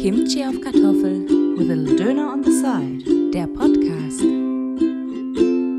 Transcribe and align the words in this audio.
Kimchi 0.00 0.44
auf 0.44 0.60
Kartoffel, 0.60 1.26
with 1.56 1.70
a 1.70 1.74
little 1.74 1.96
Döner 1.96 2.32
on 2.32 2.42
the 2.44 2.52
side. 2.52 3.02
der 3.32 3.46
Podcast 3.48 4.22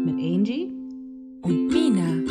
Mit 0.05 0.15
Angie. 0.15 0.71
und 1.41 1.67
Mina. 1.67 2.23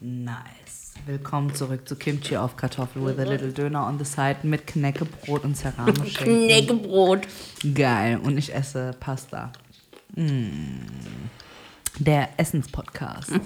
Nice. 0.00 0.94
Willkommen 1.06 1.54
zurück 1.54 1.86
zu 1.86 1.96
Kimchi 1.96 2.36
auf 2.36 2.56
Kartoffel 2.56 3.04
with 3.04 3.18
a 3.18 3.24
little 3.28 3.52
Döner 3.52 3.86
on 3.86 3.98
the 3.98 4.04
side 4.04 4.38
mit 4.44 4.66
Knäckebrot 4.66 5.44
und 5.44 5.56
Serrano-Schinken. 5.56 6.46
Knäckebrot. 6.46 7.26
Geil. 7.74 8.18
Und 8.22 8.38
ich 8.38 8.54
esse 8.54 8.92
Pasta. 8.98 9.52
Mm. 10.14 11.28
Der 11.98 12.28
Essenspodcast. 12.38 13.32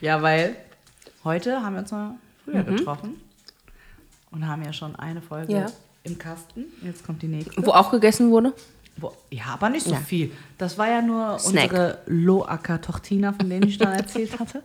ja, 0.00 0.22
weil 0.22 0.56
heute 1.24 1.62
haben 1.62 1.74
wir 1.74 1.80
uns 1.80 1.90
mal 1.92 2.14
früher 2.44 2.62
getroffen 2.62 3.20
und 4.30 4.46
haben 4.46 4.62
ja 4.64 4.72
schon 4.72 4.96
eine 4.96 5.22
Folge 5.22 5.52
Ja. 5.52 5.66
im 6.04 6.18
Kasten. 6.18 6.64
Jetzt 6.82 7.04
kommt 7.04 7.22
die 7.22 7.28
nächste. 7.28 7.64
Wo 7.66 7.70
auch 7.72 7.90
gegessen 7.90 8.30
wurde? 8.30 8.52
Wo, 8.98 9.12
ja, 9.30 9.44
aber 9.52 9.68
nicht 9.68 9.84
so 9.84 9.92
Ja. 9.92 9.98
viel. 9.98 10.30
Das 10.56 10.78
war 10.78 10.88
ja 10.88 11.02
nur 11.02 11.38
Snack. 11.38 11.64
unsere 11.70 11.98
Loacker 12.06 12.80
Tortina, 12.80 13.34
von 13.34 13.50
denen 13.50 13.68
ich 13.68 13.76
dann 13.76 13.92
erzählt 13.92 14.38
hatte, 14.40 14.62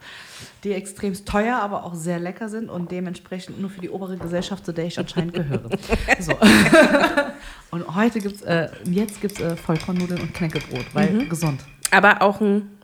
die 0.63 0.71
extrem 0.71 1.13
teuer, 1.25 1.57
aber 1.57 1.83
auch 1.83 1.95
sehr 1.95 2.17
lecker 2.17 2.47
sind 2.47 2.69
und 2.69 2.91
dementsprechend 2.91 3.59
nur 3.59 3.69
für 3.69 3.81
die 3.81 3.89
obere 3.89 4.15
Gesellschaft, 4.15 4.65
zu 4.65 4.71
der 4.71 4.85
ich 4.85 4.97
anscheinend 4.97 5.33
gehöre. 5.33 5.69
So. 6.21 6.33
und 7.71 7.93
heute 7.95 8.19
gibt's, 8.19 8.41
äh, 8.43 8.69
jetzt 8.85 9.19
gibt 9.19 9.33
es 9.37 9.41
äh, 9.41 9.55
Vollkornnudeln 9.57 10.21
und 10.21 10.33
Knäckebrot, 10.33 10.85
weil 10.93 11.11
Mhm. 11.13 11.29
gesund. 11.29 11.61
Aber 11.91 12.21
auch 12.21 12.39
ein 12.39 12.77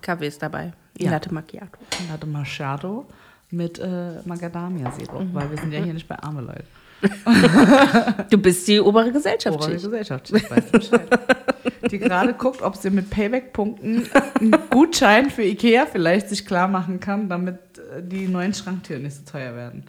Kaffee 0.00 0.28
ist 0.28 0.40
dabei. 0.42 0.72
Ja. 0.98 1.10
Latte 1.10 1.32
Macchiato. 1.34 1.78
Latte 2.10 2.26
Machado 2.26 3.06
mit 3.50 3.78
äh, 3.78 4.20
Macadamia-Sirup, 4.24 5.20
Mhm. 5.24 5.34
weil 5.34 5.50
wir 5.50 5.58
sind 5.58 5.72
ja 5.72 5.82
hier 5.82 5.94
nicht 5.94 6.06
bei 6.08 6.18
arme 6.18 6.40
Leute. 6.42 6.64
Du 8.30 8.38
bist 8.38 8.66
die 8.68 8.80
obere 8.80 9.12
Gesellschaft. 9.12 9.56
Obere. 9.56 9.72
Gesellschaft, 9.72 10.30
ich 10.30 10.50
weiß 10.50 10.70
Bescheid. 10.70 11.08
Die 11.90 11.98
gerade 11.98 12.32
guckt, 12.34 12.62
ob 12.62 12.76
sie 12.76 12.90
mit 12.90 13.10
Payback-Punkten 13.10 14.06
einen 14.40 14.54
Gutschein 14.70 15.30
für 15.30 15.42
Ikea 15.42 15.86
vielleicht 15.86 16.28
sich 16.30 16.46
klar 16.46 16.66
machen 16.68 17.00
kann, 17.00 17.28
damit 17.28 17.58
äh, 17.78 18.02
die 18.02 18.26
neuen 18.28 18.54
Schranktüren 18.54 19.02
nicht 19.02 19.16
so 19.16 19.22
teuer 19.30 19.54
werden. 19.54 19.84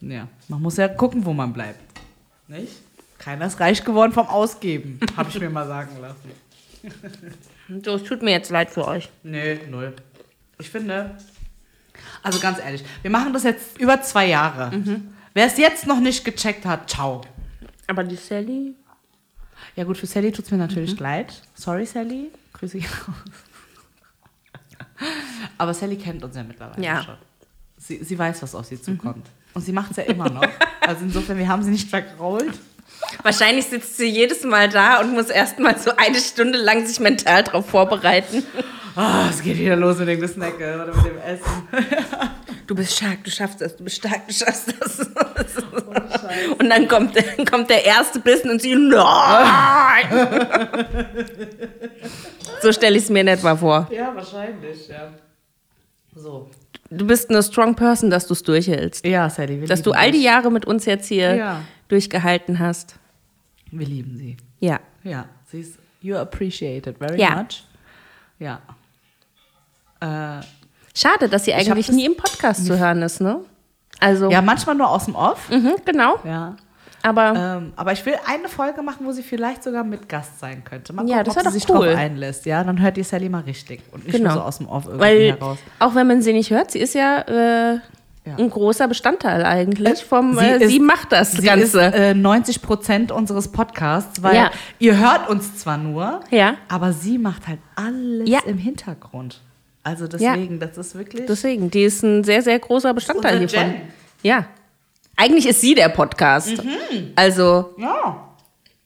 Ja, 0.00 0.26
man 0.48 0.60
muss 0.62 0.76
ja 0.78 0.88
gucken, 0.88 1.24
wo 1.24 1.32
man 1.32 1.52
bleibt. 1.52 1.78
Nicht? 2.48 2.72
Keiner 3.18 3.46
ist 3.46 3.60
reich 3.60 3.84
geworden 3.84 4.10
vom 4.12 4.26
Ausgeben, 4.26 4.98
habe 5.16 5.28
ich 5.30 5.38
mir 5.38 5.48
mal 5.50 5.66
sagen 5.68 5.96
lassen. 6.00 7.82
So, 7.84 7.94
es 7.94 8.02
tut 8.02 8.22
mir 8.22 8.32
jetzt 8.32 8.50
leid 8.50 8.70
für 8.70 8.86
euch. 8.88 9.08
Nee, 9.22 9.60
null. 9.70 9.94
Ich 10.62 10.70
finde, 10.70 11.16
also 12.22 12.38
ganz 12.38 12.60
ehrlich, 12.60 12.84
wir 13.02 13.10
machen 13.10 13.32
das 13.32 13.42
jetzt 13.42 13.78
über 13.80 14.00
zwei 14.00 14.26
Jahre. 14.28 14.70
Wer 15.34 15.46
es 15.46 15.56
jetzt 15.58 15.88
noch 15.88 15.98
nicht 15.98 16.24
gecheckt 16.24 16.64
hat, 16.64 16.88
ciao. 16.88 17.22
Aber 17.88 18.04
die 18.04 18.14
Sally. 18.14 18.74
Ja 19.74 19.82
gut, 19.82 19.98
für 19.98 20.06
Sally 20.06 20.30
tut 20.30 20.44
es 20.44 20.50
mir 20.52 20.56
Mhm. 20.58 20.62
natürlich 20.68 20.98
leid. 21.00 21.42
Sorry, 21.54 21.84
Sally. 21.84 22.30
Grüße 22.52 22.78
gehen 22.78 22.88
raus. 23.08 23.16
Aber 25.58 25.74
Sally 25.74 25.96
kennt 25.96 26.22
uns 26.22 26.36
ja 26.36 26.44
mittlerweile 26.44 26.80
Ja. 26.84 27.02
schon. 27.02 27.16
Sie, 27.76 28.04
sie 28.04 28.16
weiß, 28.16 28.40
was 28.42 28.54
auf 28.54 28.66
sie 28.66 28.80
zukommt. 28.80 29.26
Und 29.54 29.62
sie 29.62 29.72
macht 29.72 29.90
es 29.90 29.96
ja 29.96 30.04
immer 30.04 30.30
noch. 30.30 30.46
Also 30.80 31.02
insofern, 31.04 31.38
wir 31.38 31.48
haben 31.48 31.64
sie 31.64 31.70
nicht 31.72 31.90
vergrault. 31.90 32.54
Wahrscheinlich 33.24 33.66
sitzt 33.66 33.96
sie 33.96 34.06
jedes 34.06 34.44
Mal 34.44 34.68
da 34.68 35.00
und 35.00 35.12
muss 35.12 35.28
erst 35.28 35.58
mal 35.58 35.76
so 35.76 35.90
eine 35.96 36.18
Stunde 36.20 36.58
lang 36.58 36.86
sich 36.86 37.00
mental 37.00 37.42
darauf 37.42 37.68
vorbereiten. 37.68 38.44
Ah, 38.96 39.26
es 39.30 39.42
geht 39.42 39.58
wieder 39.58 39.76
los 39.76 39.98
mit 39.98 40.08
dem 40.08 40.20
Gesnacke 40.20 40.74
oder 40.74 40.86
mit 40.94 41.04
dem 41.06 41.18
Essen. 41.18 41.68
Du 42.64 42.76
bist 42.76 42.96
stark, 42.96 43.22
du 43.24 43.30
schaffst 43.30 43.60
das, 43.60 43.76
du 43.76 43.82
bist 43.84 43.96
stark, 43.96 44.26
du 44.28 44.32
schaffst 44.32 44.72
das. 44.80 45.00
Und 46.58 46.70
dann 46.70 46.86
kommt, 46.88 47.14
dann 47.16 47.44
kommt 47.44 47.68
der 47.68 47.84
erste 47.84 48.20
Bissen 48.20 48.50
und 48.50 48.62
sie, 48.62 48.74
nein! 48.76 50.06
so 52.62 52.72
stelle 52.72 52.96
ich 52.96 53.02
es 53.04 53.10
mir 53.10 53.20
in 53.20 53.28
etwa 53.28 53.56
vor. 53.56 53.88
Ja, 53.90 54.14
wahrscheinlich, 54.14 54.88
ja. 54.88 55.12
So. 56.14 56.48
Du 56.88 57.06
bist 57.06 57.30
eine 57.30 57.42
strong 57.42 57.74
person, 57.74 58.10
dass 58.10 58.26
du 58.28 58.32
es 58.34 58.42
durchhältst. 58.42 59.04
Ja, 59.04 59.28
Sally, 59.28 59.60
wir 59.60 59.66
Dass 59.68 59.82
du 59.82 59.92
all 59.92 60.12
die. 60.12 60.22
Jahre 60.22 60.50
mit 60.50 60.64
uns 60.64 60.84
jetzt 60.86 61.08
hier 61.08 61.34
Ja. 61.34 61.60
durchgehalten 61.88 62.58
hast. 62.60 62.94
Wir 63.70 63.86
lieben 63.86 64.16
sie. 64.16 64.36
Ja. 64.60 64.80
Ja, 65.02 65.26
sie 65.50 65.60
ist, 65.60 65.78
you 66.00 66.16
appreciated 66.16 66.96
very 66.98 67.20
Ja. 67.20 67.34
much. 67.42 67.64
Ja. 68.38 68.60
Äh, 70.02 70.40
Schade, 70.94 71.28
dass 71.28 71.44
sie 71.46 71.54
eigentlich 71.54 71.90
nie 71.90 72.04
im 72.04 72.16
Podcast 72.16 72.66
zu 72.66 72.78
hören 72.78 73.00
ist, 73.02 73.20
ne? 73.20 73.40
Also, 74.00 74.30
ja, 74.30 74.42
manchmal 74.42 74.74
nur 74.74 74.90
aus 74.90 75.06
dem 75.06 75.14
Off. 75.14 75.48
mhm, 75.48 75.74
genau. 75.84 76.16
Ja. 76.24 76.56
Aber 77.04 77.34
Ähm, 77.58 77.72
aber 77.76 77.92
ich 77.92 78.04
will 78.06 78.14
eine 78.26 78.48
Folge 78.48 78.80
machen, 78.82 79.04
wo 79.06 79.10
sie 79.12 79.22
vielleicht 79.24 79.62
sogar 79.64 79.82
mit 79.84 80.08
Gast 80.08 80.38
sein 80.38 80.62
könnte. 80.64 80.92
Mal 80.92 81.08
Ja, 81.08 81.18
gucken, 81.24 81.32
das 81.34 81.46
ob 81.46 81.52
sie 81.52 81.58
sich 81.58 81.68
cool. 81.68 81.88
drauf 81.88 81.96
einlässt. 81.98 82.46
Ja, 82.46 82.62
dann 82.62 82.80
hört 82.80 82.96
ihr 82.96 83.04
Sally 83.04 83.28
mal 83.28 83.40
richtig 83.42 83.82
und 83.90 84.04
nicht 84.04 84.12
Genau. 84.16 84.30
nur 84.34 84.38
so 84.38 84.46
aus 84.46 84.58
dem 84.58 84.68
Off 84.68 84.84
irgendwie 84.84 85.00
weil, 85.04 85.32
heraus. 85.32 85.58
auch 85.80 85.94
wenn 85.96 86.06
man 86.06 86.22
sie 86.22 86.32
nicht 86.32 86.50
hört, 86.50 86.70
sie 86.70 86.78
ist 86.78 86.94
ja, 86.94 87.22
äh, 87.22 87.74
Ja. 88.24 88.36
ein 88.38 88.50
großer 88.50 88.86
Bestandteil 88.86 89.44
eigentlich 89.44 90.04
vom, 90.04 90.38
Sie 90.38 90.44
äh, 90.44 90.62
ist- 90.62 90.70
sie 90.70 90.78
macht 90.78 91.10
das 91.10 91.32
Sie 91.32 91.42
Ganze. 91.42 91.80
ist 91.86 91.94
äh, 91.94 92.14
90 92.14 92.62
Prozent 92.62 93.10
unseres 93.10 93.50
Podcasts, 93.50 94.22
weil 94.22 94.36
Ja. 94.36 94.50
ihr 94.78 94.96
hört 94.98 95.28
uns 95.28 95.56
zwar 95.56 95.78
nur, 95.78 96.20
ja, 96.30 96.54
aber 96.68 96.92
sie 96.92 97.18
macht 97.18 97.48
halt 97.48 97.58
alles 97.74 98.28
Ja. 98.28 98.38
im 98.46 98.58
Hintergrund. 98.58 99.40
Also 99.84 100.06
deswegen, 100.06 100.60
das 100.60 100.78
ist 100.78 100.94
wirklich. 100.94 101.26
deswegen, 101.26 101.70
die 101.70 101.82
ist 101.84 102.02
ein 102.02 102.22
sehr, 102.24 102.42
sehr 102.42 102.58
großer 102.58 102.92
Bestandteil 102.94 103.38
hiervon. 103.38 103.72
Jen. 103.72 103.80
Ja. 104.22 104.46
Eigentlich 105.16 105.46
ist 105.46 105.60
sie 105.60 105.74
der 105.74 105.88
Podcast. 105.88 106.62
Also, 107.16 107.74
ja, 107.78 108.28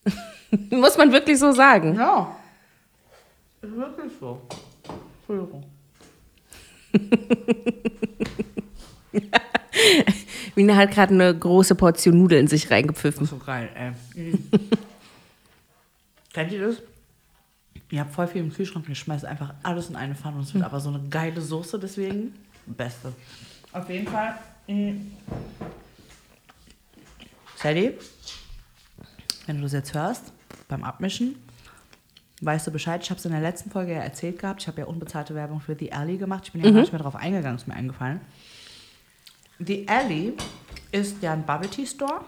muss 0.69 0.97
man 0.97 1.11
wirklich 1.11 1.37
so 1.39 1.51
sagen. 1.51 1.95
ja. 1.95 2.35
Ist 3.61 3.75
wirklich 3.75 4.11
so. 4.19 4.41
Entschuldigung. 5.19 5.63
Mina 10.55 10.75
hat 10.75 10.91
gerade 10.91 11.13
eine 11.13 11.37
große 11.37 11.75
Portion 11.75 12.17
Nudeln 12.17 12.41
in 12.41 12.47
sich 12.47 12.69
reingepfiffen. 12.71 13.27
So 13.27 13.37
geil, 13.37 13.69
ey. 13.75 13.91
Mhm. 14.15 14.49
Kennt 16.33 16.51
ihr 16.51 16.67
das? 16.67 16.77
Ihr 17.89 18.01
habt 18.01 18.13
voll 18.13 18.27
viel 18.27 18.41
im 18.41 18.53
Kühlschrank 18.53 18.85
und 18.85 18.89
ihr 18.89 18.95
schmeißt 18.95 19.25
einfach 19.25 19.53
alles 19.63 19.89
in 19.89 19.95
eine 19.95 20.15
Pfanne 20.15 20.37
und 20.37 20.43
es 20.43 20.53
wird 20.53 20.63
aber 20.63 20.79
so 20.79 20.89
eine 20.89 21.01
geile 21.09 21.41
Soße, 21.41 21.79
deswegen 21.79 22.33
beste. 22.65 23.13
Auf 23.71 23.89
jeden 23.89 24.07
Fall. 24.07 24.35
mhm. 24.67 25.11
Sally, 27.55 27.97
wenn 29.45 29.57
du 29.57 29.63
das 29.63 29.73
jetzt 29.73 29.93
hörst, 29.93 30.31
beim 30.67 30.83
Abmischen, 30.83 31.35
weißt 32.41 32.67
du 32.67 32.71
Bescheid. 32.71 33.01
Ich 33.01 33.09
habe 33.09 33.17
es 33.19 33.25
in 33.25 33.31
der 33.31 33.41
letzten 33.41 33.71
Folge 33.71 33.93
ja 33.93 33.99
erzählt 33.99 34.39
gehabt. 34.39 34.61
Ich 34.61 34.67
habe 34.67 34.81
ja 34.81 34.85
unbezahlte 34.85 35.33
Werbung 35.33 35.59
für 35.59 35.75
The 35.77 35.91
Alley 35.91 36.17
gemacht. 36.17 36.43
Ich 36.45 36.51
bin 36.51 36.63
ja 36.63 36.69
gar 36.69 36.81
nicht 36.81 36.91
mehr 36.91 37.01
drauf 37.01 37.15
eingegangen, 37.15 37.57
ist 37.57 37.67
mir 37.67 37.73
eingefallen. 37.73 38.21
The 39.59 39.87
Alley 39.87 40.33
ist 40.91 41.23
ja 41.23 41.33
ein 41.33 41.45
Bubble 41.45 41.69
Tea 41.69 41.85
Store. 41.85 42.21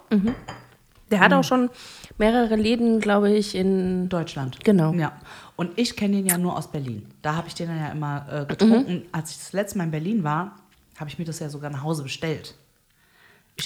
Der 1.11 1.19
hat 1.19 1.33
auch 1.33 1.43
schon 1.43 1.69
mehrere 2.17 2.55
Läden, 2.55 2.99
glaube 2.99 3.31
ich, 3.31 3.55
in. 3.55 4.09
Deutschland. 4.09 4.63
Genau. 4.63 4.93
Ja. 4.93 5.13
Und 5.59 5.77
ich 5.77 5.97
kenne 5.97 6.15
den 6.15 6.25
ja 6.25 6.37
nur 6.37 6.55
aus 6.57 6.71
Berlin. 6.71 7.05
Da 7.21 7.35
habe 7.35 7.49
ich 7.49 7.53
den 7.53 7.67
dann 7.67 7.77
ja 7.79 7.89
immer 7.89 8.25
äh, 8.31 8.45
getrunken. 8.45 8.93
Mhm. 8.93 9.01
Als 9.11 9.31
ich 9.31 9.37
das 9.39 9.51
letzte 9.51 9.77
Mal 9.77 9.83
in 9.85 9.91
Berlin 9.91 10.23
war, 10.23 10.55
habe 10.97 11.09
ich 11.09 11.19
mir 11.19 11.25
das 11.25 11.39
ja 11.39 11.49
sogar 11.49 11.69
nach 11.69 11.83
Hause 11.83 12.03
bestellt. 12.03 12.55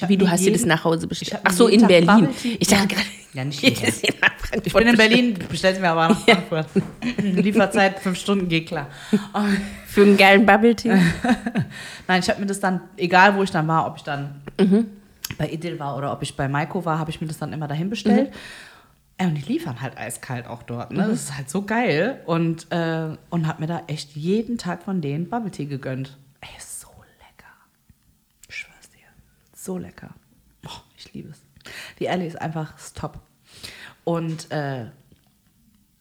Wie, 0.08 0.18
du 0.18 0.28
hast 0.28 0.40
dir 0.40 0.46
jeden- 0.46 0.56
das 0.58 0.66
nach 0.66 0.84
Hause 0.84 1.06
bestellt? 1.06 1.40
Ach 1.44 1.52
so, 1.52 1.68
in 1.68 1.82
Tag 1.82 1.90
Berlin. 1.90 2.30
Ich 2.60 2.68
dachte 2.68 2.82
Ja. 2.82 2.86
gerade. 2.88 3.08
Ja, 3.34 3.46
nicht 3.46 3.60
hier. 3.60 3.72
Ich 4.64 4.74
bin 4.74 4.88
in. 4.88 4.98
Berlin, 4.98 5.38
bestellt 5.50 5.80
mir 5.82 5.90
aber 5.92 6.10
nach 6.10 6.20
Frankfurt. 6.22 6.68
Lieferzeit 7.22 8.00
fünf 8.00 8.18
Stunden, 8.20 8.48
geht 8.48 8.68
klar. 8.68 8.88
Für 9.88 10.02
einen 10.02 10.18
geilen 10.18 10.46
Bubble 10.48 10.76
Tea. 10.76 10.90
Nein, 12.08 12.22
ich 12.22 12.30
habe 12.30 12.40
mir 12.40 12.48
das 12.48 12.60
dann, 12.60 12.82
egal 12.98 13.36
wo 13.36 13.44
ich 13.44 13.52
dann 13.52 13.68
war, 13.68 13.86
ob 13.88 13.98
ich 13.98 14.04
dann 14.04 14.42
Mhm. 14.60 14.88
bei 15.38 15.48
Idil 15.50 15.80
war 15.80 15.96
oder 15.98 16.12
ob 16.12 16.22
ich 16.24 16.36
bei 16.36 16.48
Maiko 16.48 16.84
war, 16.86 16.98
habe 17.00 17.10
ich 17.12 17.22
mir 17.22 17.28
das 17.28 17.38
dann 17.38 17.54
immer 17.54 17.68
dahin 17.68 17.90
bestellt. 17.92 18.32
Mhm. 18.32 18.36
Äh, 19.18 19.28
Und 19.28 19.36
die 19.36 19.42
liefern 19.42 19.82
halt 19.82 19.98
eiskalt 19.98 20.48
auch 20.48 20.64
dort. 20.64 20.92
Ne? 20.92 21.00
Das 21.08 21.24
ist 21.24 21.38
halt 21.38 21.50
so 21.50 21.64
geil. 21.64 22.22
Und, 22.26 22.72
äh, 22.72 23.16
und 23.30 23.48
habe 23.48 23.62
mir 23.62 23.68
da 23.68 23.84
echt 23.88 24.16
jeden 24.16 24.58
Tag 24.58 24.84
von 24.84 25.02
denen 25.02 25.30
Bubble 25.30 25.52
Tea 25.52 25.66
gegönnt. 25.66 26.18
Ey, 26.42 26.50
ist 26.58 26.82
so 26.82 26.88
lecker. 27.20 27.52
Ich 28.50 28.56
schwör's 28.58 28.90
dir. 28.90 29.06
So 29.54 29.78
lecker. 29.78 30.14
Oh, 30.66 30.82
ich 30.98 31.14
liebe 31.14 31.30
es. 31.30 31.42
Die 32.00 32.08
Ellie 32.08 32.28
ist 32.28 32.42
einfach 32.42 32.74
top. 32.96 33.20
Und 34.04 34.52
äh, 34.52 34.86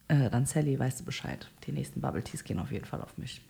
äh, 0.09 0.31
dann 0.31 0.47
Sally, 0.47 0.79
weißt 0.79 1.01
du 1.01 1.05
Bescheid. 1.05 1.49
Die 1.67 1.73
nächsten 1.73 2.01
Bubble 2.01 2.23
Teas 2.23 2.45
gehen 2.45 2.59
auf 2.59 2.73
jeden 2.73 2.85
Fall 2.87 3.01
auf 3.01 3.17
mich. 3.19 3.41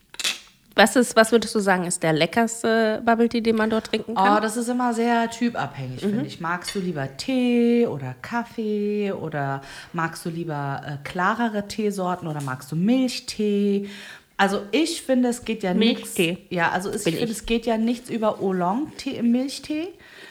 Was, 0.75 0.97
ist, 0.97 1.17
was 1.17 1.33
würdest 1.33 1.55
du 1.55 1.61
sagen, 1.61 1.85
ist 1.85 2.03
der 2.03 2.13
leckerste 2.13 3.03
Bubble 3.05 3.29
Tea, 3.29 3.41
den 3.41 3.57
man 3.57 3.71
dort 3.71 3.87
trinken 3.87 4.15
kann? 4.15 4.39
Oh, 4.39 4.41
das 4.41 4.57
ist 4.57 4.69
immer 4.69 4.95
sehr 4.95 5.31
typabhängig, 5.31 6.01
finde 6.01 6.27
ich. 6.27 6.41
Magst 6.41 6.75
du 6.75 6.79
lieber 6.79 7.17
Tee 7.17 7.87
oder 7.87 8.15
Kaffee 8.23 9.13
oder 9.13 9.63
magst 9.93 10.25
du 10.25 10.31
lieber 10.31 10.83
äh, 10.87 11.09
klarere 11.09 11.69
Teesorten 11.69 12.27
oder 12.27 12.41
magst 12.41 12.73
du 12.73 12.77
Milchtee? 12.77 13.89
Also 14.37 14.63
ich 14.73 15.03
finde, 15.03 15.29
es 15.29 15.45
geht 15.45 15.63
ja 15.63 15.75
nichts. 15.75 16.19
Milchtee. 16.19 16.47
Ja, 16.51 16.71
also 16.71 16.89
es, 16.89 17.07
ich 17.07 17.15
finde, 17.15 17.25
ich. 17.25 17.31
es 17.31 17.47
geht 17.47 17.67
ja 17.67 17.77
nichts 17.77 18.11
über 18.11 18.41
Oolong-Tee 18.43 19.17
im 19.17 19.31
Milchtee 19.31 19.89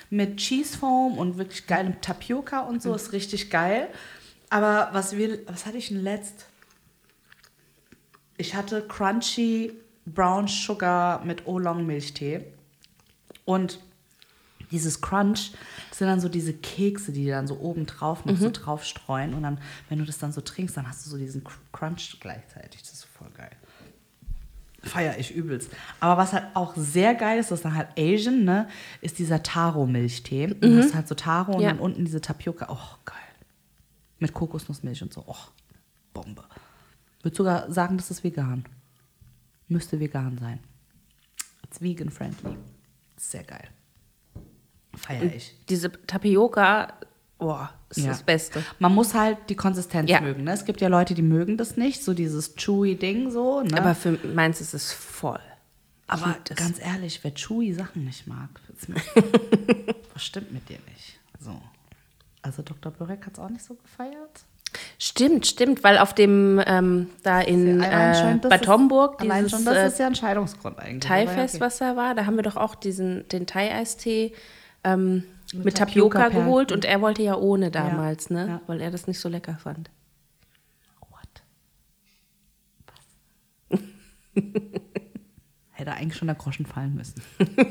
mit 0.10 0.38
Cheesefoam 0.38 1.18
und 1.18 1.38
wirklich 1.38 1.68
geilem 1.68 2.02
Tapioca 2.02 2.62
und 2.62 2.82
so. 2.82 2.90
Mhm. 2.90 2.96
Ist 2.96 3.14
richtig 3.14 3.50
geil. 3.50 3.88
Aber 4.50 4.90
was 4.92 5.16
wir, 5.16 5.40
was 5.48 5.66
hatte 5.66 5.78
ich 5.78 5.88
denn 5.88 6.04
letzt? 6.04 6.46
Ich 8.38 8.56
hatte 8.56 8.86
Crunchy 8.86 9.72
Brown 10.06 10.48
Sugar 10.48 11.24
mit 11.26 11.48
Oolong 11.48 11.86
Milchtee. 11.86 12.46
Und 13.46 13.80
dieses 14.72 15.02
Crunch, 15.02 15.52
das 15.90 15.98
sind 15.98 16.08
dann 16.08 16.22
so 16.22 16.30
diese 16.30 16.54
Kekse, 16.54 17.12
die 17.12 17.28
dann 17.28 17.46
so 17.48 17.60
oben 17.60 17.86
drauf 17.86 18.24
noch 18.26 18.38
so 18.38 18.48
Mhm. 18.48 18.54
drauf 18.54 18.84
streuen. 18.86 19.34
Und 19.34 19.44
dann, 19.44 19.60
wenn 19.90 20.00
du 20.00 20.06
das 20.06 20.18
dann 20.18 20.32
so 20.32 20.42
trinkst, 20.42 20.78
dann 20.78 20.88
hast 20.88 21.06
du 21.06 21.10
so 21.10 21.18
diesen 21.18 21.44
Cr- 21.44 21.52
Crunch 21.74 22.18
gleichzeitig. 22.20 22.82
Das 22.82 22.94
ist 22.94 23.04
voll 23.06 23.30
geil. 23.36 23.52
Feier 24.84 25.20
ich 25.20 25.36
übelst. 25.36 25.70
Aber 26.00 26.18
was 26.20 26.34
halt 26.34 26.46
auch 26.56 26.74
sehr 26.76 27.14
geil 27.14 27.40
ist, 27.40 27.52
das 27.52 27.60
ist 27.60 27.66
dann 27.66 27.76
halt 27.76 27.90
Asian, 28.00 28.44
ne, 28.46 28.68
ist 29.02 29.20
dieser 29.20 29.44
Taro-Milchtee. 29.44 30.48
Du 30.48 30.78
hast 30.80 30.96
halt 30.96 31.08
so 31.08 31.14
Taro 31.14 31.52
und 31.52 31.58
Mhm. 31.58 31.64
Ja. 31.64 31.70
dann 31.70 31.80
unten 31.80 32.04
diese 32.06 32.20
Tapioca. 32.22 32.68
Oh, 32.70 32.98
geil. 33.06 33.18
Mit 34.20 34.34
Kokosnussmilch 34.34 35.04
und 35.04 35.14
so. 35.14 35.24
Oh, 35.28 35.36
Bombe. 36.14 36.44
Würde 37.22 37.36
sogar 37.38 37.72
sagen, 37.72 37.98
das 37.98 38.10
ist 38.10 38.24
vegan. 38.24 38.66
Müsste 39.72 40.02
vegan 40.02 40.38
sein. 40.38 40.60
It's 41.64 41.80
vegan 41.82 42.10
friendly. 42.10 42.58
Sehr 43.16 43.44
geil. 43.46 43.70
Feier 44.94 45.24
ich. 45.34 45.56
Diese 45.70 45.90
Tapioca, 46.06 46.92
boah, 47.38 47.74
ist 47.90 48.00
Ja. 48.00 48.08
das 48.10 48.24
Beste. 48.24 48.62
Man 48.80 48.94
muss 48.94 49.14
halt 49.14 49.38
die 49.50 49.56
Konsistenz 49.56 50.10
Ja. 50.10 50.20
mögen. 50.20 50.44
Ne? 50.44 50.52
Es 50.52 50.66
gibt 50.66 50.82
ja 50.82 50.90
Leute, 50.90 51.14
die 51.14 51.22
mögen 51.22 51.56
das 51.58 51.78
nicht, 51.78 52.04
so 52.04 52.14
dieses 52.14 52.56
chewy 52.56 52.96
Ding 52.98 53.32
so. 53.32 53.62
Ne? 53.62 53.78
Aber 53.80 53.96
für 53.96 54.20
meins 54.28 54.60
ist 54.60 54.74
es 54.74 54.92
voll. 54.92 55.40
Aber 56.08 56.36
ganz 56.56 56.78
ehrlich, 56.82 57.24
wer 57.24 57.34
chewy 57.34 57.72
Sachen 57.74 58.04
nicht 58.04 58.28
mag, 58.28 58.50
was 60.14 60.22
stimmt 60.26 60.52
mit 60.52 60.68
dir 60.68 60.80
nicht? 60.92 61.18
So. 61.40 61.62
Also 62.42 62.62
Dr. 62.62 62.92
Börek 62.92 63.26
hat 63.26 63.34
es 63.36 63.40
auch 63.40 63.50
nicht 63.50 63.64
so 63.64 63.76
gefeiert. 63.76 64.44
Stimmt, 65.00 65.48
stimmt, 65.48 65.84
weil 65.84 65.98
auf 65.98 66.14
dem 66.14 66.62
ähm, 66.66 67.10
da 67.24 67.42
in 67.42 67.82
Allein 67.82 68.12
äh, 68.12 68.16
schon, 68.16 68.42
das 68.42 68.50
Bad 68.50 68.62
ist- 68.62 68.68
Homburg 68.68 69.22
Allein 69.22 69.46
dieses 69.46 69.52
schon, 69.52 69.66
das 69.66 69.76
äh, 69.76 69.88
ist 69.88 70.00
ja 70.00 70.08
ein 70.08 70.16
Scheidungsgrund 70.16 70.80
eigentlich. 70.80 71.08
Thai-Fest, 71.08 71.56
ja, 71.56 71.58
okay. 71.58 71.66
was 71.66 71.78
da 71.78 71.96
war, 71.96 72.16
da 72.16 72.26
haben 72.26 72.36
wir 72.36 72.44
doch 72.44 72.56
auch 72.58 72.76
diesen, 72.76 73.28
den 73.30 73.46
Thai-Eistee 73.48 74.34
ähm, 74.84 75.24
mit, 75.54 75.78
Tapioca 75.78 76.20
Tapioca, 76.20 76.30
Perlen. 76.30 76.46
geholt 76.46 76.72
und 76.72 76.86
er 76.86 77.02
wollte 77.02 77.22
ja 77.24 77.36
ohne 77.36 77.72
damals, 77.72 78.30
ne? 78.30 78.48
ja. 78.48 78.62
Weil 78.68 78.80
er 78.82 78.92
das 78.92 79.08
nicht 79.08 79.20
so 79.20 79.28
lecker 79.30 79.58
fand. 79.62 79.90
What? 81.10 81.44
Was? 82.88 83.80
Hätte 85.72 85.92
eigentlich 85.92 86.16
schon 86.18 86.28
der 86.28 86.36
Groschen 86.36 86.66
fallen 86.66 86.96
müssen. 86.96 87.22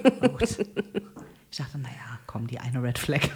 Ich 1.50 1.58
dachte, 1.58 1.78
naja, 1.78 1.94
komm, 2.26 2.46
die 2.46 2.58
eine 2.60 2.82
Red 2.82 2.98
Flag. 2.98 3.20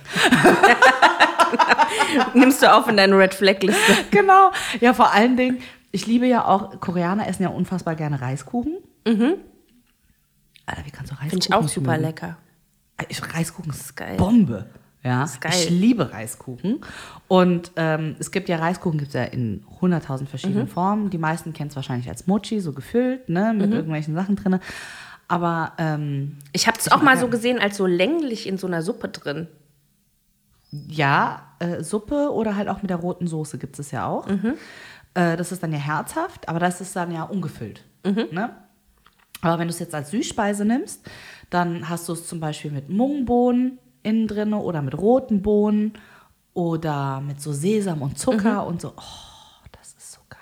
Nimmst 2.34 2.62
du 2.62 2.72
auf 2.72 2.88
in 2.88 2.96
deine 2.96 3.16
Red 3.18 3.34
Flag-Liste? 3.34 3.92
genau. 4.10 4.50
Ja, 4.80 4.94
vor 4.94 5.12
allen 5.12 5.36
Dingen, 5.36 5.58
ich 5.92 6.06
liebe 6.06 6.26
ja 6.26 6.44
auch, 6.44 6.80
Koreaner 6.80 7.26
essen 7.28 7.42
ja 7.42 7.48
unfassbar 7.50 7.94
gerne 7.94 8.20
Reiskuchen. 8.20 8.78
Mhm. 9.06 9.34
Alter, 10.66 10.84
wie 10.86 10.90
kannst 10.90 11.12
du 11.12 11.16
Reiskuchen 11.16 11.30
Finde 11.30 11.46
ich 11.46 11.54
auch 11.54 11.68
super 11.68 11.92
mögen? 11.92 12.02
lecker. 12.04 12.36
Ich, 13.08 13.34
Reiskuchen 13.34 13.70
ist, 13.70 13.80
ist 13.80 13.96
geil. 13.96 14.16
Bombe. 14.16 14.66
Ja, 15.02 15.24
Ist 15.24 15.40
geil. 15.40 15.52
ich 15.54 15.68
liebe 15.68 16.12
Reiskuchen. 16.12 16.80
Und 17.28 17.72
ähm, 17.76 18.16
es 18.18 18.30
gibt 18.30 18.48
ja 18.48 18.56
Reiskuchen, 18.56 18.98
gibt 18.98 19.08
es 19.08 19.14
ja 19.14 19.24
in 19.24 19.62
100.000 19.82 20.22
Mhm. 20.22 20.26
verschiedenen 20.28 20.68
Formen. 20.68 21.10
Die 21.10 21.18
meisten 21.18 21.52
kennen 21.52 21.68
es 21.68 21.76
wahrscheinlich 21.76 22.08
als 22.08 22.26
Mochi, 22.26 22.60
so 22.60 22.72
gefüllt, 22.72 23.28
ne, 23.28 23.52
mit 23.52 23.66
Mhm. 23.66 23.72
irgendwelchen 23.76 24.14
Sachen 24.14 24.36
drin. 24.36 24.58
Aber 25.28 25.72
ähm, 25.78 26.38
Ich 26.52 26.66
habe 26.66 26.78
es 26.78 26.90
auch 26.92 27.02
mal 27.02 27.16
so 27.18 27.28
gesehen 27.28 27.58
als 27.58 27.76
so 27.76 27.86
länglich 27.86 28.46
in 28.46 28.58
so 28.58 28.66
einer 28.66 28.82
Suppe 28.82 29.08
drin. 29.08 29.48
ja, 30.70 31.42
äh, 31.60 31.82
Suppe 31.82 32.32
oder 32.32 32.56
halt 32.56 32.68
auch 32.68 32.82
mit 32.82 32.90
der 32.90 32.96
roten 32.98 33.26
Soße 33.26 33.58
gibt 33.58 33.78
es 33.78 33.90
ja 33.90 34.06
auch. 34.06 34.26
Äh, 35.14 35.36
das 35.36 35.52
ist 35.52 35.62
dann 35.62 35.72
ja 35.72 35.78
herzhaft, 35.78 36.48
aber 36.48 36.58
das 36.58 36.80
ist 36.80 36.96
dann 36.96 37.12
ja 37.12 37.22
ungefüllt. 37.22 37.84
Ne? 38.32 38.50
Aber 39.40 39.58
wenn 39.58 39.68
du 39.68 39.72
es 39.72 39.78
jetzt 39.78 39.94
als 39.94 40.10
Süßspeise 40.10 40.64
nimmst, 40.64 41.08
dann 41.50 41.88
hast 41.88 42.08
du 42.08 42.12
es 42.12 42.26
zum 42.26 42.40
Beispiel 42.40 42.70
mit 42.70 42.88
Mungbohnen 42.88 43.78
innen 44.02 44.26
drin 44.26 44.52
oder 44.52 44.82
mit 44.82 44.96
roten 44.98 45.42
Bohnen 45.42 45.92
oder 46.54 47.20
mit 47.20 47.40
so 47.40 47.52
Sesam 47.52 48.02
und 48.02 48.18
Zucker 48.18 48.66
und 48.66 48.80
so. 48.80 48.94
Oh, 48.96 49.66
das 49.72 49.94
ist 49.94 50.12
so 50.12 50.20
geil. 50.28 50.38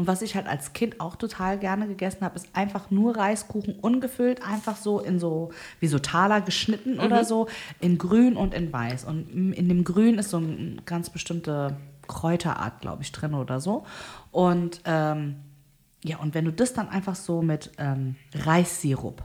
Und 0.00 0.06
was 0.06 0.22
ich 0.22 0.34
halt 0.34 0.46
als 0.46 0.72
Kind 0.72 0.98
auch 0.98 1.14
total 1.14 1.58
gerne 1.58 1.86
gegessen 1.86 2.22
habe, 2.22 2.34
ist 2.34 2.48
einfach 2.54 2.90
nur 2.90 3.18
Reiskuchen 3.18 3.74
ungefüllt, 3.74 4.42
einfach 4.42 4.76
so 4.76 4.98
in 4.98 5.20
so, 5.20 5.50
wie 5.78 5.88
so 5.88 5.98
Taler 5.98 6.40
geschnitten 6.40 6.98
oder 6.98 7.22
so, 7.26 7.48
in 7.80 7.98
grün 7.98 8.34
und 8.34 8.54
in 8.54 8.72
weiß. 8.72 9.04
Und 9.04 9.52
in 9.52 9.68
dem 9.68 9.84
Grün 9.84 10.18
ist 10.18 10.30
so 10.30 10.38
eine 10.38 10.76
ganz 10.86 11.10
bestimmte 11.10 11.76
Kräuterart, 12.08 12.80
glaube 12.80 13.02
ich, 13.02 13.12
drin 13.12 13.34
oder 13.34 13.60
so. 13.60 13.84
Und 14.30 14.80
ähm, 14.86 15.36
ja, 16.02 16.16
und 16.16 16.32
wenn 16.32 16.46
du 16.46 16.52
das 16.54 16.72
dann 16.72 16.88
einfach 16.88 17.14
so 17.14 17.42
mit 17.42 17.70
ähm, 17.76 18.16
Reissirup, 18.34 19.22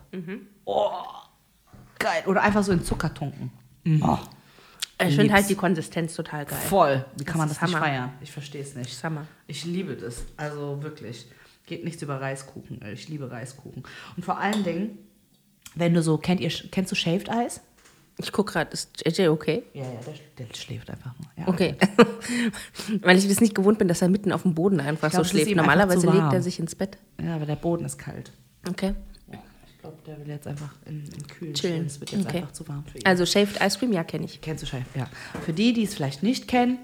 oh, 0.65 0.89
geil, 1.99 2.23
oder 2.25 2.41
einfach 2.41 2.63
so 2.63 2.73
in 2.73 2.83
Zucker 2.83 3.13
tunken. 3.13 3.49
Oh, 4.01 4.17
Ich 5.03 5.15
finde 5.15 5.33
halt 5.33 5.49
die 5.49 5.55
Konsistenz 5.55 6.15
total 6.15 6.45
geil. 6.45 6.57
Voll. 6.69 7.05
Wie 7.17 7.23
kann 7.25 7.37
man 7.37 7.49
Das 7.49 7.57
das, 7.57 7.63
ist 7.69 7.73
nicht 7.73 7.81
Hammer. 7.81 7.85
feiern? 7.85 8.13
Ich 8.21 8.31
verstehe 8.31 8.61
es 8.61 8.75
nicht. 8.75 8.91
Das 8.91 9.03
Hammer. 9.03 9.27
Ich 9.47 9.65
liebe 9.65 9.95
das. 9.95 10.23
Also 10.37 10.81
wirklich. 10.81 11.25
Geht 11.65 11.83
nichts 11.83 12.01
über 12.01 12.21
Reiskuchen. 12.21 12.79
Ich 12.93 13.09
liebe 13.09 13.29
Reiskuchen. 13.29 13.83
Und 14.15 14.23
vor 14.23 14.37
allen 14.39 14.63
Dingen, 14.63 14.97
wenn 15.73 15.93
du 15.93 16.01
so, 16.01 16.17
kennt 16.17 16.39
ihr, 16.39 16.49
kennst 16.71 16.91
du 16.91 16.95
Shaved 16.95 17.27
Ice? 17.27 17.59
Ich 18.17 18.31
gucke 18.31 18.53
gerade, 18.53 18.71
ist 18.71 19.03
JJ 19.05 19.27
okay? 19.27 19.63
Ja, 19.73 19.83
ja, 19.83 19.89
der, 20.05 20.45
der 20.47 20.55
schläft 20.55 20.89
einfach 20.89 21.11
nur. 21.19 21.27
Ja, 21.35 21.47
Okay. 21.51 21.75
Weil 23.01 23.17
ich 23.17 23.27
das 23.27 23.41
nicht 23.41 23.55
gewohnt 23.55 23.77
bin, 23.77 23.87
dass 23.89 24.01
er 24.01 24.07
mitten 24.07 24.31
auf 24.31 24.43
dem 24.43 24.53
Boden 24.53 24.79
einfach 24.79 25.09
glaub, 25.09 25.25
so 25.25 25.29
schläft. 25.29 25.53
Normalerweise 25.53 26.09
legt 26.09 26.31
er 26.31 26.41
sich 26.41 26.59
ins 26.59 26.75
Bett. 26.75 26.97
Ja, 27.21 27.35
aber 27.35 27.45
der 27.45 27.57
Boden 27.57 27.83
ist 27.83 27.97
kalt. 27.97 28.31
Okay. 28.69 28.93
Glaube, 29.85 29.97
der 30.05 30.19
will 30.19 30.27
jetzt 30.27 30.47
einfach 30.47 30.73
in, 30.85 31.05
in 31.05 31.27
kühlen 31.27 31.53
Chillen. 31.53 31.85
Es 31.85 31.99
wird 31.99 32.11
jetzt 32.11 32.25
Okay. 32.27 32.37
einfach 32.37 32.51
zu 32.51 32.67
warm 32.67 32.83
für 32.85 32.97
ihn. 32.97 33.05
Also 33.05 33.25
Shaved 33.25 33.59
Ice 33.61 33.77
Cream, 33.79 33.93
ja, 33.93 34.03
kenne 34.03 34.25
ich. 34.25 34.41
Kennst 34.41 34.63
du 34.63 34.67
Scheif? 34.67 34.85
Ja. 34.95 35.07
Für 35.45 35.53
die, 35.53 35.73
die 35.73 35.83
es 35.83 35.93
vielleicht 35.93 36.23
nicht 36.23 36.47
kennen, 36.47 36.79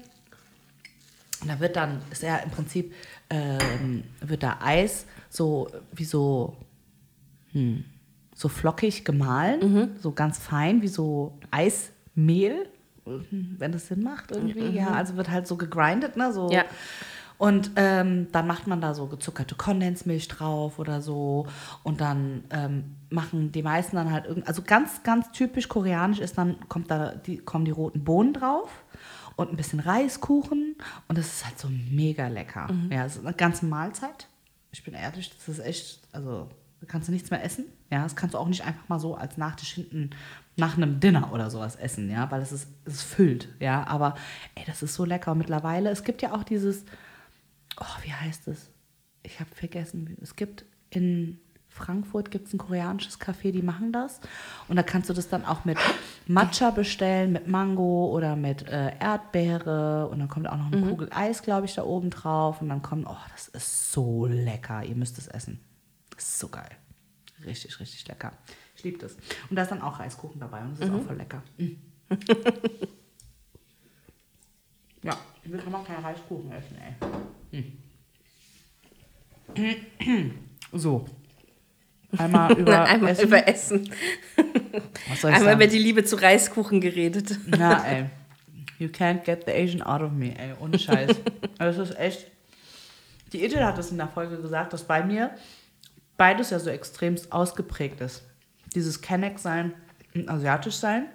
da 1.46 1.58
wird 1.60 1.76
dann, 1.76 2.00
ist 2.10 2.22
ja 2.22 2.36
im 2.36 2.50
Prinzip, 2.50 2.94
ähm, 3.30 4.04
wird 4.20 4.42
da 4.42 4.58
Eis 4.62 5.06
so 5.28 5.68
wie 5.92 6.04
so, 6.04 6.56
hm, 7.52 7.84
so 8.34 8.48
flockig 8.48 9.04
gemahlen, 9.04 9.96
so 10.00 10.12
ganz 10.12 10.38
fein, 10.38 10.82
wie 10.82 10.88
so 10.88 11.38
Eismehl, 11.50 12.68
wenn 13.04 13.72
das 13.72 13.88
Sinn 13.88 14.02
macht 14.02 14.30
irgendwie. 14.30 14.68
Ja, 14.76 14.90
also 14.92 15.16
wird 15.16 15.28
halt 15.30 15.46
so 15.48 15.56
gegrindet, 15.56 16.16
ne? 16.16 16.32
So. 16.32 16.50
Ja. 16.50 16.64
Und 17.42 17.72
ähm, 17.74 18.28
dann 18.30 18.46
macht 18.46 18.68
man 18.68 18.80
da 18.80 18.94
so 18.94 19.08
gezuckerte 19.08 19.56
Kondensmilch 19.56 20.28
drauf 20.28 20.78
oder 20.78 21.02
so. 21.02 21.48
Und 21.82 22.00
dann 22.00 22.44
ähm, 22.50 22.94
machen 23.10 23.50
die 23.50 23.64
meisten 23.64 23.96
dann 23.96 24.12
halt 24.12 24.26
irgend, 24.26 24.46
also 24.46 24.62
ganz, 24.62 25.02
ganz 25.02 25.32
typisch 25.32 25.68
koreanisch 25.68 26.20
ist 26.20 26.38
dann, 26.38 26.68
kommt 26.68 26.88
da, 26.88 27.16
die, 27.16 27.38
kommen 27.38 27.64
die 27.64 27.72
roten 27.72 28.04
Bohnen 28.04 28.32
drauf 28.32 28.84
und 29.34 29.50
ein 29.50 29.56
bisschen 29.56 29.80
Reiskuchen. 29.80 30.76
Und 31.08 31.18
das 31.18 31.26
ist 31.26 31.44
halt 31.44 31.58
so 31.58 31.68
mega 31.68 32.28
lecker. 32.28 32.68
Ja, 32.90 33.06
es 33.06 33.16
ist 33.16 33.26
eine 33.26 33.34
ganze 33.34 33.66
Mahlzeit. 33.66 34.28
Ich 34.70 34.84
bin 34.84 34.94
ehrlich, 34.94 35.34
das 35.36 35.48
ist 35.48 35.58
echt, 35.58 36.00
also 36.12 36.48
da 36.80 36.86
kannst 36.86 37.08
du 37.08 37.12
nichts 37.12 37.32
mehr 37.32 37.42
essen. 37.42 37.64
Ja, 37.90 38.04
das 38.04 38.14
kannst 38.14 38.34
du 38.34 38.38
auch 38.38 38.46
nicht 38.46 38.64
einfach 38.64 38.88
mal 38.88 39.00
so 39.00 39.16
als 39.16 39.36
Nachtisch 39.36 39.72
hinten 39.72 40.10
nach 40.54 40.76
einem 40.76 41.00
Dinner 41.00 41.32
oder 41.32 41.50
sowas 41.50 41.74
essen, 41.74 42.08
ja, 42.08 42.30
weil 42.30 42.40
es 42.40 42.52
ist, 42.52 42.68
es 42.84 43.02
füllt, 43.02 43.48
ja. 43.58 43.84
Aber 43.88 44.14
ey, 44.54 44.62
das 44.64 44.84
ist 44.84 44.94
so 44.94 45.04
lecker. 45.04 45.32
Und 45.32 45.38
mittlerweile, 45.38 45.90
es 45.90 46.04
gibt 46.04 46.22
ja 46.22 46.32
auch 46.36 46.44
dieses, 46.44 46.84
oh, 47.80 48.02
wie 48.02 48.12
heißt 48.12 48.48
es? 48.48 48.70
Ich 49.22 49.40
habe 49.40 49.54
vergessen. 49.54 50.16
Es 50.20 50.36
gibt 50.36 50.64
in 50.90 51.40
Frankfurt 51.72 52.30
gibt 52.30 52.48
es 52.48 52.52
ein 52.52 52.58
koreanisches 52.58 53.18
Café, 53.18 53.50
die 53.50 53.62
machen 53.62 53.92
das. 53.92 54.20
Und 54.68 54.76
da 54.76 54.82
kannst 54.82 55.08
du 55.08 55.14
das 55.14 55.28
dann 55.28 55.46
auch 55.46 55.64
mit 55.64 55.78
Matcha 56.26 56.70
bestellen, 56.70 57.32
mit 57.32 57.48
Mango 57.48 58.10
oder 58.12 58.36
mit 58.36 58.68
äh, 58.68 58.94
Erdbeere. 58.98 60.08
Und 60.08 60.18
dann 60.18 60.28
kommt 60.28 60.48
auch 60.48 60.58
noch 60.58 60.70
eine 60.70 60.82
Kugel 60.82 61.08
Eis, 61.10 61.42
glaube 61.42 61.66
ich, 61.66 61.74
da 61.74 61.84
oben 61.84 62.10
drauf. 62.10 62.60
Und 62.60 62.68
dann 62.68 62.82
kommt, 62.82 63.06
oh, 63.08 63.16
das 63.32 63.48
ist 63.48 63.92
so 63.92 64.26
lecker. 64.26 64.84
Ihr 64.84 64.96
müsst 64.96 65.18
es 65.18 65.28
essen. 65.28 65.60
Das 66.14 66.24
ist 66.24 66.38
so 66.38 66.48
geil. 66.48 66.70
Richtig, 67.44 67.80
richtig 67.80 68.06
lecker. 68.06 68.32
Ich 68.76 68.84
liebe 68.84 68.98
das. 68.98 69.16
Und 69.48 69.56
da 69.56 69.62
ist 69.62 69.70
dann 69.70 69.82
auch 69.82 69.98
Reiskuchen 69.98 70.40
dabei 70.40 70.60
und 70.60 70.72
das 70.72 70.88
ist 70.88 70.94
auch 70.94 71.02
voll 71.02 71.16
lecker. 71.16 71.42
Mm. 71.56 71.70
ja, 75.02 75.16
ich 75.42 75.50
will 75.50 75.60
immer 75.60 75.82
keinen 75.82 76.04
Reiskuchen 76.04 76.52
essen, 76.52 76.76
ey. 76.76 76.94
So. 80.72 81.06
Einmal 82.16 82.52
über 82.58 82.84
Einmal 82.84 83.10
Essen. 83.12 83.24
über 83.26 83.48
Essen. 83.48 83.90
Einmal 85.22 85.40
über 85.40 85.40
sagen? 85.42 85.70
die 85.70 85.78
Liebe 85.78 86.04
zu 86.04 86.16
Reiskuchen 86.16 86.80
geredet. 86.80 87.38
Na, 87.46 87.84
ey. 87.84 88.06
You 88.78 88.88
can't 88.88 89.22
get 89.24 89.44
the 89.46 89.52
Asian 89.52 89.82
out 89.82 90.02
of 90.02 90.12
me, 90.12 90.36
ey. 90.38 90.54
Ohne 90.60 90.78
Scheiß. 90.78 91.16
Also, 91.58 91.80
das 91.80 91.90
ist 91.90 91.98
echt. 91.98 92.26
Die 93.32 93.44
Edel 93.44 93.64
hat 93.64 93.78
es 93.78 93.92
in 93.92 93.96
der 93.98 94.08
Folge 94.08 94.40
gesagt, 94.40 94.72
dass 94.72 94.82
bei 94.82 95.04
mir 95.04 95.30
beides 96.16 96.50
ja 96.50 96.58
so 96.58 96.70
extremst 96.70 97.30
ausgeprägt 97.32 98.00
ist. 98.00 98.24
Dieses 98.74 99.00
Kenneck 99.00 99.38
sein 99.38 99.72
und 100.14 100.28
asiatisch 100.28 100.74
sein 100.74 101.06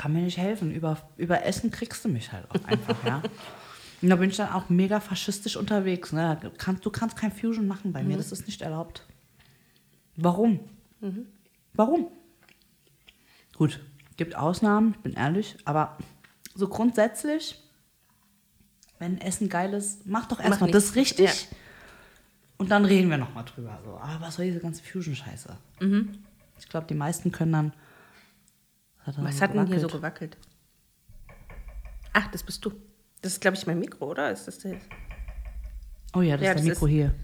kann 0.00 0.14
mir 0.14 0.22
nicht 0.22 0.38
helfen. 0.38 0.72
Über, 0.72 0.96
über 1.18 1.44
Essen 1.44 1.70
kriegst 1.70 2.04
du 2.04 2.08
mich 2.08 2.32
halt 2.32 2.46
auch 2.50 2.64
einfach, 2.64 3.04
ja. 3.04 3.22
Und 4.02 4.08
da 4.08 4.16
bin 4.16 4.30
ich 4.30 4.36
dann 4.36 4.50
auch 4.50 4.68
mega 4.68 5.00
faschistisch 5.00 5.56
unterwegs. 5.56 6.12
Ne? 6.12 6.38
Du, 6.40 6.90
kannst, 6.90 7.16
kein 7.16 7.32
Fusion 7.32 7.66
machen 7.66 7.92
bei 7.92 8.02
mir, 8.02 8.16
das 8.16 8.32
ist 8.32 8.46
nicht 8.46 8.62
erlaubt. 8.62 9.06
Warum? 10.16 10.60
Warum? 11.74 12.08
Gut, 13.56 13.80
gibt 14.16 14.36
Ausnahmen, 14.36 14.94
ich 14.96 15.02
bin 15.02 15.12
ehrlich, 15.14 15.56
aber 15.64 15.98
so 16.54 16.68
grundsätzlich, 16.68 17.62
wenn 18.98 19.20
Essen 19.20 19.48
geil 19.48 19.74
ist, 19.74 20.06
mach 20.06 20.26
doch 20.26 20.40
erstmal 20.40 20.70
das 20.70 20.94
richtig. 20.94 21.50
Ja. 21.50 21.56
Und 22.58 22.70
dann 22.70 22.84
reden 22.84 23.08
wir 23.08 23.16
nochmal 23.16 23.44
drüber. 23.44 23.80
So. 23.84 23.92
Aber 23.96 24.20
was 24.20 24.36
soll 24.36 24.46
diese 24.46 24.60
ganze 24.60 24.82
Fusion-Scheiße? 24.82 25.56
Ich 26.58 26.68
glaube, 26.68 26.86
die 26.86 26.94
meisten 26.94 27.32
können 27.32 27.52
dann. 27.52 27.72
Was 29.06 29.16
hat, 29.16 29.24
Was 29.24 29.36
so 29.36 29.42
hat 29.42 29.54
denn 29.54 29.66
hier 29.66 29.80
so 29.80 29.88
gewackelt? 29.88 30.36
Ach, 32.12 32.26
das 32.28 32.42
bist 32.42 32.64
du. 32.64 32.72
Das 33.22 33.32
ist, 33.32 33.40
glaube 33.40 33.56
ich, 33.56 33.66
mein 33.66 33.78
Mikro, 33.78 34.10
oder? 34.10 34.30
Ist 34.30 34.46
das 34.46 34.58
das? 34.58 34.72
Oh 36.14 36.22
ja, 36.22 36.36
das 36.36 36.44
Ja, 36.46 36.52
ist 36.52 36.56
das 36.58 36.64
der 36.64 36.72
Mikro 36.74 36.86
hier. 36.86 37.14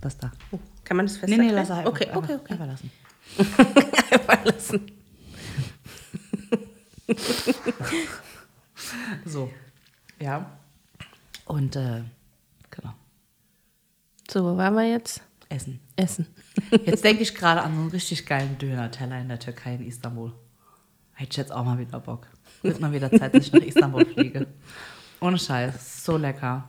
Das 0.00 0.16
da. 0.18 0.32
Oh, 0.52 0.58
kann 0.84 0.96
man 0.96 1.06
das 1.06 1.14
Nee, 1.14 1.20
festhalten? 1.20 1.46
nee, 1.46 1.52
lass 1.52 1.70
er 1.70 1.76
einfach, 1.78 1.90
Okay, 1.92 2.08
okay, 2.12 2.34
okay. 2.34 2.52
einfach 2.52 2.66
lassen. 2.66 2.90
Einfach 3.38 4.44
lassen. 4.44 4.86
So. 9.24 9.50
Ja. 10.20 10.58
Und, 11.44 11.76
äh, 11.76 12.02
genau. 12.70 12.94
So, 14.30 14.44
wo 14.44 14.56
waren 14.56 14.74
wir 14.74 14.88
jetzt? 14.88 15.22
Essen. 15.48 15.80
Essen. 15.96 16.26
Jetzt 16.84 17.04
denke 17.04 17.22
ich 17.22 17.34
gerade 17.34 17.62
an 17.62 17.74
so 17.74 17.80
einen 17.82 17.90
richtig 17.90 18.26
geilen 18.26 18.58
Döner-Teller 18.58 19.20
in 19.20 19.28
der 19.28 19.38
Türkei 19.38 19.74
in 19.74 19.86
Istanbul. 19.86 20.32
Hätte 21.14 21.30
ich 21.32 21.36
jetzt 21.36 21.52
auch 21.52 21.64
mal 21.64 21.78
wieder 21.78 22.00
Bock. 22.00 22.26
Wird 22.62 22.80
mal 22.80 22.92
wieder 22.92 23.10
Zeit, 23.10 23.34
dass 23.34 23.46
ich 23.46 23.52
nach 23.52 23.62
Istanbul 23.62 24.04
fliege. 24.06 24.46
Ohne 25.20 25.38
Scheiß. 25.38 26.04
So 26.04 26.16
lecker. 26.16 26.68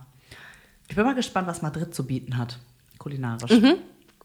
Ich 0.88 0.96
bin 0.96 1.06
mal 1.06 1.16
gespannt, 1.16 1.48
was 1.48 1.62
Madrid 1.62 1.94
zu 1.94 2.06
bieten 2.06 2.38
hat. 2.38 2.58
Kulinarisch. 2.98 3.52
Mhm. 3.52 3.76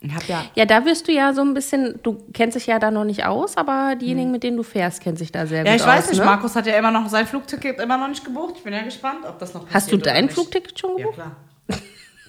Ich 0.00 0.12
habe 0.14 0.24
ja. 0.28 0.44
Ja, 0.54 0.64
da 0.66 0.84
wirst 0.84 1.08
du 1.08 1.12
ja 1.12 1.32
so 1.32 1.40
ein 1.42 1.54
bisschen, 1.54 1.98
du 2.02 2.22
kennst 2.32 2.56
dich 2.56 2.66
ja 2.66 2.78
da 2.78 2.90
noch 2.90 3.04
nicht 3.04 3.24
aus, 3.24 3.56
aber 3.56 3.96
diejenigen, 3.96 4.30
mit 4.30 4.42
denen 4.42 4.56
du 4.56 4.62
fährst, 4.62 5.00
kennen 5.02 5.16
sich 5.16 5.32
da 5.32 5.46
sehr 5.46 5.64
Ja, 5.64 5.72
gut 5.72 5.80
ich 5.80 5.86
weiß 5.86 6.04
aus. 6.04 6.10
nicht. 6.10 6.18
ne? 6.20 6.24
Markus 6.26 6.56
hat 6.56 6.66
ja 6.66 6.76
immer 6.78 6.90
noch 6.90 7.08
sein 7.08 7.26
Flugticket 7.26 7.80
immer 7.80 7.96
noch 7.96 8.08
nicht 8.08 8.24
gebucht. 8.24 8.54
Ich 8.58 8.62
bin 8.64 8.72
ja 8.74 8.82
gespannt, 8.82 9.20
ob 9.26 9.38
das 9.38 9.54
noch 9.54 9.66
Hast 9.72 9.90
du 9.92 9.96
dein. 9.96 10.28
Flugticket 10.28 10.78
schon 10.78 10.90
Ja, 10.98 11.06
gebucht? 11.06 11.14
klar. 11.14 11.36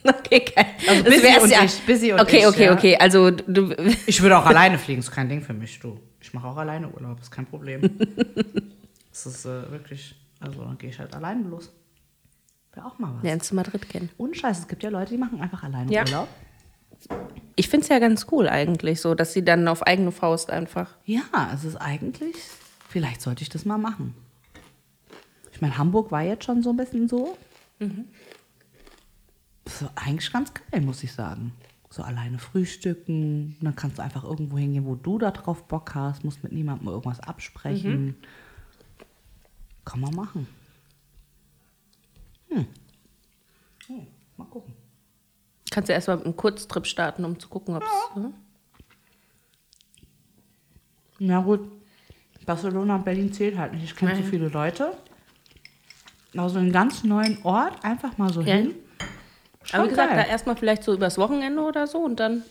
Okay, 0.08 0.46
geil. 0.56 0.66
Also 0.88 1.04
Das 1.04 1.14
Busy 1.16 1.40
und 1.42 1.50
ja. 1.50 1.64
ich, 1.64 1.82
Busy 1.84 2.14
und 2.14 2.20
okay, 2.22 2.38
ich, 2.42 2.48
okay, 2.48 2.66
ja. 2.66 2.74
okay. 2.74 2.96
Also 2.96 3.32
du, 3.32 3.72
Ich 4.06 4.22
würde 4.22 4.38
auch 4.38 4.46
alleine 4.46 4.78
fliegen, 4.78 5.00
ist 5.00 5.10
kein 5.10 5.28
Ding 5.28 5.42
für 5.42 5.54
mich, 5.54 5.80
du. 5.80 6.00
Ich 6.22 6.32
mache 6.32 6.48
auch 6.48 6.58
alleine 6.58 6.88
Urlaub, 6.90 7.20
ist 7.20 7.32
kein 7.32 7.48
Problem. 7.48 7.82
das 9.12 9.26
ist 9.26 9.46
äh, 9.46 9.72
wirklich, 9.72 10.16
also 10.40 10.62
dann 10.64 10.78
gehe 10.78 10.92
ich 10.92 11.00
halt 11.00 11.14
alleine 11.16 11.48
los. 11.50 11.74
Wäre 12.76 12.86
auch 12.86 13.00
mal 13.00 13.14
was. 13.16 13.24
lernst 13.24 13.52
du 13.52 13.56
Madrid 13.56 13.90
kennen. 13.90 14.10
Ohne 14.18 14.36
Scheiß, 14.36 14.60
es 14.60 14.68
gibt 14.68 14.84
ja 14.84 14.90
Leute, 14.90 15.12
die 15.12 15.18
machen 15.18 15.42
einfach 15.42 15.64
alleine 15.64 15.92
Ja. 15.92 16.04
Urlaub. 16.04 16.28
Ich 17.56 17.70
finde 17.70 17.84
es 17.84 17.90
ja 17.90 18.00
ganz 18.00 18.28
cool 18.32 18.48
eigentlich, 18.48 19.02
so, 19.02 19.16
dass 19.16 19.34
sie 19.34 19.44
dann 19.44 19.68
auf 19.68 19.84
eigene 19.84 20.12
Faust 20.12 20.50
einfach. 20.50 20.96
Ja, 21.06 21.24
es 21.54 21.64
ist 21.64 21.76
eigentlich, 21.78 22.36
vielleicht 22.88 23.22
sollte 23.22 23.44
ich 23.44 23.50
das 23.50 23.66
mal 23.66 23.78
machen. 23.78 24.14
Ich 25.52 25.62
meine, 25.62 25.78
Hamburg 25.78 26.12
war 26.12 26.22
jetzt 26.22 26.44
schon 26.46 26.64
so 26.64 26.72
ein 26.72 26.78
bisschen 26.78 27.08
so. 27.08 27.38
Das 29.64 29.82
ist 29.82 29.90
eigentlich 29.96 30.32
ganz 30.32 30.52
geil, 30.54 30.82
muss 30.82 31.04
ich 31.04 31.12
sagen. 31.14 31.54
So 31.90 32.04
alleine 32.04 32.40
frühstücken, 32.40 33.56
dann 33.62 33.76
kannst 33.76 34.00
du 34.00 34.04
einfach 34.04 34.24
irgendwo 34.26 34.58
hingehen, 34.58 34.86
wo 34.86 34.96
du 34.96 35.18
da 35.18 35.32
drauf 35.32 35.64
Bock 35.68 35.96
hast, 35.96 36.26
musst 36.26 36.44
mit 36.44 36.52
niemandem 36.52 36.88
irgendwas 36.90 37.20
absprechen. 37.22 38.16
Kann 39.86 40.02
man 40.02 40.14
machen. 40.14 40.48
Hm. 42.50 42.68
Hm, 43.88 44.08
mal 44.38 44.46
gucken. 44.46 44.74
Kannst 45.72 45.90
du 45.90 45.94
erstmal 45.94 46.18
mit 46.18 46.26
einem 46.26 46.36
Kurztrip 46.36 46.86
starten, 46.86 47.26
um 47.26 47.40
zu 47.40 47.48
gucken, 47.50 47.76
ob 47.76 47.84
es. 47.84 48.16
ne? 48.22 48.34
Na 51.20 51.42
gut, 51.42 51.72
Barcelona 52.46 52.96
und 52.96 53.06
Berlin 53.06 53.32
zählt 53.34 53.58
halt 53.58 53.74
nicht. 53.74 53.84
Ich 53.84 53.96
kenne 53.96 54.16
so 54.16 54.24
viele 54.24 54.50
Leute. 54.50 54.98
Also 56.36 56.60
einen 56.60 56.72
ganz 56.72 57.04
neuen 57.04 57.38
Ort, 57.44 57.84
einfach 57.84 58.18
mal 58.18 58.32
so 58.32 58.42
Ja. 58.42 58.56
hin. 58.56 58.76
Schon 59.64 59.80
Aber 59.80 59.86
wie 59.88 59.90
gesagt, 59.92 60.12
da 60.12 60.16
geil. 60.18 60.26
erstmal 60.30 60.56
vielleicht 60.58 60.84
so 60.84 60.94
übers 60.94 61.18
Wochenende 61.18 61.62
oder 61.62 61.88
so 61.88 62.00
und 62.00 62.20
dann. 62.20 62.44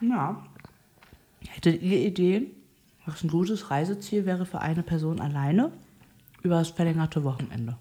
Ja. 0.00 0.46
Hättet 1.48 1.82
ihr 1.82 1.98
Ideen, 1.98 2.50
was 3.06 3.22
ein 3.24 3.28
gutes 3.30 3.70
Reiseziel 3.70 4.24
wäre 4.26 4.46
für 4.46 4.60
eine 4.60 4.82
Person 4.82 5.20
alleine 5.20 5.72
über 6.44 6.58
das 6.58 6.68
verlängerte 6.70 7.24
Wochenende? 7.24 7.76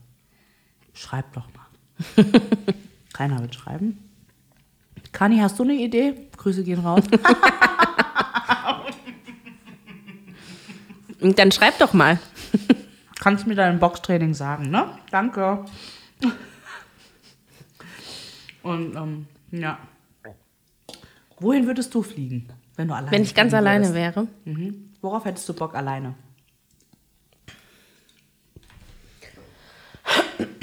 Schreibt 0.93 1.35
doch 1.37 1.47
mal. 1.53 1.67
Keiner 3.13 3.39
wird 3.41 3.53
schreiben. 3.53 3.99
Kani, 5.11 5.37
hast 5.39 5.59
du 5.59 5.63
eine 5.63 5.73
Idee? 5.73 6.29
Grüße 6.37 6.63
gehen 6.63 6.79
raus. 6.79 7.03
Dann 11.21 11.51
schreib 11.51 11.77
doch 11.79 11.93
mal. 11.93 12.17
Kannst 13.19 13.45
mir 13.47 13.55
dein 13.55 13.79
Boxtraining 13.79 14.33
sagen, 14.33 14.69
ne? 14.69 14.97
Danke. 15.11 15.63
Und 18.63 18.95
ähm, 18.95 19.27
ja. 19.51 19.77
Wohin 21.39 21.65
würdest 21.67 21.93
du 21.95 22.01
fliegen, 22.03 22.49
wenn 22.75 22.87
du 22.87 22.93
alleine 22.93 23.11
Wenn 23.11 23.23
ich 23.23 23.35
ganz 23.35 23.51
fliegen 23.51 23.65
alleine 23.67 23.85
würdest? 23.89 23.95
wäre. 24.15 24.27
Mhm. 24.45 24.89
Worauf 25.01 25.25
hättest 25.25 25.47
du 25.49 25.53
Bock 25.53 25.75
alleine? 25.75 26.15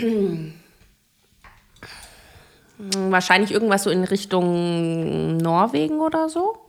Wahrscheinlich 2.78 3.50
irgendwas 3.52 3.83
so 3.83 3.90
in 3.90 4.04
Richtung 4.04 5.37
Norwegen 5.37 6.00
oder 6.00 6.28
so. 6.30 6.64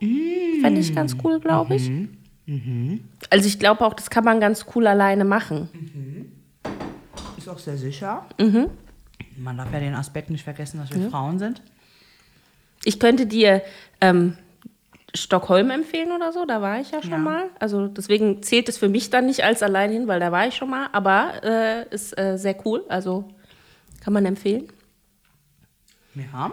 Fände 0.60 0.80
ich 0.80 0.94
ganz 0.94 1.16
cool, 1.24 1.40
glaube 1.40 1.74
ich. 1.76 1.90
Also 3.30 3.46
ich 3.46 3.58
glaube 3.58 3.84
auch, 3.86 3.94
das 3.94 4.10
kann 4.10 4.24
man 4.24 4.38
ganz 4.40 4.66
cool 4.74 4.86
alleine 4.86 5.24
machen. 5.24 5.70
Ist 7.38 7.48
auch 7.48 7.58
sehr 7.58 7.78
sicher. 7.78 8.26
Mhm. 8.38 8.68
Man 9.38 9.56
darf 9.56 9.72
ja 9.72 9.80
den 9.80 9.94
Aspekt 9.94 10.28
nicht 10.30 10.44
vergessen, 10.44 10.78
dass 10.78 10.92
wir 10.92 11.08
Frauen 11.08 11.38
sind. 11.38 11.62
Ich 12.84 13.00
könnte 13.00 13.26
dir 13.26 13.62
ähm, 14.00 14.36
Stockholm 15.14 15.70
empfehlen 15.70 16.10
oder 16.12 16.32
so, 16.32 16.46
da 16.46 16.62
war 16.62 16.80
ich 16.80 16.90
ja 16.90 17.02
schon 17.02 17.10
Ja. 17.10 17.18
mal. 17.18 17.50
Also 17.58 17.86
deswegen 17.88 18.42
zählt 18.42 18.68
es 18.68 18.78
für 18.78 18.88
mich 18.88 19.10
dann 19.10 19.26
nicht 19.26 19.44
als 19.44 19.62
allein 19.62 19.90
hin, 19.92 20.08
weil 20.08 20.20
da 20.20 20.32
war 20.32 20.46
ich 20.46 20.56
schon 20.56 20.70
mal. 20.70 20.88
Aber 20.92 21.42
äh, 21.44 21.86
ist 21.94 22.16
äh, 22.18 22.38
sehr 22.38 22.56
cool, 22.66 22.84
also 22.88 23.28
kann 24.00 24.12
man 24.14 24.24
empfehlen. 24.24 24.68
Ja. 26.14 26.52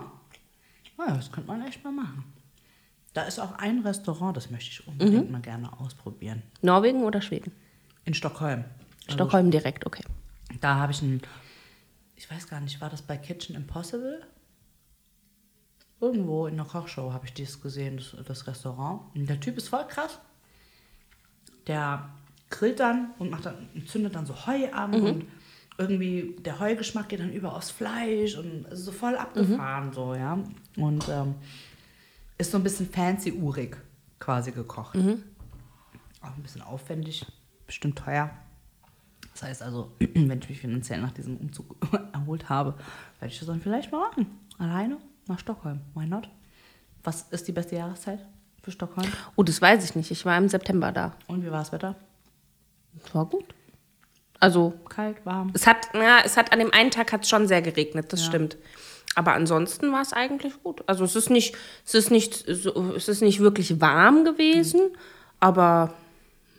Ja, 0.98 1.16
das 1.16 1.32
könnte 1.32 1.48
man 1.48 1.66
echt 1.66 1.84
mal 1.84 1.92
machen. 1.92 2.26
Da 3.14 3.24
ist 3.24 3.40
auch 3.40 3.54
ein 3.58 3.80
Restaurant, 3.80 4.36
das 4.38 4.50
möchte 4.52 4.70
ich 4.72 4.88
unbedingt 4.88 5.26
Mhm. 5.28 5.32
mal 5.32 5.42
gerne 5.42 5.80
ausprobieren. 5.80 6.44
Norwegen 6.62 7.04
oder 7.04 7.22
Schweden? 7.22 7.52
In 8.06 8.14
Stockholm. 8.14 8.66
Also 9.06 9.14
Stockholm 9.16 9.52
direkt, 9.52 9.86
okay. 9.86 10.04
Da 10.62 10.76
habe 10.76 10.92
ich 10.92 11.02
ein, 11.02 11.22
ich 12.16 12.30
weiß 12.30 12.48
gar 12.48 12.60
nicht, 12.60 12.80
war 12.82 12.90
das 12.90 13.02
bei 13.02 13.18
Kitchen 13.18 13.56
Impossible? 13.56 14.22
Irgendwo 16.02 16.48
in 16.48 16.56
der 16.56 16.66
Kochshow 16.66 17.12
habe 17.12 17.26
ich 17.26 17.34
dies 17.34 17.62
gesehen, 17.62 17.98
das, 17.98 18.16
das 18.26 18.48
Restaurant. 18.48 19.02
Und 19.16 19.28
der 19.28 19.40
Typ 19.40 19.58
ist 19.58 19.70
voll 19.70 19.86
krass. 19.88 20.20
Der 21.68 22.10
grillt 22.50 22.80
dann 22.80 23.12
und 23.20 23.30
macht 23.30 23.46
dann, 23.46 23.70
zündet 23.86 24.16
dann 24.16 24.26
so 24.26 24.48
Heu 24.48 24.72
an 24.72 24.94
und 24.94 25.26
irgendwie 25.78 26.36
der 26.40 26.60
Heugeschmack 26.60 27.10
geht 27.10 27.20
dann 27.20 27.32
über 27.32 27.56
aufs 27.56 27.72
Fleisch 27.72 28.36
und 28.38 28.66
es 28.68 28.80
ist 28.80 28.86
so 28.86 28.92
voll 28.92 29.16
abgefahren 29.16 29.94
so, 29.94 30.14
ja. 30.14 30.38
Und 30.78 31.08
ähm, 31.10 31.36
ist 32.38 32.52
so 32.52 32.58
ein 32.58 32.64
bisschen 32.64 32.90
fancy-urig 32.90 33.78
quasi 34.20 34.52
gekocht. 34.52 34.96
Auch 36.22 36.36
ein 36.36 36.44
bisschen 36.44 36.62
aufwendig, 36.62 37.26
bestimmt 37.66 37.98
teuer. 37.98 38.30
Das 39.34 39.44
heißt 39.44 39.62
also, 39.62 39.92
wenn 40.00 40.40
ich 40.40 40.50
mich 40.50 40.60
finanziell 40.60 41.00
nach 41.02 41.12
diesem 41.12 41.38
Umzug 41.38 41.76
erholt 42.14 42.50
habe, 42.50 42.76
werde 43.20 43.34
ich 43.34 43.40
das 43.40 43.48
dann 43.48 43.62
vielleicht 43.62 43.92
mal 43.92 44.10
machen. 44.10 44.28
Alleine 44.58 44.98
nach 45.30 45.40
Stockholm. 45.40 45.80
Why 45.96 46.06
not? 46.06 46.30
Was 47.04 47.26
ist 47.32 47.48
die 47.48 47.52
beste 47.54 47.76
Jahreszeit 47.78 48.20
für 48.62 48.72
Stockholm? 48.72 49.08
Oh, 49.36 49.44
das 49.44 49.62
weiß 49.62 49.84
ich 49.86 49.96
nicht. 49.96 50.12
Ich 50.12 50.26
war 50.26 50.38
im 50.38 50.50
September 50.50 50.92
da. 50.92 51.14
Und 51.28 51.44
wie 51.46 51.52
war 51.52 51.60
das 51.60 51.72
Wetter? 51.72 51.96
Das 53.02 53.16
war 53.16 53.26
gut. 53.26 53.46
Also 54.42 54.74
Kalt, 54.90 55.26
warm? 55.26 55.52
es 55.54 55.68
hat, 55.68 55.90
ja, 55.94 56.20
es 56.24 56.38
hat 56.38 56.52
an 56.54 56.60
dem 56.60 56.74
einen 56.74 56.92
Tag 56.92 57.12
hat 57.12 57.24
es 57.24 57.30
schon 57.30 57.48
sehr 57.48 57.62
geregnet, 57.62 58.12
das 58.14 58.22
Ja. 58.22 58.28
stimmt. 58.28 58.58
Aber 59.16 59.34
ansonsten 59.34 59.92
war 59.92 60.02
es 60.02 60.14
eigentlich 60.14 60.62
gut. 60.64 60.82
Also 60.88 61.04
es 61.04 61.16
ist 61.16 61.30
nicht, 61.30 61.56
es 61.86 61.94
ist 61.94 62.10
nicht, 62.12 62.46
so, 62.48 62.94
es 62.96 63.10
ist 63.10 63.22
nicht 63.22 63.40
wirklich 63.42 63.82
warm 63.82 64.24
gewesen, 64.24 64.80
aber 65.42 65.94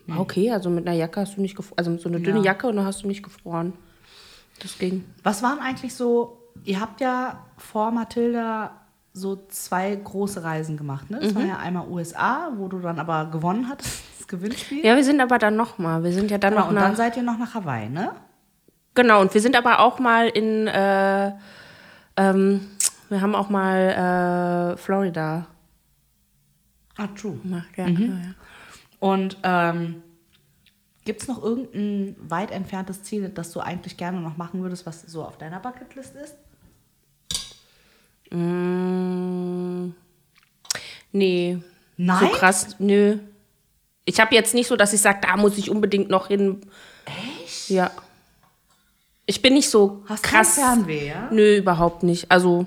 war 0.07 0.21
okay. 0.21 0.51
Also 0.51 0.69
mit 0.69 0.87
einer 0.87 0.97
Jacke 0.97 1.21
hast 1.21 1.37
du 1.37 1.41
nicht 1.41 1.57
gefroren. 1.57 1.79
Also 1.79 1.97
so 1.97 2.09
eine 2.09 2.21
dünne 2.21 2.39
Ja. 2.41 2.47
Jacke 2.47 2.67
und 2.67 2.77
dann 2.77 2.85
hast 2.85 3.03
du 3.03 3.07
nicht 3.07 3.23
gefroren. 3.23 3.73
Das 4.61 4.77
ging. 4.79 5.05
Was 5.23 5.43
waren 5.43 5.61
eigentlich 5.61 5.95
so 5.95 6.40
ihr 6.65 6.81
habt 6.81 7.01
ja 7.01 7.45
vor 7.57 7.91
Mathilda 7.91 8.73
so 9.13 9.45
zwei 9.49 9.95
große 9.97 10.43
Reisen 10.45 10.77
gemacht, 10.77 11.11
ne? 11.11 11.19
Das 11.21 11.35
war 11.35 11.45
ja 11.45 11.59
einmal 11.59 11.89
USA, 11.89 12.53
wo 12.57 12.69
du 12.69 12.79
dann 12.79 12.99
aber 12.99 13.27
gewonnen 13.27 13.69
hattest, 13.69 14.03
das 14.19 14.29
Gewinnspiel. 14.29 14.85
Ja, 14.85 14.95
wir 14.95 15.05
sind 15.05 15.21
aber 15.21 15.39
dann 15.39 15.57
noch 15.57 15.79
mal. 15.79 16.05
Wir 16.05 16.13
sind 16.13 16.31
ja 16.31 16.39
dann 16.39 16.53
Genau, 16.53 16.63
noch 16.63 16.69
und 16.69 16.77
nach, 16.77 16.83
dann 16.83 16.97
seid 16.97 17.17
ihr 17.17 17.23
noch 17.23 17.39
nach 17.39 17.55
Hawaii, 17.55 17.89
ne? 17.89 18.13
Genau, 18.95 19.21
und 19.21 19.35
wir 19.35 19.41
sind 19.41 19.57
aber 19.57 19.81
auch 19.81 19.99
mal 19.99 20.29
in, 20.29 20.67
äh, 20.69 21.33
ähm, 22.17 22.69
wir 23.09 23.21
haben 23.21 23.35
auch 23.35 23.49
mal 23.51 24.75
äh, 24.75 24.77
Florida 24.77 25.47
Ah, 27.01 27.07
true. 27.17 27.39
Ja, 27.45 27.65
ja, 27.77 27.89
ja. 27.89 28.35
Und 28.99 29.39
ähm, 29.43 30.03
gibt 31.07 31.23
es 31.23 31.29
noch 31.29 31.43
irgendein 31.43 32.15
weit 32.31 32.51
entferntes 32.51 33.03
Ziel, 33.03 33.31
das 33.31 33.53
du 33.53 33.61
eigentlich 33.61 33.97
gerne 33.97 34.21
noch 34.21 34.37
machen 34.37 34.63
würdest, 34.63 34.85
was 34.85 35.01
so 35.03 35.25
auf 35.25 35.39
deiner 35.39 35.61
Bucketlist 35.61 36.15
ist? 36.15 36.37
Mm, 38.31 39.93
nee. 41.13 41.59
Nein? 41.97 42.21
So 42.21 42.29
krass, 42.29 42.77
nö. 42.79 43.19
Ich 44.05 44.21
habe 44.21 44.35
jetzt 44.35 44.55
nicht 44.55 44.67
so, 44.69 44.77
dass 44.77 44.93
ich 44.93 45.01
sage, 45.01 45.21
da 45.23 45.37
muss 45.37 45.59
ich 45.59 45.71
unbedingt 45.71 46.09
noch 46.09 46.29
hin. 46.29 46.61
Echt? 47.05 47.71
Ja. 47.71 47.91
Ich 49.27 49.43
bin 49.43 49.55
nicht 49.55 49.71
so 49.71 50.03
Hast 50.09 50.23
krass. 50.23 50.55
du 50.57 50.61
kein 50.61 50.75
Fernweh, 50.77 51.09
ja? 51.09 51.29
Nö, 51.31 51.59
überhaupt 51.59 52.03
nicht. 52.03 52.31
Also, 52.31 52.67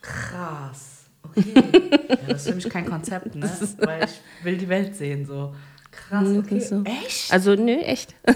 Krass. 0.00 1.04
Okay. 1.22 1.52
ja, 2.08 2.16
das 2.28 2.42
ist 2.42 2.48
für 2.48 2.54
mich 2.54 2.68
kein 2.70 2.86
Konzept, 2.86 3.34
ne? 3.34 3.50
Weil 3.78 4.04
ich 4.04 4.44
will 4.44 4.56
die 4.56 4.68
Welt 4.68 4.96
sehen, 4.96 5.26
so. 5.26 5.54
Krass, 5.90 6.28
okay. 6.38 6.60
so. 6.60 6.82
Echt? 6.84 7.32
also 7.32 7.54
nö, 7.54 7.72
echt. 7.72 8.14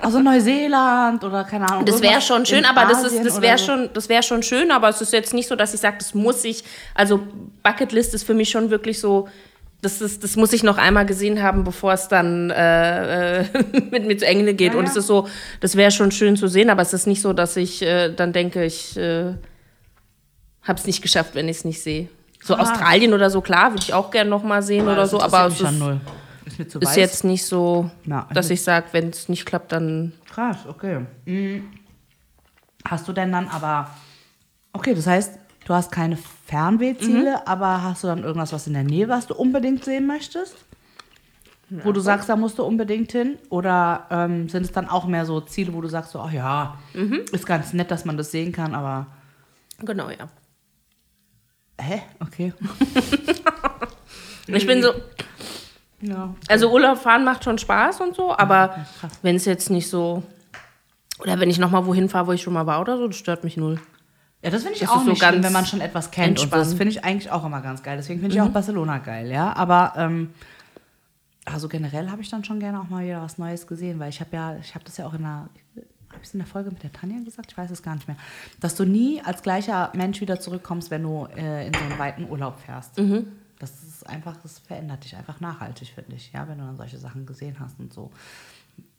Also 0.00 0.18
Neuseeland 0.18 1.22
oder 1.22 1.44
keine 1.44 1.68
Ahnung. 1.68 1.84
Das 1.84 2.02
wäre 2.02 2.20
schon 2.20 2.44
schön, 2.44 2.64
aber 2.64 2.86
das 2.86 3.04
ist, 3.04 3.24
das 3.24 3.34
oder 3.34 3.42
wäre 3.42 3.58
so. 3.58 3.64
schon, 3.66 3.90
das 3.94 4.08
wäre 4.08 4.22
schon 4.22 4.42
schön, 4.42 4.70
aber 4.72 4.88
es 4.88 5.00
ist 5.00 5.12
jetzt 5.12 5.32
nicht 5.32 5.48
so, 5.48 5.54
dass 5.54 5.74
ich 5.74 5.80
sage, 5.80 5.96
das 5.98 6.12
muss 6.14 6.44
ich. 6.44 6.64
Also 6.94 7.20
Bucketlist 7.62 8.12
ist 8.14 8.24
für 8.24 8.34
mich 8.34 8.50
schon 8.50 8.70
wirklich 8.70 8.98
so. 8.98 9.28
Das, 9.80 10.00
ist, 10.00 10.22
das 10.22 10.36
muss 10.36 10.52
ich 10.52 10.62
noch 10.62 10.78
einmal 10.78 11.06
gesehen 11.06 11.42
haben, 11.42 11.64
bevor 11.64 11.92
es 11.92 12.06
dann 12.08 12.50
äh, 12.50 13.40
äh, 13.40 13.44
mit 13.90 14.06
mir 14.06 14.16
zu 14.16 14.26
Ende 14.26 14.54
geht. 14.54 14.72
Ja, 14.72 14.78
Und 14.78 14.86
ja. 14.86 14.90
es 14.90 14.96
ist 14.96 15.06
so, 15.06 15.28
das 15.60 15.76
wäre 15.76 15.90
schon 15.90 16.10
schön 16.10 16.36
zu 16.36 16.46
sehen, 16.48 16.70
aber 16.70 16.82
es 16.82 16.92
ist 16.92 17.06
nicht 17.06 17.22
so, 17.22 17.32
dass 17.32 17.56
ich 17.56 17.82
äh, 17.82 18.12
dann 18.12 18.32
denke, 18.32 18.64
ich 18.64 18.96
äh, 18.96 19.34
habe 20.62 20.78
es 20.78 20.86
nicht 20.86 21.02
geschafft, 21.02 21.34
wenn 21.34 21.48
ich 21.48 21.58
es 21.58 21.64
nicht 21.64 21.82
sehe. 21.82 22.08
So 22.42 22.54
Krass. 22.54 22.70
Australien 22.70 23.12
oder 23.14 23.30
so, 23.30 23.40
klar, 23.40 23.72
würde 23.72 23.82
ich 23.82 23.94
auch 23.94 24.10
gerne 24.10 24.30
noch 24.30 24.42
mal 24.42 24.62
sehen 24.62 24.84
oder 24.84 24.96
das 24.96 25.10
so, 25.10 25.20
aber 25.20 25.46
es 25.46 25.54
ist, 25.54 25.60
ja 25.62 25.70
null. 25.70 26.00
Ist 26.44 26.58
mir 26.58 26.68
zu 26.68 26.78
ist 26.80 26.88
weiß. 26.88 26.96
jetzt 26.96 27.24
nicht 27.24 27.44
so, 27.46 27.90
Ja, 28.04 28.26
dass 28.34 28.50
ich 28.50 28.62
sage, 28.62 28.86
wenn 28.92 29.08
es 29.10 29.28
nicht 29.28 29.46
klappt, 29.46 29.72
dann 29.72 30.12
Krass, 30.30 30.58
okay. 30.66 31.06
Mhm. 31.24 31.68
Hast 32.84 33.06
du 33.08 33.12
denn 33.12 33.30
dann 33.32 33.48
aber. 33.48 33.90
Okay, 34.72 34.94
das 34.94 35.06
heißt, 35.06 35.38
du 35.66 35.74
hast 35.74 35.92
keine 35.92 36.16
Fernwehziele, 36.46 37.30
Mhm. 37.32 37.42
aber 37.46 37.82
hast 37.82 38.02
du 38.02 38.08
dann 38.08 38.24
irgendwas, 38.24 38.52
was 38.52 38.66
in 38.66 38.72
der 38.72 38.82
Nähe, 38.84 39.08
was 39.08 39.26
du 39.26 39.34
unbedingt 39.34 39.84
sehen 39.84 40.06
möchtest? 40.06 40.56
Wo 41.84 41.92
du 41.92 42.00
sagst, 42.00 42.28
da 42.28 42.36
musst 42.36 42.58
du 42.58 42.64
unbedingt 42.64 43.12
hin? 43.12 43.38
Oder 43.48 44.06
ähm, 44.10 44.48
sind 44.50 44.64
es 44.64 44.72
dann 44.72 44.90
auch 44.90 45.06
mehr 45.06 45.24
so 45.24 45.40
Ziele, 45.40 45.72
wo 45.72 45.80
du 45.80 45.88
sagst, 45.88 46.12
so, 46.12 46.20
ach 46.20 46.30
ja, 46.32 46.78
Mhm. 46.92 47.20
ist 47.32 47.46
ganz 47.46 47.72
nett, 47.72 47.90
dass 47.90 48.04
man 48.04 48.16
das 48.18 48.30
sehen 48.30 48.52
kann, 48.52 48.74
aber. 48.74 49.06
genau, 49.78 50.10
ja. 50.10 50.28
Hä? 51.80 52.02
Okay. 52.20 52.52
Ich 54.48 54.66
bin 54.66 54.82
so, 54.82 54.92
Ja. 56.02 56.34
Also 56.48 56.70
Urlaub 56.72 56.98
fahren 56.98 57.24
macht 57.24 57.44
schon 57.44 57.58
Spaß 57.58 58.00
und 58.00 58.14
so, 58.14 58.36
aber 58.36 58.84
krass. 59.00 59.12
wenn 59.22 59.36
es 59.36 59.44
jetzt 59.44 59.70
nicht 59.70 59.88
so 59.88 60.22
oder 61.20 61.38
wenn 61.38 61.48
ich 61.48 61.58
noch 61.58 61.70
mal 61.70 61.86
wohin 61.86 62.08
fahre, 62.08 62.26
wo 62.26 62.32
ich 62.32 62.42
schon 62.42 62.52
mal 62.52 62.66
war 62.66 62.80
oder 62.80 62.98
so, 62.98 63.06
das 63.06 63.16
stört 63.16 63.44
mich 63.44 63.56
null. 63.56 63.80
Ja, 64.42 64.50
das 64.50 64.62
finde 64.62 64.74
ich 64.74 64.80
Das 64.80 64.90
auch 64.90 64.96
ist 64.96 65.04
so 65.04 65.10
nicht 65.10 65.18
schlimm, 65.22 65.34
ganz 65.34 65.44
wenn 65.46 65.52
man 65.52 65.66
schon 65.66 65.80
etwas 65.80 66.10
kennt. 66.10 66.40
Und 66.40 66.52
das 66.52 66.74
finde 66.74 66.88
ich 66.88 67.04
eigentlich 67.04 67.30
auch 67.30 67.44
immer 67.44 67.60
ganz 67.60 67.82
geil. 67.82 67.96
Deswegen 67.96 68.20
finde 68.20 68.34
ich 68.34 68.40
auch 68.42 68.48
Barcelona 68.48 68.98
geil, 68.98 69.30
ja. 69.30 69.54
Aber 69.54 69.92
ähm, 69.96 70.30
also 71.44 71.68
generell 71.68 72.10
habe 72.10 72.22
ich 72.22 72.30
dann 72.30 72.42
schon 72.42 72.58
gerne 72.58 72.80
auch 72.80 72.88
mal 72.88 73.04
wieder 73.04 73.22
was 73.22 73.38
Neues 73.38 73.66
gesehen, 73.68 74.00
weil 74.00 74.08
ich 74.08 74.20
habe 74.20 74.30
ja, 74.34 74.56
ich 74.56 74.74
habe 74.74 74.84
das 74.84 74.96
ja 74.96 75.06
auch 75.06 75.14
in 75.14 75.22
der, 75.22 75.48
habe 76.10 76.20
ich 76.22 76.34
in 76.34 76.40
der 76.40 76.46
Folge 76.48 76.70
mit 76.70 76.82
der 76.82 76.92
Tanja 76.92 77.22
gesagt? 77.24 77.52
Ich 77.52 77.58
weiß 77.58 77.70
es 77.70 77.84
gar 77.84 77.94
nicht 77.94 78.08
mehr. 78.08 78.16
Dass 78.58 78.74
du 78.74 78.84
nie 78.84 79.22
als 79.24 79.42
gleicher 79.42 79.92
Mensch 79.94 80.20
wieder 80.20 80.40
zurückkommst, 80.40 80.90
wenn 80.90 81.04
du 81.04 81.28
äh, 81.36 81.68
in 81.68 81.72
so 81.74 81.80
einen 81.80 81.98
weiten 82.00 82.28
Urlaub 82.28 82.58
fährst. 82.58 82.98
Das 83.62 83.82
ist 83.84 84.06
einfach, 84.08 84.36
das 84.38 84.58
verändert 84.58 85.04
dich 85.04 85.14
einfach 85.14 85.40
nachhaltig, 85.40 85.92
finde 85.94 86.16
ich, 86.16 86.32
ja, 86.32 86.48
wenn 86.48 86.58
du 86.58 86.64
dann 86.64 86.76
solche 86.76 86.98
Sachen 86.98 87.26
gesehen 87.26 87.60
hast 87.60 87.78
und 87.78 87.92
so. 87.92 88.10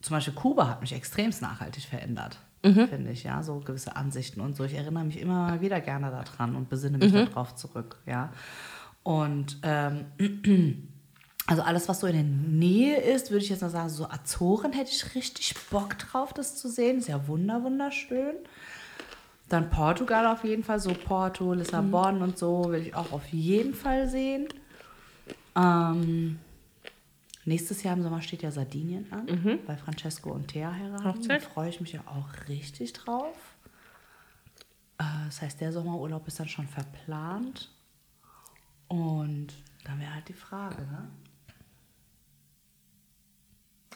Zum 0.01 0.15
Beispiel 0.15 0.33
Kuba 0.33 0.69
hat 0.69 0.79
mich 0.79 0.93
extremst 0.93 1.41
nachhaltig 1.41 1.83
verändert, 1.83 2.39
finde 2.87 3.11
ich, 3.11 3.23
ja, 3.23 3.43
so 3.43 3.59
gewisse 3.59 3.97
Ansichten 3.97 4.39
und 4.39 4.55
so. 4.55 4.63
Ich 4.63 4.73
erinnere 4.73 5.03
mich 5.03 5.19
immer 5.19 5.49
mal 5.49 5.59
wieder 5.61 5.81
gerne 5.81 6.11
daran 6.11 6.55
und 6.55 6.69
besinne 6.69 6.97
mich 6.97 7.11
darauf 7.11 7.55
zurück, 7.55 7.97
ja. 8.05 8.31
Und 9.03 9.57
ähm, 9.63 10.05
also 11.47 11.61
alles, 11.61 11.89
was 11.89 11.99
so 11.99 12.07
in 12.07 12.13
der 12.13 12.23
Nähe 12.23 13.01
ist, 13.01 13.31
würde 13.31 13.43
ich 13.43 13.49
jetzt 13.49 13.61
mal 13.61 13.69
sagen, 13.69 13.89
so 13.89 14.09
Azoren 14.09 14.71
hätte 14.71 14.91
ich 14.91 15.13
richtig 15.13 15.53
Bock 15.69 15.97
drauf, 15.97 16.33
das 16.33 16.55
zu 16.55 16.69
sehen. 16.69 16.99
Ist 16.99 17.09
ja 17.09 17.27
wunder, 17.27 17.63
wunderschön. 17.63 18.35
Dann 19.53 19.69
Portugal 19.69 20.25
auf 20.25 20.43
jeden 20.43 20.63
Fall, 20.63 20.79
so 20.79 20.91
Porto, 20.95 21.53
Lissabon 21.53 22.23
und 22.23 22.39
so 22.39 22.71
will 22.71 22.87
ich 22.87 22.95
auch 22.95 23.11
auf 23.11 23.27
jeden 23.27 23.75
Fall 23.75 24.09
sehen. 24.09 24.47
Ähm, 25.55 26.39
nächstes 27.45 27.83
Jahr 27.83 27.95
im 27.95 28.01
Sommer 28.01 28.23
steht 28.23 28.41
ja 28.41 28.49
Sardinien 28.49 29.05
an, 29.13 29.27
weil 29.67 29.77
Francesco 29.77 30.31
und 30.31 30.47
Thea 30.47 30.73
heiraten. 30.73 31.03
Da 31.27 31.39
freue 31.39 31.69
ich 31.69 31.79
mich 31.79 31.91
ja 31.91 32.01
auch 32.07 32.49
richtig 32.49 32.93
drauf. 32.93 33.35
Äh, 34.97 35.03
das 35.25 35.43
heißt, 35.43 35.61
der 35.61 35.71
Sommerurlaub 35.71 36.27
ist 36.27 36.39
dann 36.39 36.49
schon 36.49 36.67
verplant. 36.67 37.69
Und 38.87 39.49
dann 39.83 39.99
wäre 39.99 40.15
halt 40.15 40.27
die 40.29 40.33
Frage, 40.33 40.81
ne? 40.81 41.09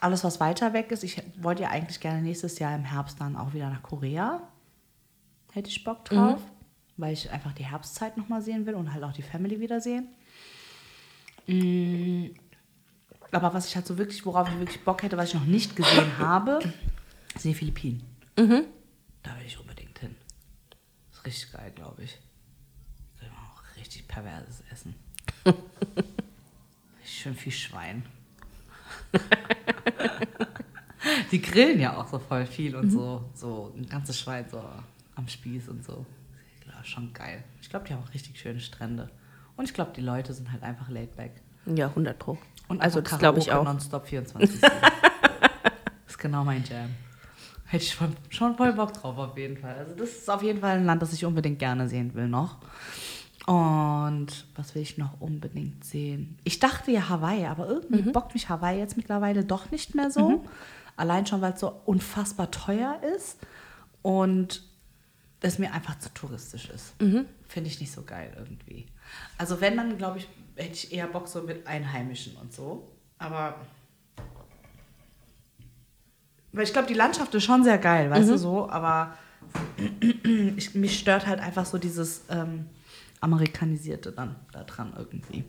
Alles, 0.02 0.24
was 0.24 0.40
weiter 0.40 0.74
weg 0.74 0.92
ist, 0.92 1.04
ich 1.04 1.20
wollte 1.40 1.64
ja 1.64 1.70
eigentlich 1.70 2.00
gerne 2.00 2.22
nächstes 2.22 2.60
Jahr 2.60 2.76
im 2.76 2.84
Herbst 2.84 3.20
dann 3.20 3.36
auch 3.36 3.56
wieder 3.56 3.72
nach 3.72 3.82
Korea. 3.82 4.48
Hätte 5.54 5.70
ich 5.70 5.84
Bock 5.84 6.06
drauf, 6.06 6.42
weil 6.98 7.14
ich 7.14 7.30
einfach 7.32 7.54
die 7.54 7.66
Herbstzeit 7.66 8.18
nochmal 8.18 8.42
sehen 8.42 8.66
will 8.66 8.76
und 8.76 8.94
halt 8.94 9.04
auch 9.04 9.14
die 9.14 9.22
Family 9.24 9.60
wiedersehen. 9.60 10.08
Mm, 11.48 12.28
Aber 13.32 13.54
was 13.54 13.68
ich 13.68 13.76
halt 13.76 13.88
so 13.88 13.98
wirklich, 13.98 14.26
worauf 14.26 14.50
ich 14.50 14.60
wirklich 14.60 14.84
Bock 14.84 15.04
hätte, 15.04 15.18
was 15.18 15.30
ich 15.30 15.36
noch 15.36 15.46
nicht 15.46 15.76
gesehen 15.76 16.18
habe, 16.18 16.60
sind 17.38 17.52
die 17.52 17.56
Philippinen. 17.56 18.04
Da 18.36 18.44
will 18.44 18.68
ich 19.46 19.60
unbedingt 19.60 19.98
hin. 20.00 20.16
ist 21.12 21.26
richtig 21.26 21.52
geil, 21.52 21.72
glaube 21.76 22.04
ich. 22.04 22.18
Da 23.18 23.24
will 23.26 23.32
man 23.32 23.44
auch 23.46 23.62
richtig 23.78 24.08
perverses 24.08 24.64
Essen. 24.72 24.96
Schön 27.04 27.36
viel 27.36 27.52
Schwein. 27.52 28.06
Die 31.32 31.42
grillen 31.42 31.80
ja 31.80 31.96
auch 31.98 32.08
so 32.08 32.20
voll 32.20 32.46
viel 32.46 32.76
und 32.76 32.92
so, 32.92 33.30
so 33.34 33.74
ein 33.78 33.88
ganzes 33.88 34.20
Schwein 34.20 34.46
so 34.50 34.62
am 35.18 35.28
Spieß 35.28 35.68
und 35.70 35.84
so. 35.84 36.06
Ja, 36.66 36.84
schon 36.84 37.12
geil. 37.14 37.44
Ich 37.62 37.70
glaube, 37.70 37.86
die 37.88 37.94
haben 37.94 38.04
auch 38.04 38.14
richtig 38.14 38.40
schöne 38.40 38.60
Strände. 38.60 39.10
Und 39.56 39.66
ich 39.66 39.74
glaube, 39.74 39.92
die 39.96 40.02
Leute 40.02 40.34
sind 40.34 40.52
halt 40.52 40.64
einfach 40.64 40.90
laid 40.90 41.16
back. 41.16 41.42
Ja, 41.66 41.88
100 41.88 42.18
pro. 42.18 42.38
Und 42.68 42.82
also 42.82 43.02
das 43.02 43.18
glaube 43.20 43.40
ich 43.40 43.52
auch. 43.52 43.64
Nonstop 43.64 44.08
24. 44.08 44.62
das 44.62 44.72
ist 46.08 46.18
genau 46.20 46.44
mein 46.44 46.64
Jam. 46.64 46.90
Hätte 47.66 47.84
ich 47.84 47.92
schon, 47.94 48.16
schon 48.30 48.56
voll 48.56 48.72
Bock 48.74 48.94
drauf, 48.94 49.18
auf 49.18 49.38
jeden 49.38 49.58
Fall. 49.58 49.76
Also, 49.76 49.94
das 49.96 50.10
ist 50.10 50.30
auf 50.30 50.42
jeden 50.42 50.62
Fall 50.62 50.78
ein 50.78 50.86
Land, 50.86 51.02
das 51.02 51.12
ich 51.12 51.26
unbedingt 51.26 51.60
gerne 51.60 51.90
sehen 51.90 52.14
will 52.14 52.28
noch. 52.30 52.58
Und 53.46 54.46
was 54.56 54.76
will 54.76 54.82
ich 54.82 54.98
noch 54.98 55.20
unbedingt 55.22 55.84
sehen? 55.84 56.38
Ich 56.44 56.60
dachte 56.60 56.92
ja 56.92 57.08
Hawaii, 57.10 57.46
aber 57.46 57.68
irgendwie 57.68 58.02
Mhm. 58.04 58.12
bockt 58.12 58.34
mich 58.34 58.50
Hawaii 58.50 58.78
jetzt 58.80 58.98
mittlerweile 58.98 59.44
doch 59.46 59.72
nicht 59.72 59.96
mehr 59.96 60.12
so. 60.12 60.44
Allein 60.98 61.26
schon, 61.26 61.42
weil 61.42 61.54
es 61.54 61.60
so 61.62 61.72
unfassbar 61.86 62.52
teuer 62.52 63.00
ist 63.16 63.38
und 64.02 64.64
es 65.42 65.60
mir 65.60 65.72
einfach 65.74 66.00
zu 66.00 66.14
touristisch 66.14 66.70
ist. 66.70 67.00
Mhm. 67.02 67.26
Finde 67.48 67.70
ich 67.70 67.80
nicht 67.80 67.92
so 67.92 68.04
geil 68.04 68.34
irgendwie. 68.38 68.88
Also 69.38 69.62
wenn, 69.62 69.78
dann 69.78 69.98
glaube 69.98 70.20
ich, 70.20 70.28
hätte 70.56 70.74
ich 70.74 70.92
eher 70.92 71.08
Bock 71.08 71.28
so 71.28 71.42
mit 71.44 71.68
Einheimischen 71.68 72.36
und 72.38 72.54
so. 72.54 72.88
Aber 73.20 73.56
weil 76.52 76.64
ich 76.64 76.74
glaube, 76.74 76.88
die 76.88 76.94
Landschaft 76.94 77.34
ist 77.36 77.44
schon 77.44 77.64
sehr 77.64 77.78
geil, 77.78 78.10
weißt 78.10 78.30
du 78.30 78.38
so, 78.38 78.70
aber 78.70 79.16
ich, 80.58 80.74
mich 80.74 80.98
stört 80.98 81.28
halt 81.28 81.40
einfach 81.40 81.66
so 81.66 81.78
dieses 81.78 82.24
ähm, 82.30 82.66
Amerikanisierte 83.22 84.12
dann 84.12 84.36
da 84.52 84.64
dran 84.64 84.94
irgendwie. 84.98 85.44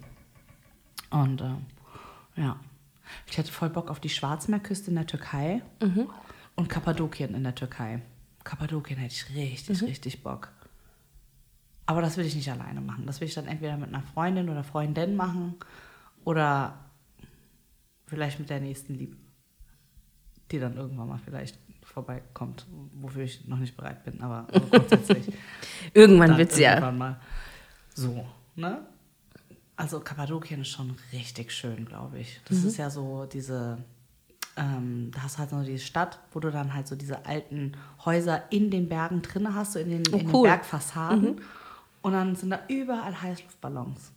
Und 1.11 1.41
ähm, 1.41 1.67
ja, 2.37 2.61
ich 3.27 3.39
hätte 3.39 3.51
voll 3.51 3.71
Bock 3.71 3.91
auf 3.91 4.01
die 4.01 4.11
Schwarzmeerküste 4.11 4.91
in 4.91 4.97
der 4.97 5.07
Türkei 5.07 5.63
und 6.57 6.69
Kappadokien 6.69 7.35
in 7.35 7.45
der 7.45 7.55
Türkei. 7.55 8.03
Kappadokien 8.49 8.99
hätte 8.99 9.13
ich 9.15 9.35
richtig, 9.37 9.83
richtig 9.83 10.23
Bock. 10.23 10.49
Aber 11.85 12.01
das 12.01 12.17
will 12.17 12.25
ich 12.25 12.35
nicht 12.35 12.51
alleine 12.51 12.81
machen. 12.81 13.05
Das 13.07 13.21
will 13.21 13.29
ich 13.29 13.35
dann 13.35 13.47
entweder 13.47 13.77
mit 13.77 13.89
einer 13.91 14.03
Freundin 14.03 14.49
oder 14.49 14.65
Freundin 14.65 15.17
machen 15.17 15.55
oder 16.25 16.79
vielleicht 18.07 18.39
mit 18.41 18.49
der 18.49 18.61
nächsten 18.61 18.95
Liebe, 18.95 19.17
die 20.51 20.59
dann 20.59 20.77
irgendwann 20.79 21.09
mal 21.09 21.19
vielleicht 21.23 21.59
vorbeikommt, 21.83 22.67
wofür 22.93 23.25
ich 23.25 23.47
noch 23.47 23.59
nicht 23.59 23.77
bereit 23.77 24.03
bin, 24.05 24.21
aber 24.23 24.47
grundsätzlich. 24.71 25.31
Irgendwann 25.93 26.29
Dann 26.31 26.39
wird's 26.39 26.59
ja. 26.59 26.91
mal. 26.91 27.21
So, 27.95 28.27
ne? 28.57 28.87
Also 29.77 30.01
Kappadokien 30.01 30.63
ist 30.63 30.69
schon 30.69 30.97
richtig 31.13 31.53
schön, 31.53 31.85
glaube 31.85 32.19
ich. 32.19 32.41
Das 32.47 32.59
Mhm. 32.63 32.69
ist 32.69 32.77
ja 32.79 32.89
so 32.89 33.27
diese, 33.27 33.79
ähm, 34.59 35.11
da 35.15 35.23
hast 35.23 35.37
du 35.37 35.39
halt 35.39 35.51
so 35.51 35.63
die 35.63 35.79
Stadt, 35.79 36.19
wo 36.33 36.41
du 36.41 36.51
dann 36.51 36.75
halt 36.75 36.89
so 36.89 36.97
diese 36.97 37.25
alten 37.25 37.73
Häuser 38.05 38.43
in 38.51 38.71
den 38.71 38.89
Bergen 38.89 39.23
drin 39.23 39.55
hast, 39.55 39.75
so 39.75 39.79
in 39.79 39.91
den, 39.91 40.05
in 40.05 40.31
den. 40.31 40.43
Bergfassaden. 40.43 41.41
Und 42.03 42.13
dann 42.13 42.37
sind 42.37 42.51
da 42.51 42.61
überall 42.69 43.21
Heißluftballons. 43.23 44.13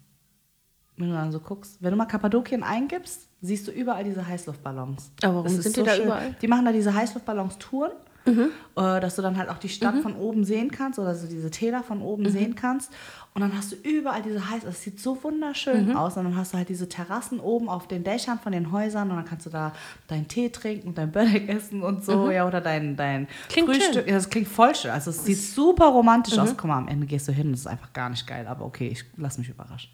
Wenn 0.97 1.09
du 1.09 1.13
dann 1.13 1.31
so 1.31 1.39
guckst, 1.39 1.77
wenn 1.81 1.91
du 1.91 1.97
mal 1.97 2.05
Kappadokien 2.05 2.63
eingibst, 2.63 3.27
siehst 3.41 3.67
du 3.67 3.71
überall 3.71 4.03
diese 4.03 4.25
Heißluftballons. 4.25 5.11
Aber 5.23 5.35
warum 5.35 5.49
sind 5.49 5.75
die 5.75 5.83
da 5.83 5.97
überall? 5.97 6.29
Mhm. 6.29 6.35
Die 6.41 6.47
machen 6.47 6.65
da 6.65 6.71
diese 6.71 6.93
Heißluftballons-Touren, 6.93 7.91
äh, 8.25 8.35
dass 8.75 9.15
du 9.15 9.21
dann 9.21 9.37
halt 9.37 9.49
auch 9.49 9.57
die 9.57 9.69
Stadt 9.69 9.95
von 10.01 10.15
oben 10.15 10.43
sehen 10.43 10.69
kannst 10.71 10.99
oder 10.99 11.15
so 11.15 11.27
diese 11.27 11.49
Täler 11.49 11.83
von 11.83 12.01
oben 12.01 12.23
Mhm. 12.23 12.29
sehen 12.29 12.55
kannst. 12.55 12.91
Und 13.33 13.41
dann 13.41 13.55
hast 13.57 13.71
du 13.71 13.75
überall 13.77 14.21
diese 14.21 14.49
Heiß, 14.49 14.63
es 14.65 14.81
sieht 14.83 14.99
so 14.99 15.17
wunderschön 15.23 15.89
Mhm. 15.89 15.95
aus. 15.95 16.17
Und 16.17 16.25
dann 16.25 16.35
hast 16.35 16.53
du 16.53 16.57
halt 16.57 16.69
diese 16.69 16.87
Terrassen 16.89 17.39
oben 17.39 17.69
auf 17.69 17.87
den 17.87 18.03
Dächern 18.03 18.39
von 18.39 18.51
den 18.51 18.71
Häusern 18.71 19.09
und 19.09 19.15
dann 19.17 19.25
kannst 19.25 19.45
du 19.45 19.49
da 19.49 19.73
deinen 20.07 20.27
Tee 20.27 20.49
trinken 20.49 20.89
und 20.89 20.97
dein 20.97 21.11
Börek 21.11 21.47
essen 21.49 21.81
und 21.81 22.03
so, 22.05 22.29
ja, 22.29 22.45
oder 22.47 22.61
dein, 22.61 22.95
dein 22.95 23.21
Mhm. 23.21 23.27
Klingt 23.49 23.69
Frühstück. 23.69 24.03
Mhm. 24.05 24.09
Ja, 24.09 24.15
das 24.15 24.29
klingt 24.29 24.47
voll 24.49 24.75
schön. 24.75 24.91
Also 24.91 25.09
es 25.11 25.23
sieht 25.25 25.37
super 25.39 25.85
romantisch 25.87 26.37
aus. 26.37 26.49
Guck 26.57 26.65
mal, 26.65 26.77
am 26.77 26.87
Ende 26.87 27.07
gehst 27.07 27.27
du 27.27 27.31
hin 27.31 27.47
und 27.47 27.53
es 27.53 27.61
ist 27.61 27.67
einfach 27.67 27.91
gar 27.93 28.09
nicht 28.09 28.27
geil. 28.27 28.45
Aber 28.47 28.65
okay, 28.65 28.87
ich 28.89 29.03
lass 29.17 29.37
mich 29.37 29.49
überraschen. 29.49 29.89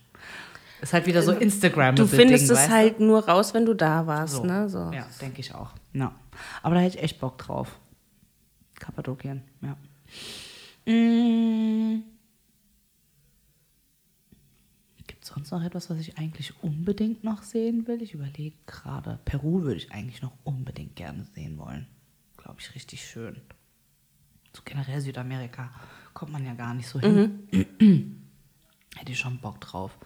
Ist 0.82 0.94
halt 0.94 1.06
wieder 1.08 1.24
so 1.24 1.32
Instagram. 1.32 1.96
Du 1.96 2.06
findest 2.06 2.52
es 2.52 2.70
halt 2.70 3.00
nur 3.00 3.28
raus, 3.28 3.54
wenn 3.56 3.66
du 3.66 3.74
da 3.74 4.06
warst, 4.06 4.36
so. 4.36 4.44
ne? 4.44 4.70
So. 4.70 4.92
Ja, 4.94 5.06
denke 5.22 5.40
ich 5.42 5.54
auch. 5.56 5.70
Ja. 5.94 6.12
Aber 6.62 6.76
da 6.76 6.82
hätte 6.82 6.98
ich 6.98 7.04
echt 7.04 7.20
Bock 7.20 7.38
drauf. 7.40 7.80
Kappadokien, 8.88 9.41
ja. 9.62 9.76
Mm. 10.91 12.04
Gibt 15.06 15.23
es 15.23 15.30
sonst 15.30 15.52
noch 15.52 15.62
etwas, 15.62 15.89
was 15.89 16.00
ich 16.00 16.17
eigentlich 16.17 16.63
unbedingt 16.63 17.21
noch 17.21 17.43
sehen 17.43 17.86
will? 17.86 18.02
Ich 18.02 18.13
überlege 18.13 18.56
gerade. 18.65 19.19
Peru 19.26 19.63
würde 19.63 19.76
ich 19.76 19.91
eigentlich 19.91 20.21
noch 20.21 20.32
unbedingt 20.45 20.95
gerne 20.95 21.26
sehen 21.36 21.58
wollen. 21.58 21.86
Glaube 22.38 22.62
ich, 22.62 22.73
richtig 22.76 23.06
schön. 23.06 23.41
So 24.56 24.62
generell 24.63 25.02
Südamerika 25.02 25.69
kommt 26.13 26.32
man 26.32 26.45
ja 26.45 26.54
gar 26.54 26.73
nicht 26.73 26.88
so 26.88 27.02
hin. 27.02 27.50
Hätte 28.95 29.12
ich 29.12 29.19
schon 29.19 29.39
Bock 29.39 29.60
drauf. 29.60 29.97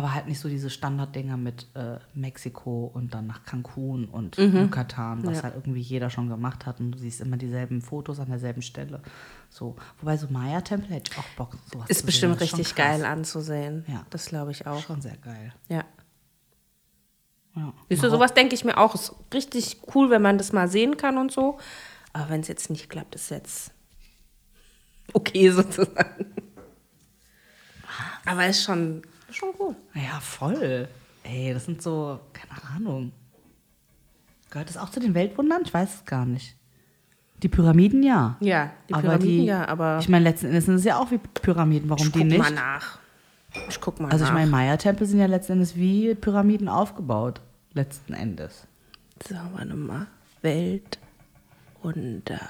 Aber 0.00 0.14
halt 0.14 0.26
nicht 0.28 0.40
so 0.40 0.48
diese 0.48 0.70
Standarddinger 0.70 1.36
mit 1.36 1.66
äh, 1.74 1.98
Mexiko 2.14 2.90
und 2.94 3.12
dann 3.12 3.26
nach 3.26 3.44
Cancun 3.44 4.06
und 4.06 4.38
Yucatan, 4.38 5.26
was 5.26 5.36
Ja. 5.36 5.42
halt 5.42 5.56
irgendwie 5.56 5.82
jeder 5.82 6.08
schon 6.08 6.30
gemacht 6.30 6.64
hat 6.64 6.80
und 6.80 6.92
du 6.92 6.98
siehst 6.98 7.20
immer 7.20 7.36
dieselben 7.36 7.82
Fotos 7.82 8.18
an 8.18 8.30
derselben 8.30 8.62
Stelle. 8.62 9.02
So. 9.50 9.76
Wobei 10.00 10.16
so 10.16 10.28
Maya-Tempel 10.30 10.88
hätte 10.88 11.10
ich 11.12 11.18
auch 11.18 11.28
Bock, 11.36 11.54
sowas 11.70 11.90
Ist 11.90 12.00
zu 12.00 12.06
bestimmt 12.06 12.38
sehen. 12.38 12.46
Ist 12.46 12.52
richtig 12.54 12.74
geil 12.76 13.04
anzusehen. 13.04 13.84
Ja. 13.88 14.06
Das 14.08 14.24
glaube 14.24 14.52
ich 14.52 14.66
auch. 14.66 14.80
Schon 14.82 15.02
sehr 15.02 15.18
geil. 15.18 15.52
Ja. 15.68 15.84
Ja. 17.56 17.74
Siehst 17.90 18.02
du, 18.02 18.08
sowas 18.08 18.32
denke 18.32 18.54
ich 18.54 18.64
mir 18.64 18.78
auch. 18.78 18.94
Ist 18.94 19.12
richtig 19.34 19.82
cool, 19.94 20.08
wenn 20.08 20.22
man 20.22 20.38
das 20.38 20.52
mal 20.54 20.66
sehen 20.68 20.96
kann 20.96 21.18
und 21.18 21.30
so. 21.30 21.58
Aber 22.14 22.30
wenn 22.30 22.40
es 22.40 22.48
jetzt 22.48 22.70
nicht 22.70 22.88
klappt, 22.88 23.14
ist 23.16 23.30
jetzt 23.30 23.70
okay 25.12 25.50
sozusagen. 25.50 26.24
Aber 28.24 28.46
ist 28.46 28.62
schon, 28.64 29.02
schon 29.34 29.50
cool. 29.58 29.74
Ja, 29.94 30.20
voll. 30.20 30.88
Ey, 31.22 31.52
das 31.52 31.64
sind 31.66 31.82
so, 31.82 32.18
keine 32.32 32.62
Ahnung. 32.74 33.12
Gehört 34.50 34.68
das 34.68 34.76
auch 34.76 34.90
zu 34.90 35.00
den 35.00 35.14
Weltwundern? 35.14 35.62
Ich 35.64 35.72
weiß 35.72 35.94
es 35.96 36.04
gar 36.04 36.24
nicht. 36.26 36.56
Die 37.42 37.48
Pyramiden 37.48 38.02
ja. 38.02 38.36
Ja, 38.40 38.70
die 38.88 38.94
Aber 38.94 39.02
Pyramiden 39.02 39.28
die, 39.38 39.44
ja, 39.44 39.66
aber 39.68 39.98
Ich 40.00 40.08
meine, 40.08 40.24
letzten 40.24 40.46
Endes 40.46 40.66
sind 40.66 40.74
es 40.74 40.84
ja 40.84 40.98
auch 40.98 41.10
wie 41.10 41.18
Pyramiden. 41.18 41.88
Warum 41.88 42.06
ich 42.06 42.12
die 42.12 42.18
guck 42.18 42.28
nicht? 42.28 42.38
mal 42.38 42.50
nach. 42.50 42.98
Ich 43.68 43.80
guck 43.80 43.98
mal 44.00 44.10
Also 44.10 44.24
ich 44.24 44.30
nach. 44.30 44.36
meine, 44.38 44.50
Maya-Tempel 44.50 45.06
sind 45.06 45.18
ja 45.20 45.26
letzten 45.26 45.52
Endes 45.54 45.76
wie 45.76 46.14
Pyramiden 46.14 46.68
aufgebaut. 46.68 47.40
Letzten 47.72 48.12
Endes. 48.14 48.66
So, 49.26 49.34
warte 49.54 49.74
mal. 49.74 50.06
Weltwunder. 50.42 52.40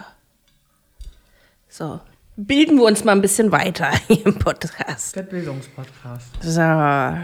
So, 1.68 2.00
bilden 2.46 2.78
wir 2.78 2.84
uns 2.84 3.04
mal 3.04 3.12
ein 3.12 3.20
bisschen 3.20 3.52
weiter 3.52 3.90
hier 4.08 4.24
im 4.26 4.38
Podcast. 4.38 5.14
Der 5.16 5.22
Bildungspodcast. 5.22 6.42
So, 6.42 7.18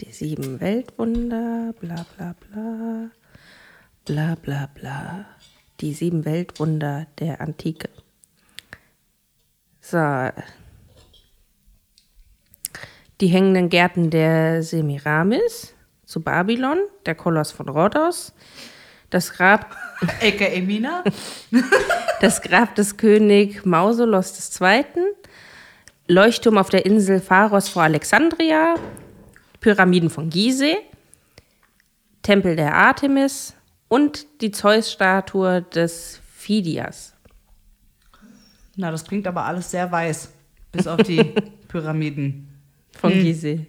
die 0.00 0.12
sieben 0.12 0.60
Weltwunder, 0.60 1.74
bla 1.80 2.06
bla 2.16 2.34
bla, 2.40 3.10
bla 4.04 4.34
bla 4.36 4.68
bla. 4.74 5.26
Die 5.80 5.92
sieben 5.92 6.24
Weltwunder 6.24 7.06
der 7.18 7.40
Antike. 7.40 7.88
So. 9.80 10.30
Die 13.20 13.28
hängenden 13.28 13.68
Gärten 13.68 14.10
der 14.10 14.62
Semiramis 14.62 15.74
zu 16.04 16.22
Babylon, 16.22 16.78
der 17.04 17.14
Koloss 17.14 17.50
von 17.50 17.68
Rhodos, 17.68 18.32
das 19.10 19.32
Grab 19.32 19.76
Ecke 20.20 20.50
Emina. 20.50 21.04
das 22.20 22.42
Grab 22.42 22.74
des 22.74 22.96
König 22.96 23.64
Mausolos 23.64 24.60
II., 24.60 24.84
Leuchtturm 26.08 26.56
auf 26.58 26.68
der 26.68 26.86
Insel 26.86 27.20
Pharos 27.20 27.68
vor 27.68 27.82
Alexandria, 27.82 28.76
Pyramiden 29.60 30.08
von 30.08 30.30
Gizeh, 30.30 30.76
Tempel 32.22 32.54
der 32.54 32.74
Artemis 32.74 33.54
und 33.88 34.26
die 34.40 34.52
Zeus-Statue 34.52 35.62
des 35.62 36.20
Phidias. 36.36 37.14
Na, 38.76 38.90
das 38.90 39.04
klingt 39.04 39.26
aber 39.26 39.44
alles 39.44 39.70
sehr 39.70 39.90
weiß. 39.90 40.30
Bis 40.70 40.86
auf 40.86 41.02
die 41.02 41.22
Pyramiden. 41.68 42.48
Von 42.92 43.12
Gizeh. 43.12 43.66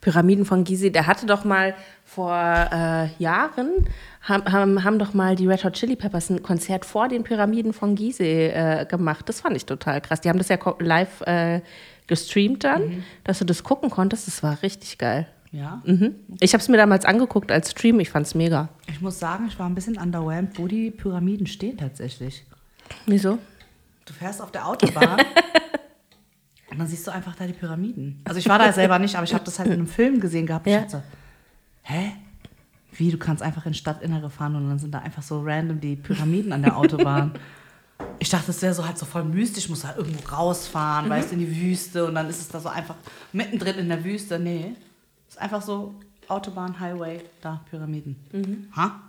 Pyramiden 0.00 0.44
von 0.44 0.64
Gizeh, 0.64 0.90
der 0.90 1.06
hatte 1.06 1.26
doch 1.26 1.44
mal 1.44 1.74
vor 2.04 2.34
äh, 2.34 3.08
Jahren, 3.18 3.86
haben, 4.22 4.52
haben, 4.52 4.84
haben 4.84 4.98
doch 4.98 5.14
mal 5.14 5.36
die 5.36 5.46
Red 5.46 5.64
Hot 5.64 5.74
Chili 5.74 5.96
Peppers 5.96 6.30
ein 6.30 6.42
Konzert 6.42 6.84
vor 6.84 7.08
den 7.08 7.24
Pyramiden 7.24 7.72
von 7.72 7.94
Gizeh 7.94 8.48
äh, 8.48 8.86
gemacht. 8.86 9.28
Das 9.28 9.40
fand 9.40 9.56
ich 9.56 9.66
total 9.66 10.00
krass. 10.00 10.20
Die 10.20 10.28
haben 10.28 10.38
das 10.38 10.48
ja 10.48 10.58
live 10.78 11.20
äh, 11.22 11.60
gestreamt 12.06 12.64
dann, 12.64 13.04
dass 13.24 13.38
du 13.38 13.44
das 13.44 13.62
gucken 13.62 13.90
konntest. 13.90 14.26
Das 14.26 14.42
war 14.42 14.62
richtig 14.62 14.98
geil. 14.98 15.26
Ja. 15.52 15.82
Mhm. 15.84 16.14
Ich 16.40 16.54
habe 16.54 16.62
es 16.62 16.68
mir 16.68 16.78
damals 16.78 17.04
angeguckt 17.04 17.52
als 17.52 17.70
Stream. 17.70 18.00
Ich 18.00 18.10
fand's 18.10 18.34
mega. 18.34 18.70
Ich 18.88 19.00
muss 19.00 19.18
sagen, 19.18 19.46
ich 19.48 19.58
war 19.58 19.66
ein 19.66 19.74
bisschen 19.74 19.98
underwhelmed, 19.98 20.58
wo 20.58 20.66
die 20.66 20.90
Pyramiden 20.90 21.46
stehen 21.46 21.76
tatsächlich. 21.76 22.44
Wieso? 23.06 23.38
Du 24.06 24.12
fährst 24.12 24.40
auf 24.40 24.50
der 24.50 24.66
Autobahn 24.66 25.20
und 26.72 26.78
dann 26.78 26.86
siehst 26.88 27.06
du 27.06 27.10
einfach 27.12 27.34
da 27.36 27.46
die 27.46 27.52
Pyramiden. 27.52 28.20
Also 28.24 28.38
ich 28.38 28.48
war 28.48 28.58
da 28.58 28.72
selber 28.72 28.98
nicht, 28.98 29.14
aber 29.16 29.24
ich 29.24 29.34
habe 29.34 29.44
das 29.44 29.58
halt 29.58 29.68
in 29.68 29.74
einem 29.74 29.86
Film 29.86 30.20
gesehen 30.20 30.46
gehabt. 30.46 30.66
Ich 30.66 30.72
Ja. 30.72 30.80
dachte 30.80 30.90
so, 30.98 31.02
hä? 31.82 32.12
Wie, 32.94 33.10
du 33.10 33.16
kannst 33.18 33.42
einfach 33.42 33.64
in 33.66 33.72
Stadtinnere 33.74 34.28
fahren 34.30 34.54
und 34.56 34.68
dann 34.68 34.78
sind 34.78 34.92
da 34.92 34.98
einfach 34.98 35.22
so 35.22 35.40
random 35.42 35.80
die 35.80 35.96
Pyramiden 35.96 36.52
an 36.52 36.62
der 36.62 36.76
Autobahn. 36.76 37.32
Ich 38.18 38.30
dachte, 38.30 38.48
das 38.48 38.60
wäre 38.62 38.74
so 38.74 38.84
halt 38.86 38.98
so 38.98 39.06
voll 39.06 39.22
mystisch, 39.24 39.68
muss 39.68 39.84
halt 39.84 39.96
irgendwo 39.96 40.28
rausfahren, 40.28 41.08
weißt 41.08 41.30
du, 41.30 41.34
in 41.34 41.40
die 41.40 41.60
Wüste 41.60 42.04
und 42.04 42.14
dann 42.16 42.28
ist 42.28 42.40
es 42.40 42.48
da 42.48 42.58
so 42.60 42.68
einfach 42.68 42.96
mittendrin 43.32 43.76
in 43.78 43.88
der 43.88 44.04
Wüste. 44.04 44.38
Nee, 44.40 44.74
ist 45.28 45.38
einfach 45.40 45.62
so 45.62 45.94
Autobahn, 46.28 46.78
Highway, 46.80 47.20
da 47.40 47.60
Pyramiden. 47.70 48.16
Ha? 48.76 49.00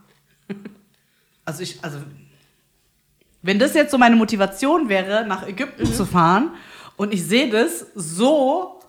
Also 1.45 1.63
ich, 1.63 1.83
also 1.83 1.99
wenn 3.41 3.59
das 3.59 3.73
jetzt 3.73 3.91
so 3.91 3.97
meine 3.97 4.15
Motivation 4.15 4.89
wäre, 4.89 5.25
nach 5.27 5.45
Ägypten 5.47 5.83
Mhm. 5.87 5.93
zu 5.93 6.05
fahren 6.05 6.51
und 6.97 7.13
ich 7.13 7.23
sehe 7.23 7.49
das 7.49 7.85
so. 7.95 8.79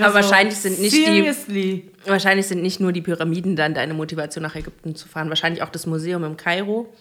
Aber 0.00 0.14
wahrscheinlich 0.14 0.56
sind 0.56 0.80
nicht 0.80 0.94
die- 0.94 1.04
seriously. 1.04 1.90
Wahrscheinlich 2.06 2.46
sind 2.46 2.62
nicht 2.62 2.80
nur 2.80 2.92
die 2.92 3.02
Pyramiden 3.02 3.54
dann 3.56 3.74
deine 3.74 3.92
Motivation 3.94 4.42
nach 4.42 4.54
Ägypten 4.54 4.94
zu 4.96 5.06
fahren. 5.08 5.28
Wahrscheinlich 5.28 5.62
auch 5.62 5.68
das 5.68 5.84
Museum 5.86 6.24
im 6.24 6.36
Kairo 6.38 6.92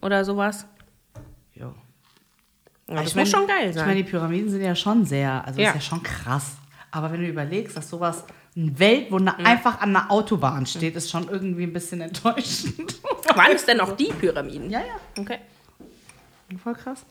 oder 0.00 0.24
sowas. 0.24 0.64
Ja, 1.54 1.74
Aber 2.86 3.02
das 3.02 3.14
muss 3.14 3.30
schon 3.30 3.46
geil 3.46 3.70
Ich 3.70 3.76
meine, 3.76 3.88
sein. 3.88 3.96
die 3.96 4.04
Pyramiden 4.04 4.48
sind 4.50 4.62
ja 4.62 4.74
schon 4.74 5.04
sehr, 5.04 5.44
also 5.46 5.60
Ja. 5.60 5.68
ist 5.70 5.74
ja 5.74 5.80
schon 5.82 6.02
krass. 6.02 6.52
Aber 6.90 7.12
wenn 7.12 7.20
du 7.20 7.28
überlegst, 7.28 7.76
dass 7.76 7.88
sowas 7.90 8.24
ein 8.56 8.78
Weltwunder 8.78 9.36
Mhm. 9.38 9.46
einfach 9.46 9.80
an 9.80 9.94
einer 9.94 10.10
Autobahn 10.10 10.64
steht, 10.66 10.96
ist 10.96 11.10
schon 11.10 11.28
irgendwie 11.28 11.62
ein 11.64 11.72
bisschen 11.72 12.00
enttäuschend. 12.00 13.00
Waren 13.36 13.52
es 13.54 13.64
denn 13.66 13.80
auch 13.80 13.94
die 13.96 14.12
Pyramiden? 14.18 14.70
ja, 14.70 14.80
ja. 14.80 14.96
Okay. 15.20 15.38
Voll 16.62 16.74
krass. 16.74 17.04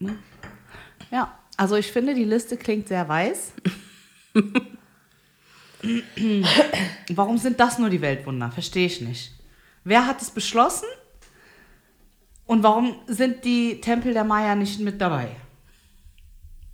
Ne? 0.00 0.18
Ja, 1.10 1.38
also 1.56 1.76
ich 1.76 1.92
finde, 1.92 2.14
die 2.14 2.24
Liste 2.24 2.56
klingt 2.56 2.88
sehr 2.88 3.08
weiß. 3.08 3.52
Warum 7.10 7.38
sind 7.38 7.60
das 7.60 7.78
nur 7.78 7.90
die 7.90 8.00
Weltwunder? 8.00 8.50
Verstehe 8.50 8.86
ich 8.86 9.00
nicht. 9.00 9.32
Wer 9.84 10.06
hat 10.06 10.20
es 10.20 10.30
beschlossen? 10.30 10.88
Und 12.46 12.62
warum 12.64 12.96
sind 13.06 13.44
die 13.44 13.80
Tempel 13.80 14.12
der 14.12 14.24
Maya 14.24 14.56
nicht 14.56 14.80
mit 14.80 15.00
dabei? 15.00 15.28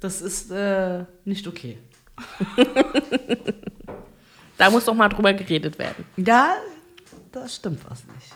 Das 0.01 0.23
ist 0.23 0.51
äh, 0.51 1.05
nicht 1.25 1.47
okay. 1.47 1.79
Da 4.59 4.71
muss 4.71 4.85
doch 4.85 4.95
mal 4.95 5.09
drüber 5.09 5.33
geredet 5.35 5.79
werden. 5.79 6.05
Ja, 6.17 6.57
da 7.31 7.49
stimmt 7.49 7.81
was 7.89 8.05
nicht. 8.07 8.33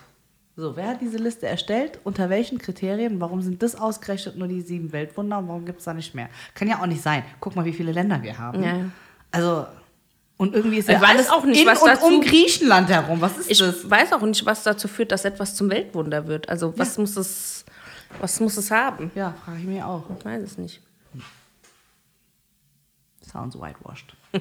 So, 0.61 0.77
wer 0.77 0.89
hat 0.89 1.01
diese 1.01 1.17
Liste 1.17 1.47
erstellt? 1.47 1.99
Unter 2.05 2.29
welchen 2.29 2.59
Kriterien? 2.59 3.19
Warum 3.19 3.41
sind 3.41 3.63
das 3.63 3.75
ausgerechnet 3.77 4.37
nur 4.37 4.47
die 4.47 4.61
sieben 4.61 4.93
Weltwunder 4.93 5.39
und 5.39 5.49
warum 5.49 5.65
gibt 5.65 5.79
es 5.79 5.87
da 5.87 5.95
nicht 5.95 6.15
mehr? 6.15 6.29
Kann 6.55 6.69
ja 6.69 6.83
auch 6.83 6.87
nicht 6.87 7.01
sein. 7.03 7.23
Guck 7.41 7.57
mal, 7.57 7.65
wie 7.65 7.73
viele 7.73 7.93
Länder 7.93 8.23
wir 8.23 8.37
haben. 8.37 8.63
Ja. 8.63 8.91
Also, 9.31 9.67
und 10.37 10.55
irgendwie 10.55 10.77
ist 10.77 10.89
Ich 10.91 10.95
ja 10.95 11.01
weiß 11.01 11.09
alles 11.09 11.31
auch 11.31 11.45
nicht, 11.45 11.63
in 11.63 11.67
was 11.67 11.81
und 11.81 11.89
dazu- 11.89 12.05
um 12.05 12.21
Griechenland 12.21 12.91
herum. 12.91 13.23
Was 13.23 13.39
ist 13.39 13.51
Ich 13.51 13.59
das? 13.59 13.89
weiß 13.89 14.13
auch 14.13 14.21
nicht, 14.21 14.45
was 14.45 14.63
dazu 14.63 14.87
führt, 14.87 15.13
dass 15.13 15.25
etwas 15.25 15.55
zum 15.55 15.71
Weltwunder 15.71 16.27
wird. 16.27 16.47
Also 16.51 16.77
was 16.79 16.99
muss 16.99 17.17
es, 17.17 17.65
was 18.21 18.39
muss 18.39 18.59
es 18.59 18.71
haben? 18.71 19.11
Ja, 19.15 19.35
frage 19.45 19.61
ich 19.61 19.65
mich 19.65 19.83
auch. 19.83 20.05
Ich 20.19 20.25
weiß 20.25 20.43
es 20.43 20.59
nicht. 20.59 20.83
Sounds 23.33 23.57
whitewashed. 23.59 24.15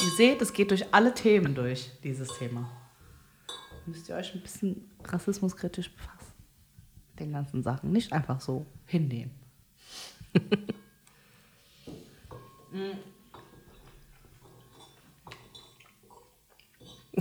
ihr 0.00 0.10
seht, 0.16 0.42
es 0.42 0.52
geht 0.52 0.70
durch 0.72 0.84
alle 0.92 1.14
Themen 1.14 1.54
durch, 1.54 1.90
dieses 2.02 2.26
Thema. 2.38 2.68
Müsst 3.86 4.08
ihr 4.08 4.14
euch 4.16 4.34
ein 4.34 4.40
bisschen 4.42 4.90
rassismuskritisch 5.04 5.90
befassen. 5.92 6.32
Mit 7.10 7.20
den 7.20 7.32
ganzen 7.32 7.62
Sachen. 7.62 7.92
Nicht 7.92 8.12
einfach 8.12 8.40
so 8.40 8.66
hinnehmen. 8.86 9.32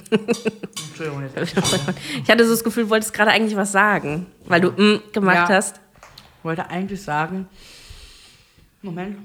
Entschuldigung, 0.10 1.22
jetzt 1.24 1.56
Ich 2.24 2.30
hatte 2.30 2.46
so 2.46 2.52
das 2.52 2.64
Gefühl, 2.64 2.86
du 2.86 2.90
wolltest 2.90 3.14
gerade 3.14 3.32
eigentlich 3.32 3.56
was 3.56 3.72
sagen, 3.72 4.28
weil 4.46 4.62
du 4.62 4.70
mm 4.72 5.12
gemacht 5.12 5.50
Ja. 5.50 5.56
hast. 5.56 5.80
wollte 6.44 6.70
eigentlich 6.70 7.02
sagen, 7.02 7.48
Moment, 8.82 9.18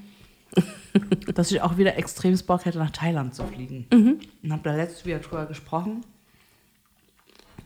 dass 1.35 1.51
ich 1.51 1.61
auch 1.62 1.77
wieder 1.79 1.96
extremes 1.96 2.42
Bock 2.42 2.64
hätte, 2.64 2.79
nach 2.79 2.90
Thailand 2.90 3.35
zu 3.35 3.44
fliegen. 3.46 3.87
Und 4.42 4.53
habe 4.53 4.62
da 4.62 4.75
letztes 4.75 5.05
wieder 5.07 5.18
drüber 5.20 5.46
gesprochen. 5.46 6.05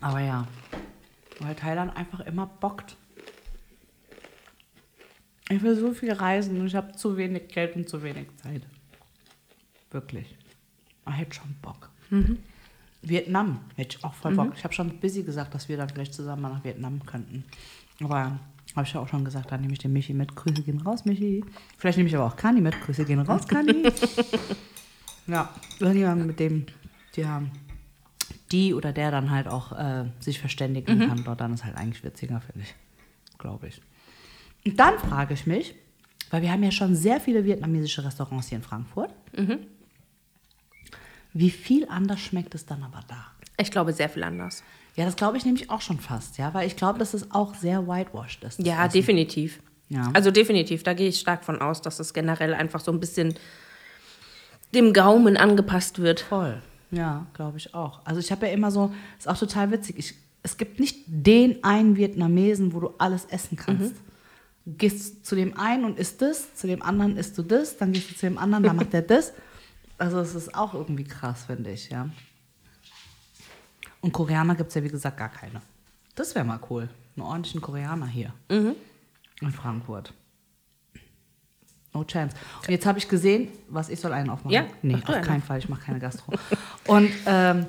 Aber 0.00 0.20
ja, 0.20 0.46
weil 1.40 1.54
Thailand 1.54 1.96
einfach 1.96 2.20
immer 2.20 2.46
bockt. 2.46 2.96
Ich 5.48 5.62
will 5.62 5.74
so 5.74 5.92
viel 5.92 6.12
reisen 6.12 6.60
und 6.60 6.66
ich 6.66 6.74
habe 6.74 6.92
zu 6.92 7.16
wenig 7.16 7.48
Geld 7.48 7.74
und 7.76 7.88
zu 7.88 8.02
wenig 8.02 8.28
Zeit. 8.36 8.62
Wirklich. 9.90 10.36
Ich 11.08 11.16
hätte 11.16 11.34
schon 11.34 11.54
Bock. 11.60 11.90
Vietnam 13.02 13.60
hätte 13.76 13.96
ich 13.96 14.04
auch 14.04 14.14
voll 14.14 14.34
Bock. 14.34 14.52
Ich 14.56 14.64
habe 14.64 14.74
schon 14.74 14.88
mit 14.88 15.00
Busy 15.00 15.22
gesagt, 15.22 15.54
dass 15.54 15.68
wir 15.68 15.76
dann 15.76 15.88
vielleicht 15.88 16.14
zusammen 16.14 16.42
mal 16.42 16.50
nach 16.50 16.64
Vietnam 16.64 17.04
könnten. 17.04 17.44
Aber 18.02 18.38
habe 18.76 18.86
ich 18.86 18.92
ja 18.92 19.00
auch 19.00 19.08
schon 19.08 19.24
gesagt, 19.24 19.50
dann 19.50 19.60
nehme 19.60 19.72
ich 19.72 19.78
den 19.80 19.92
Michi 19.92 20.14
mit. 20.14 20.36
Grüße 20.36 20.62
gehen 20.62 20.80
raus, 20.80 21.04
Michi. 21.04 21.44
Vielleicht 21.78 21.98
nehme 21.98 22.08
ich 22.08 22.16
aber 22.16 22.26
auch 22.26 22.36
Kani 22.36 22.60
mit. 22.60 22.80
Grüße 22.80 23.04
gehen 23.04 23.20
raus, 23.20 23.46
Kani. 23.48 23.90
ja, 25.26 25.52
irgendjemand 25.80 26.26
mit 26.26 26.38
dem, 26.38 26.66
der, 27.16 27.42
die 28.52 28.74
oder 28.74 28.92
der 28.92 29.10
dann 29.10 29.30
halt 29.30 29.48
auch 29.48 29.72
äh, 29.72 30.04
sich 30.20 30.40
verständigen 30.40 31.06
kann 31.06 31.24
dort, 31.24 31.40
dann 31.40 31.54
ist 31.54 31.64
halt 31.64 31.76
eigentlich 31.76 32.02
witziger, 32.04 32.40
finde 32.40 32.62
ich. 32.62 32.74
Glaube 33.38 33.68
ich. 33.68 33.80
Und 34.66 34.78
dann 34.78 34.98
frage 34.98 35.34
ich 35.34 35.46
mich, 35.46 35.74
weil 36.30 36.42
wir 36.42 36.52
haben 36.52 36.62
ja 36.62 36.70
schon 36.70 36.94
sehr 36.94 37.20
viele 37.20 37.44
vietnamesische 37.44 38.04
Restaurants 38.04 38.48
hier 38.48 38.56
in 38.56 38.64
Frankfurt. 38.64 39.10
Wie 41.32 41.50
viel 41.50 41.88
anders 41.88 42.20
schmeckt 42.20 42.54
es 42.54 42.66
dann 42.66 42.82
aber 42.82 43.00
da? 43.08 43.26
Ich 43.58 43.70
glaube, 43.70 43.92
sehr 43.92 44.08
viel 44.08 44.24
anders. 44.24 44.62
Ja, 44.96 45.04
das 45.04 45.16
glaube 45.16 45.36
ich 45.36 45.44
nämlich 45.44 45.70
auch 45.70 45.80
schon 45.80 46.00
fast, 46.00 46.38
ja, 46.38 46.52
weil 46.52 46.66
ich 46.66 46.76
glaube, 46.76 46.98
dass 46.98 47.14
es 47.14 47.30
auch 47.30 47.54
sehr 47.54 47.86
whitewashed 47.86 48.42
ist. 48.44 48.58
Ja, 48.58 48.84
Essen. 48.84 48.92
definitiv. 48.98 49.60
Ja. 49.88 50.10
Also 50.12 50.30
definitiv, 50.30 50.82
da 50.82 50.94
gehe 50.94 51.08
ich 51.08 51.18
stark 51.18 51.44
von 51.44 51.60
aus, 51.60 51.82
dass 51.82 52.00
es 52.00 52.12
generell 52.12 52.54
einfach 52.54 52.80
so 52.80 52.92
ein 52.92 53.00
bisschen 53.00 53.34
dem 54.74 54.92
Gaumen 54.92 55.36
angepasst 55.36 56.00
wird. 56.00 56.20
Voll. 56.20 56.62
Ja, 56.90 57.26
glaube 57.34 57.58
ich 57.58 57.74
auch. 57.74 58.04
Also 58.04 58.20
ich 58.20 58.32
habe 58.32 58.46
ja 58.46 58.52
immer 58.52 58.70
so, 58.70 58.92
ist 59.18 59.28
auch 59.28 59.38
total 59.38 59.70
witzig, 59.70 59.98
ich, 59.98 60.14
es 60.42 60.56
gibt 60.56 60.80
nicht 60.80 61.04
den 61.06 61.62
einen 61.62 61.96
Vietnamesen, 61.96 62.72
wo 62.72 62.80
du 62.80 62.94
alles 62.98 63.26
essen 63.26 63.56
kannst. 63.56 63.94
Du 64.64 64.72
gehst 64.72 65.24
zu 65.24 65.34
dem 65.34 65.56
einen 65.56 65.84
und 65.84 65.98
isst 65.98 66.20
das, 66.22 66.54
zu 66.54 66.66
dem 66.66 66.82
anderen 66.82 67.16
isst 67.16 67.36
du 67.38 67.42
das, 67.42 67.76
dann 67.76 67.92
gehst 67.92 68.10
du 68.10 68.14
zu 68.14 68.26
dem 68.26 68.38
anderen, 68.38 68.64
dann 68.64 68.76
macht 68.76 68.94
er 68.94 69.02
das. 69.02 69.32
Also 69.98 70.18
es 70.20 70.34
ist 70.34 70.54
auch 70.54 70.72
irgendwie 70.72 71.04
krass, 71.04 71.44
finde 71.44 71.72
ich, 71.72 71.90
ja. 71.90 72.08
Und 74.00 74.12
Koreaner 74.12 74.54
gibt 74.54 74.70
es 74.70 74.74
ja, 74.74 74.82
wie 74.82 74.88
gesagt, 74.88 75.18
gar 75.18 75.28
keine. 75.28 75.60
Das 76.14 76.34
wäre 76.34 76.42
mal 76.42 76.58
cool. 76.70 76.88
Einen 77.16 77.26
ordentlichen 77.26 77.60
Koreaner 77.60 78.06
hier. 78.06 78.32
In 79.42 79.50
Frankfurt. 79.52 80.14
No 81.92 82.04
chance. 82.04 82.36
Und 82.60 82.68
jetzt 82.70 82.86
habe 82.86 82.98
ich 82.98 83.08
gesehen, 83.08 83.48
was 83.68 83.88
ich 83.88 83.98
soll 84.00 84.12
einen 84.12 84.30
aufmachen. 84.30 84.52
Ja, 84.52 84.64
Nee, 84.82 84.94
auf 84.94 85.08
einen 85.08 85.24
keinen 85.24 85.42
Fall. 85.42 85.58
Ich 85.58 85.68
mache 85.68 85.82
keine 85.82 85.98
Gastro. 85.98 86.32
Und 86.86 87.10
ähm, 87.26 87.66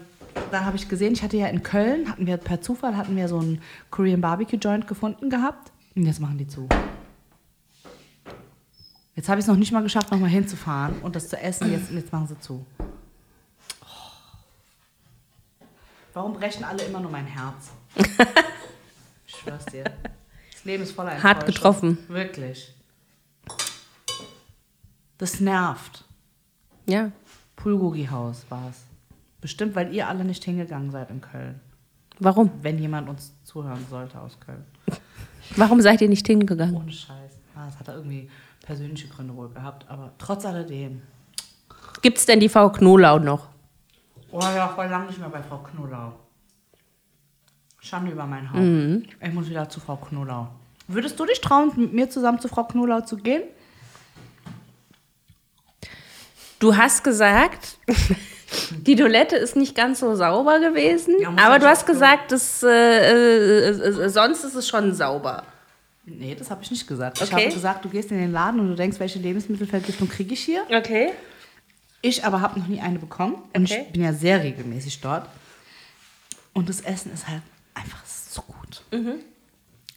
da 0.51 0.63
habe 0.63 0.77
ich 0.77 0.87
gesehen, 0.87 1.13
ich 1.13 1.23
hatte 1.23 1.37
ja 1.37 1.47
in 1.47 1.63
Köln, 1.63 2.07
hatten 2.09 2.27
wir 2.27 2.37
per 2.37 2.61
Zufall, 2.61 2.95
hatten 2.97 3.15
wir 3.15 3.27
so 3.27 3.39
einen 3.39 3.61
Korean 3.89 4.21
Barbecue 4.21 4.57
Joint 4.57 4.87
gefunden 4.87 5.29
gehabt. 5.29 5.71
Und 5.95 6.05
jetzt 6.05 6.19
machen 6.19 6.37
die 6.37 6.47
zu. 6.47 6.69
Jetzt 9.15 9.27
habe 9.27 9.39
ich 9.39 9.43
es 9.43 9.47
noch 9.47 9.57
nicht 9.57 9.71
mal 9.71 9.83
geschafft, 9.83 10.11
nochmal 10.11 10.29
hinzufahren 10.29 10.99
und 11.01 11.15
das 11.15 11.27
zu 11.27 11.37
essen. 11.37 11.71
Jetzt, 11.71 11.91
jetzt 11.91 12.11
machen 12.13 12.27
sie 12.27 12.39
zu. 12.39 12.65
Warum 16.13 16.33
brechen 16.33 16.63
alle 16.63 16.83
immer 16.83 16.99
nur 16.99 17.11
mein 17.11 17.25
Herz? 17.25 17.71
ich 19.27 19.35
schwör's 19.35 19.65
dir. 19.65 19.85
Das 20.51 20.63
Leben 20.65 20.83
ist 20.83 20.91
voller 20.91 21.11
Hart 21.11 21.43
Enttäuschung. 21.43 21.45
getroffen. 21.45 21.97
Wirklich. 22.07 22.73
Das 25.21 25.39
nervt. 25.39 26.03
Ja. 26.87 27.11
Pulgogi-Haus 27.55 28.47
war 28.49 28.69
es. 28.71 28.77
Bestimmt, 29.39 29.75
weil 29.75 29.93
ihr 29.93 30.07
alle 30.07 30.25
nicht 30.25 30.43
hingegangen 30.43 30.89
seid 30.89 31.11
in 31.11 31.21
Köln. 31.21 31.61
Warum? 32.17 32.49
Wenn 32.63 32.79
jemand 32.79 33.07
uns 33.07 33.31
zuhören 33.43 33.85
sollte 33.87 34.19
aus 34.19 34.39
Köln. 34.39 34.65
Warum 35.57 35.79
seid 35.79 36.01
ihr 36.01 36.09
nicht 36.09 36.25
hingegangen? 36.25 36.75
Ohne 36.75 36.91
Scheiß. 36.91 37.33
Ah, 37.55 37.67
das 37.67 37.77
hat 37.77 37.89
er 37.89 37.97
irgendwie 37.97 38.31
persönliche 38.65 39.09
Gründe 39.09 39.35
wohl 39.35 39.49
gehabt. 39.49 39.87
Aber 39.89 40.11
trotz 40.17 40.43
alledem. 40.43 41.03
Gibt 42.01 42.17
es 42.17 42.25
denn 42.25 42.39
die 42.39 42.49
Frau 42.49 42.71
Knolau 42.71 43.19
noch? 43.19 43.49
Oh 44.31 44.39
ja, 44.39 44.69
voll 44.69 44.87
lang 44.87 45.05
nicht 45.05 45.19
mehr 45.19 45.29
bei 45.29 45.43
Frau 45.43 45.59
Knollau. 45.59 46.13
Schande 47.79 48.11
über 48.11 48.25
mein 48.25 48.51
Haupt. 48.51 49.07
Ich 49.21 49.33
muss 49.33 49.47
wieder 49.47 49.69
zu 49.69 49.79
Frau 49.79 49.97
Knollau. 49.97 50.47
Würdest 50.87 51.19
du 51.19 51.27
dich 51.27 51.41
trauen, 51.41 51.71
mit 51.75 51.93
mir 51.93 52.09
zusammen 52.09 52.39
zu 52.39 52.47
Frau 52.47 52.63
Knollau 52.63 53.01
zu 53.01 53.17
gehen? 53.17 53.43
Du 56.61 56.77
hast 56.77 57.03
gesagt, 57.03 57.77
die 58.85 58.95
Toilette 58.95 59.35
ist 59.35 59.55
nicht 59.55 59.75
ganz 59.75 59.99
so 59.99 60.15
sauber 60.15 60.59
gewesen, 60.59 61.15
Ja, 61.19 61.29
aber 61.37 61.59
du 61.59 61.65
hast 61.67 61.85
gesagt, 61.85 62.31
dass, 62.31 62.61
äh, 62.63 62.69
äh, 62.69 63.69
äh, 63.69 64.09
sonst 64.09 64.43
ist 64.43 64.55
es 64.55 64.67
schon 64.69 64.93
sauber. 64.93 65.43
Nee, 66.05 66.35
das 66.35 66.49
habe 66.51 66.63
ich 66.63 66.71
nicht 66.71 66.87
gesagt. 66.87 67.19
Ich 67.21 67.31
Okay. 67.33 67.45
habe 67.45 67.53
gesagt, 67.55 67.83
du 67.85 67.89
gehst 67.89 68.11
in 68.11 68.17
den 68.17 68.31
Laden 68.31 68.59
und 68.59 68.69
du 68.69 68.75
denkst, 68.75 68.99
welche 68.99 69.19
Lebensmittelvergiftung 69.19 70.07
kriege 70.07 70.33
ich 70.33 70.41
hier? 70.43 70.63
Okay. 70.73 71.11
Ich 72.01 72.23
aber 72.25 72.41
habe 72.41 72.59
noch 72.59 72.67
nie 72.67 72.79
eine 72.79 72.99
bekommen. 72.99 73.35
Und 73.55 73.65
Okay. 73.65 73.83
ich 73.87 73.93
bin 73.93 74.03
ja 74.03 74.13
sehr 74.13 74.43
regelmäßig 74.43 75.01
dort. 75.01 75.27
Und 76.53 76.69
das 76.69 76.81
Essen 76.81 77.11
ist 77.13 77.27
halt 77.27 77.41
einfach 77.73 78.03
so 78.05 78.41
gut. 78.41 78.83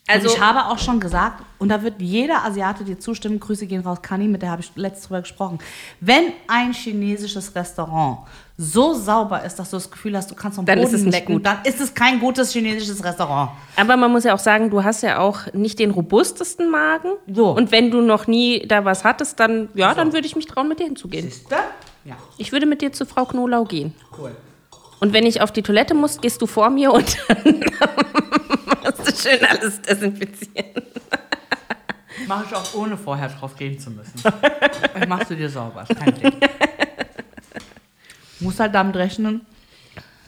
Also, 0.07 0.29
und 0.29 0.35
ich 0.35 0.40
habe 0.40 0.67
auch 0.67 0.77
schon 0.79 1.01
gesagt, 1.01 1.43
und 1.59 1.71
da 1.71 1.83
wird 1.83 1.95
jeder 1.99 2.45
Asiate 2.45 2.85
dir 2.85 2.99
zustimmen, 3.01 3.40
Grüße 3.40 3.67
gehen 3.67 3.81
raus, 3.81 4.03
Kani, 4.03 4.29
mit 4.29 4.43
der 4.43 4.51
habe 4.51 4.61
ich 4.61 4.71
letztes 4.75 5.07
drüber 5.07 5.23
gesprochen. 5.23 5.59
Wenn 6.01 6.33
ein 6.47 6.75
chinesisches 6.75 7.55
Restaurant 7.55 8.19
so 8.59 8.93
sauber 8.93 9.43
ist, 9.45 9.57
dass 9.59 9.71
du 9.71 9.77
das 9.77 9.90
Gefühl 9.90 10.14
hast, 10.14 10.31
du 10.31 10.35
kannst 10.35 10.57
vom 10.57 10.67
Dann 10.67 10.79
ist 10.79 10.90
Boden 10.90 10.97
es 10.97 11.03
nicht 11.05 11.14
lecken, 11.14 11.33
gut. 11.37 11.47
dann 11.47 11.59
ist 11.64 11.81
es 11.81 11.95
kein 11.95 12.21
gutes 12.21 12.53
chinesisches 12.53 13.03
Restaurant. 13.03 13.51
aber 13.77 13.97
man 13.97 14.12
muss 14.12 14.25
ja 14.25 14.35
auch 14.35 14.38
sagen, 14.38 14.69
du 14.69 14.85
hast 14.85 15.03
ja 15.03 15.21
auch 15.21 15.51
nicht 15.55 15.79
den 15.79 15.90
robustesten 15.90 16.71
Magen. 16.71 17.12
So. 17.33 17.49
Und 17.57 17.73
wenn 17.73 17.90
du 17.90 18.03
noch 18.03 18.27
nie 18.27 18.67
da 18.69 18.85
was 18.85 19.05
hattest, 19.05 19.40
dann, 19.40 19.71
ja, 19.75 19.95
dann 19.95 20.12
würde 20.12 20.27
ich 20.27 20.37
mich 20.37 20.45
trauen, 20.47 20.69
mit 20.69 20.81
dir 20.81 20.85
hinzugehen. 20.85 21.25
Siehst 21.31 21.51
du? 21.51 21.57
Ja, 22.05 22.17
Ich 22.37 22.53
würde 22.53 22.67
mit 22.67 22.83
dir 22.83 22.93
zu 22.93 23.07
Frau 23.07 23.25
Knolau 23.25 23.64
gehen. 23.64 23.95
cool. 24.19 24.37
Und 25.01 25.12
wenn 25.14 25.25
ich 25.27 25.40
auf 25.40 25.51
die 25.51 25.62
Toilette 25.62 25.95
muss, 25.95 26.21
gehst 26.21 26.40
du 26.43 26.47
vor 26.47 26.69
mir 26.71 26.93
und 26.93 27.17
dann 28.85 28.94
machst 28.97 29.25
du 29.25 29.29
schön 29.29 29.44
alles 29.44 29.81
desinfizieren. 29.83 30.66
Mache 32.29 32.44
ich 32.49 32.55
auch 32.55 32.75
ohne 32.75 32.97
vorher 32.97 33.29
drauf 33.29 33.57
gehen 33.57 33.79
zu 33.79 33.90
müssen. 33.90 34.14
ich 35.01 35.09
machst 35.09 35.31
du 35.31 35.37
dir 35.37 35.49
sauber, 35.49 35.85
kein 35.85 36.14
Ding. 36.14 36.33
Muss 38.40 38.61
halt 38.61 38.75
damit 38.75 38.97
rechnen, 38.97 39.44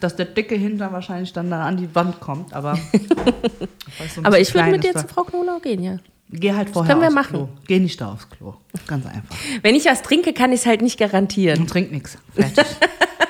dass 0.01 0.17
der 0.17 0.27
dicke 0.27 0.57
Hintern 0.57 0.93
wahrscheinlich 0.93 1.33
dann, 1.33 1.51
dann 1.51 1.61
an 1.61 1.77
die 1.77 1.95
Wand 1.95 2.21
kommt, 2.21 2.53
aber. 2.53 2.77
so 4.15 4.23
Aber 4.23 4.41
ich 4.41 4.53
würde 4.55 4.71
mit 4.71 4.85
dir 4.85 4.95
zu 4.95 5.07
Frau 5.07 5.25
Knolau 5.25 5.59
gehen, 5.61 5.83
ja. 5.83 5.99
Geh 6.29 6.53
halt 6.53 6.71
vorher 6.71 6.93
können 6.93 7.03
wir 7.03 7.09
aufs 7.09 7.15
machen. 7.15 7.37
Klo. 7.37 7.49
Geh 7.69 7.79
nicht 7.79 8.01
da 8.01 8.13
aufs 8.13 8.29
Klo. 8.29 8.55
Ganz 8.89 9.07
einfach. 9.07 9.37
Wenn 9.63 9.77
ich 9.77 9.85
was 9.85 10.03
trinke, 10.03 10.33
kann 10.33 10.53
ich 10.53 10.61
es 10.61 10.67
halt 10.67 10.83
nicht 10.83 10.99
garantieren. 10.99 11.61
Und 11.61 11.71
trink 11.71 11.93
nichts. 11.93 12.19
Fertig. 12.35 12.65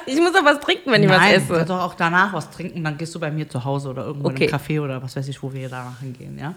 Ich 0.07 0.17
muss 0.21 0.35
auch 0.35 0.45
was 0.45 0.61
trinken, 0.61 0.91
wenn 0.93 1.03
ich 1.03 1.09
Nein, 1.09 1.19
was 1.21 1.29
du 1.29 1.35
esse. 1.37 1.53
kannst 1.55 1.71
doch 1.71 1.81
auch 1.81 1.95
danach 1.95 2.33
was 2.33 2.51
trinken, 2.51 2.83
dann 2.85 2.97
gehst 2.97 3.15
du 3.15 3.21
bei 3.21 3.31
mir 3.31 3.49
zu 3.49 3.65
Hause 3.65 3.91
oder 3.91 4.05
irgendwo 4.07 4.29
in 4.29 4.35
Okay. 4.37 4.49
einem 4.53 4.55
Café 4.61 4.81
oder 4.81 5.03
was 5.03 5.17
weiß 5.17 5.27
ich, 5.29 5.43
wo 5.43 5.53
wir 5.53 5.69
danach 5.69 5.99
hingehen, 6.01 6.39
ja? 6.39 6.55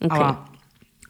Okay. 0.00 0.12
Aber 0.14 0.44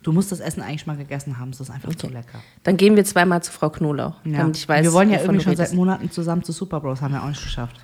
du 0.02 0.12
musst 0.12 0.30
das 0.32 0.40
Essen 0.40 0.62
eigentlich 0.62 0.86
mal 0.86 0.96
gegessen 0.96 1.38
haben, 1.38 1.50
es 1.50 1.60
ist 1.60 1.70
einfach 1.70 1.94
zu 1.94 2.08
lecker. 2.08 2.40
Dann 2.62 2.76
gehen 2.76 2.94
wir 2.96 3.04
zweimal 3.04 3.42
zu 3.42 3.50
Frau 3.52 3.70
Knolau, 3.70 4.14
Ja. 4.24 4.38
damit 4.38 4.56
ich 4.56 4.68
weiß, 4.68 4.82
wir 4.84 4.92
wollen 4.92 5.10
ja 5.10 5.20
irgendwie 5.20 5.42
schon 5.44 5.56
seit. 5.56 5.72
Monaten 5.72 6.10
zusammen 6.10 6.42
zu 6.44 6.52
Super 6.52 6.80
Bros, 6.80 7.00
haben 7.02 7.12
wir 7.14 7.22
auch 7.22 7.28
nicht 7.28 7.42
geschafft. 7.42 7.76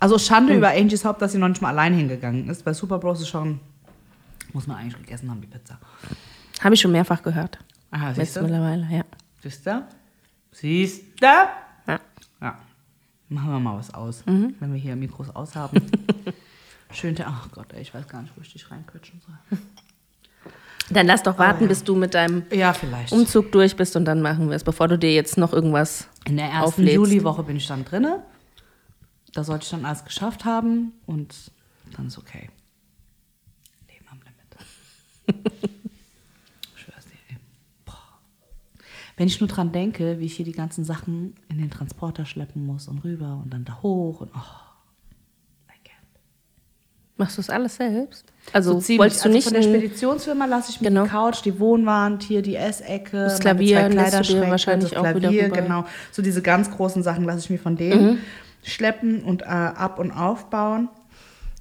Also 0.00 0.18
Schande 0.18 0.54
über 0.54 0.68
Angies 0.68 1.04
Haupt, 1.04 1.20
dass 1.22 1.32
sie 1.32 1.38
noch 1.38 1.48
nicht 1.48 1.60
mal 1.62 1.70
allein 1.70 1.92
hingegangen 1.94 2.48
ist. 2.48 2.64
Bei 2.64 2.72
Super 2.72 2.98
Bros 2.98 3.20
ist 3.20 3.28
schon, 3.28 3.58
muss 4.52 4.66
man 4.66 4.76
eigentlich 4.76 4.96
gegessen 4.96 5.30
haben, 5.30 5.40
die 5.40 5.46
Pizza. 5.48 5.78
Habe 6.60 6.74
ich 6.74 6.80
schon 6.80 6.92
mehrfach 6.92 7.22
gehört. 7.22 7.58
Aha, 7.90 8.12
siehst 8.14 8.36
du? 8.36 8.42
mittlerweile, 8.42 8.86
ja. 8.90 9.02
Siehst 9.42 9.66
du? 9.66 9.82
Siehst 10.52 11.02
du? 11.20 11.26
Machen 13.28 13.50
wir 13.50 13.60
mal 13.60 13.76
was 13.78 13.92
aus, 13.92 14.22
wenn 14.26 14.72
wir 14.72 14.80
hier 14.80 14.96
Mikros 14.96 15.28
aushaben. 15.30 15.82
Schön, 16.92 17.14
der- 17.14 17.28
ach 17.28 17.50
Gott, 17.52 17.72
ey, 17.74 17.82
ich 17.82 17.92
weiß 17.92 18.08
gar 18.08 18.22
nicht, 18.22 18.32
wo 18.36 18.40
ich 18.40 18.50
dich 18.52 18.70
reinquetschen 18.70 19.20
soll. 19.20 19.58
Dann 20.90 21.06
lass 21.06 21.22
doch 21.22 21.36
warten, 21.38 21.58
Oh, 21.60 21.62
ja. 21.64 21.68
bis 21.68 21.84
du 21.84 21.94
mit 21.94 22.14
deinem 22.14 22.44
Ja, 22.50 22.72
vielleicht. 22.72 23.12
Umzug 23.12 23.52
durch 23.52 23.76
bist 23.76 23.94
und 23.96 24.06
dann 24.06 24.22
machen 24.22 24.48
wir 24.48 24.56
es, 24.56 24.64
bevor 24.64 24.88
du 24.88 24.98
dir 24.98 25.12
jetzt 25.12 25.36
noch 25.36 25.52
irgendwas 25.52 26.08
In 26.24 26.38
der 26.38 26.46
ersten. 26.48 26.86
Juliwoche 26.86 27.42
bin 27.42 27.56
ich 27.56 27.66
dann 27.66 27.84
drinne. 27.84 28.22
Da 29.34 29.44
sollte 29.44 29.64
ich 29.64 29.70
dann 29.70 29.84
alles 29.84 30.02
geschafft 30.06 30.46
haben 30.46 30.92
und 31.04 31.34
dann 31.94 32.06
ist 32.06 32.16
okay. 32.16 32.48
Leben 33.90 34.06
am 34.10 34.18
Limit. 34.20 35.44
ich 36.74 36.82
schwör's 36.82 37.04
dir, 37.04 37.18
ey. 37.28 37.36
Boah. 37.84 37.94
Wenn 39.18 39.26
ich 39.26 39.40
nur 39.40 39.48
dran 39.48 39.72
denke, 39.72 40.18
wie 40.20 40.24
ich 40.26 40.36
hier 40.36 40.44
die 40.46 40.52
ganzen 40.52 40.84
Sachen 40.84 41.34
in 41.50 41.58
den 41.58 41.70
Transporter 41.70 42.24
schleppen 42.24 42.64
muss 42.64 42.88
und 42.88 43.04
rüber 43.04 43.40
und 43.42 43.52
dann 43.52 43.64
da 43.64 43.82
hoch 43.82 44.20
und 44.22 44.30
oh. 44.34 44.38
I 45.68 45.74
can't. 45.86 46.18
Machst 47.16 47.36
du 47.36 47.40
es 47.40 47.50
alles 47.50 47.76
selbst? 47.76 48.32
Also 48.52 48.78
ziemlich. 48.80 49.00
wolltest 49.00 49.24
du 49.24 49.28
also 49.28 49.36
nicht 49.36 49.44
von 49.44 49.54
der 49.54 49.62
Speditionsfirma 49.62 50.44
lasse 50.46 50.70
ich 50.70 50.80
mir 50.80 50.88
Genau. 50.88 51.02
die 51.04 51.10
Couch, 51.10 51.44
die 51.44 51.58
Wohnwand, 51.58 52.22
hier 52.22 52.42
die 52.42 52.54
Essecke, 52.56 53.24
Das 53.24 53.40
Klavier 53.40 53.88
Kleiderschränke, 53.88 54.50
wahrscheinlich 54.50 54.90
das 54.90 54.98
auch 55.00 55.08
wieder 55.14 55.18
Klavier, 55.30 55.48
genau. 55.48 55.84
So 56.12 56.22
diese 56.22 56.40
ganz 56.40 56.70
großen 56.70 57.02
Sachen 57.02 57.24
lasse 57.24 57.40
ich 57.40 57.50
mir 57.50 57.58
von 57.58 57.76
denen 57.76 58.06
Mhm. 58.12 58.18
schleppen 58.62 59.22
und 59.24 59.42
äh, 59.42 59.46
ab 59.46 59.98
und 59.98 60.12
aufbauen. 60.12 60.88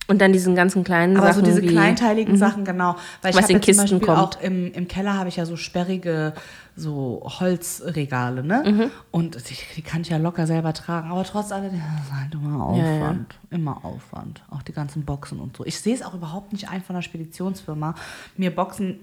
Und 0.08 0.20
dann 0.22 0.32
diesen 0.34 0.56
ganzen 0.56 0.84
kleinen 0.84 1.18
Aber 1.18 1.28
Sachen 1.28 1.40
so 1.46 1.46
diese 1.52 1.62
wie, 1.62 1.68
kleinteiligen 1.68 2.38
Sachen, 2.38 2.64
genau. 2.66 2.96
Weil 3.22 3.32
ich 3.32 3.38
Was 3.38 3.44
hab 3.44 3.50
in 3.50 3.56
ja 3.58 3.62
zum 3.62 3.66
Kisten 3.66 3.82
Beispiel 3.84 4.00
kommt. 4.00 4.38
auch 4.38 4.42
im, 4.42 4.72
im 4.74 4.88
Keller 4.88 5.14
habe 5.16 5.30
ich 5.30 5.36
ja 5.36 5.46
so 5.46 5.58
sperrige 5.58 6.34
so 6.76 7.24
Holzregale, 7.40 8.44
ne? 8.44 8.64
Mhm. 8.66 8.92
Und 9.12 9.50
die, 9.50 9.56
die 9.76 9.82
kann 9.82 10.02
ich 10.02 10.10
ja 10.10 10.18
locker 10.18 10.46
selber 10.48 10.74
tragen. 10.74 11.10
Aber 11.12 11.24
trotz 11.24 11.52
alledem, 11.52 11.82
das 11.98 12.06
ist 12.08 12.14
halt 12.14 12.34
immer 12.34 12.78
Ja, 12.78 12.86
ja. 12.86 12.96
Aufwand. 13.02 13.36
Immer 13.50 13.84
Aufwand. 13.86 14.44
Auch 14.52 14.62
die 14.62 14.74
ganzen 14.74 15.04
Boxen 15.04 15.40
und 15.40 15.58
so. 15.58 15.66
Ich 15.66 15.80
sehe 15.80 15.96
es 15.96 16.02
auch 16.04 16.14
überhaupt 16.14 16.54
nicht 16.54 16.70
ein 16.70 16.84
von 16.84 16.96
der 16.96 17.02
Speditionsfirma, 17.02 17.96
mir 18.38 18.56
Boxen, 18.56 19.00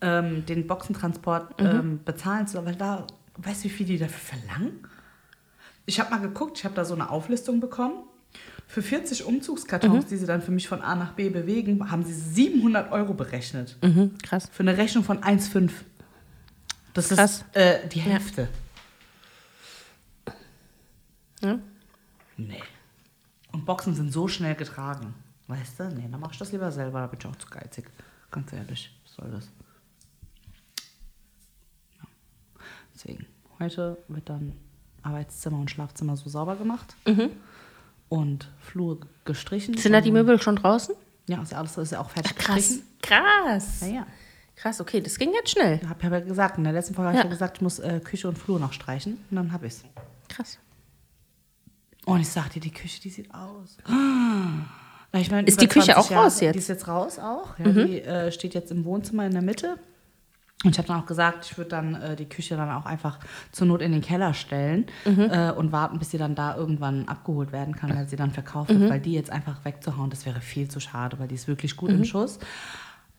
ähm, 0.00 0.44
den 0.46 0.66
Boxentransport 0.66 1.60
Mhm. 1.60 1.66
ähm, 1.66 2.00
bezahlen 2.04 2.46
zu, 2.48 2.64
weil 2.66 2.74
da, 2.76 3.06
weißt 3.36 3.60
du, 3.60 3.64
wie 3.68 3.72
viel 3.72 3.86
die 3.86 3.98
dafür 3.98 4.36
verlangen? 4.38 4.80
Ich 5.86 6.00
habe 6.00 6.10
mal 6.10 6.20
geguckt, 6.20 6.58
ich 6.58 6.64
habe 6.64 6.74
da 6.74 6.84
so 6.84 6.94
eine 6.94 7.08
Auflistung 7.10 7.60
bekommen. 7.60 7.94
Für 8.68 8.82
40 8.82 9.24
Umzugskartons, 9.24 10.04
Mhm. 10.06 10.08
die 10.08 10.16
sie 10.16 10.26
dann 10.26 10.42
für 10.42 10.50
mich 10.50 10.68
von 10.68 10.82
A 10.82 10.94
nach 10.96 11.12
B 11.12 11.28
bewegen, 11.30 11.90
haben 11.90 12.04
sie 12.04 12.12
700 12.12 12.90
Euro 12.92 13.14
berechnet. 13.14 13.76
Mhm, 13.82 14.18
krass. 14.18 14.48
Für 14.52 14.62
eine 14.64 14.76
Rechnung 14.76 15.04
von 15.04 15.22
1,5. 15.22 15.70
Das 16.92 17.08
Krass. 17.10 17.44
ist 17.52 17.56
äh, 17.56 17.86
die 17.88 18.00
Hälfte. 18.00 18.48
Ja. 21.42 21.58
Nee. 22.36 22.62
Und 23.52 23.64
Boxen 23.66 23.94
sind 23.94 24.12
so 24.12 24.28
schnell 24.28 24.54
getragen. 24.54 25.14
Weißt 25.46 25.78
du? 25.80 25.88
Nee, 25.90 26.08
dann 26.10 26.20
mach 26.20 26.32
ich 26.32 26.38
das 26.38 26.50
lieber 26.52 26.72
selber, 26.72 27.00
da 27.00 27.06
bin 27.06 27.20
ich 27.20 27.26
auch 27.26 27.36
zu 27.36 27.48
geizig. 27.48 27.86
Ganz 28.30 28.52
ehrlich, 28.52 28.90
was 29.04 29.14
soll 29.14 29.30
das? 29.30 29.48
Ja. 31.98 32.04
Deswegen, 32.94 33.26
heute 33.60 33.98
wird 34.08 34.28
dann 34.28 34.54
Arbeitszimmer 35.02 35.58
und 35.60 35.70
Schlafzimmer 35.70 36.16
so 36.16 36.28
sauber 36.28 36.56
gemacht. 36.56 36.96
Und 38.08 38.48
Flur 38.60 39.00
gestrichen. 39.24 39.74
Mhm. 39.74 39.78
Sind 39.78 39.92
da 39.92 40.00
die 40.00 40.12
Möbel 40.12 40.40
schon 40.40 40.56
draußen? 40.56 40.94
Ja, 41.28 41.42
ist 41.42 41.52
ja 41.52 41.58
alles 41.58 41.76
ist 41.76 41.92
ja 41.92 42.00
auch 42.00 42.10
fertig 42.10 42.36
Krass. 42.36 42.56
gestrichen. 42.56 42.82
Krass. 43.02 43.80
Ja, 43.82 43.86
ja. 43.88 44.06
Krass, 44.54 44.80
okay, 44.80 45.00
das 45.00 45.18
ging 45.18 45.32
jetzt 45.34 45.50
schnell. 45.50 45.80
Ich 45.82 45.88
habe 45.88 46.02
ja 46.06 46.20
gesagt, 46.20 46.56
in 46.58 46.64
der 46.64 46.72
letzten 46.72 46.94
Folge 46.94 47.08
habe 47.08 47.16
Ja. 47.18 47.24
ich 47.24 47.26
ja 47.26 47.30
gesagt, 47.30 47.58
ich 47.58 47.62
muss 47.62 47.78
äh, 47.80 48.00
Küche 48.02 48.28
und 48.28 48.38
Flur 48.38 48.58
noch 48.60 48.72
streichen. 48.72 49.18
Und 49.30 49.36
dann 49.36 49.52
habe 49.52 49.66
ich 49.66 49.74
es. 49.74 49.84
Krass. 50.28 50.58
Und 52.06 52.20
ich 52.20 52.28
sag 52.28 52.50
dir, 52.50 52.60
die 52.60 52.70
Küche, 52.70 53.00
die 53.00 53.10
sieht 53.10 53.32
aus. 53.34 53.76
Ich 55.12 55.30
mein, 55.30 55.46
Ist 55.46 55.62
die 55.62 55.68
Küche 55.68 55.92
20 55.94 55.96
auch 56.16 56.24
raus 56.24 56.36
Die 56.38 56.44
jetzt? 56.44 56.56
ist 56.56 56.68
jetzt 56.68 56.88
raus 56.88 57.18
auch. 57.18 57.58
Ja, 57.58 57.64
Die 57.72 58.02
äh, 58.02 58.30
steht 58.32 58.52
jetzt 58.52 58.70
im 58.70 58.84
Wohnzimmer 58.84 59.24
in 59.24 59.32
der 59.32 59.40
Mitte. 59.40 59.78
Und 60.64 60.70
ich 60.70 60.78
habe 60.78 60.88
dann 60.88 61.00
auch 61.02 61.06
gesagt, 61.06 61.44
ich 61.44 61.58
würde 61.58 61.70
dann 61.70 61.94
äh, 61.94 62.16
die 62.16 62.28
Küche 62.28 62.56
dann 62.56 62.70
auch 62.70 62.86
einfach 62.86 63.18
zur 63.52 63.66
Not 63.66 63.82
in 63.82 63.92
den 63.92 64.00
Keller 64.00 64.32
stellen 64.32 64.86
äh, 65.30 65.52
und 65.52 65.70
warten, 65.70 65.98
bis 65.98 66.10
sie 66.10 66.18
dann 66.18 66.34
da 66.34 66.56
irgendwann 66.56 67.06
abgeholt 67.08 67.52
werden 67.52 67.76
kann, 67.76 67.94
weil 67.94 68.08
sie 68.08 68.16
dann 68.16 68.30
verkauft 68.30 68.70
wird, 68.70 68.90
weil 68.90 69.00
die 69.00 69.12
jetzt 69.12 69.30
einfach 69.30 69.64
wegzuhauen, 69.64 70.08
das 70.10 70.24
wäre 70.24 70.40
viel 70.40 70.68
zu 70.68 70.80
schade, 70.80 71.18
weil 71.18 71.28
die 71.28 71.34
ist 71.34 71.46
wirklich 71.46 71.76
gut 71.76 71.90
im 71.90 72.04
Schuss. 72.04 72.38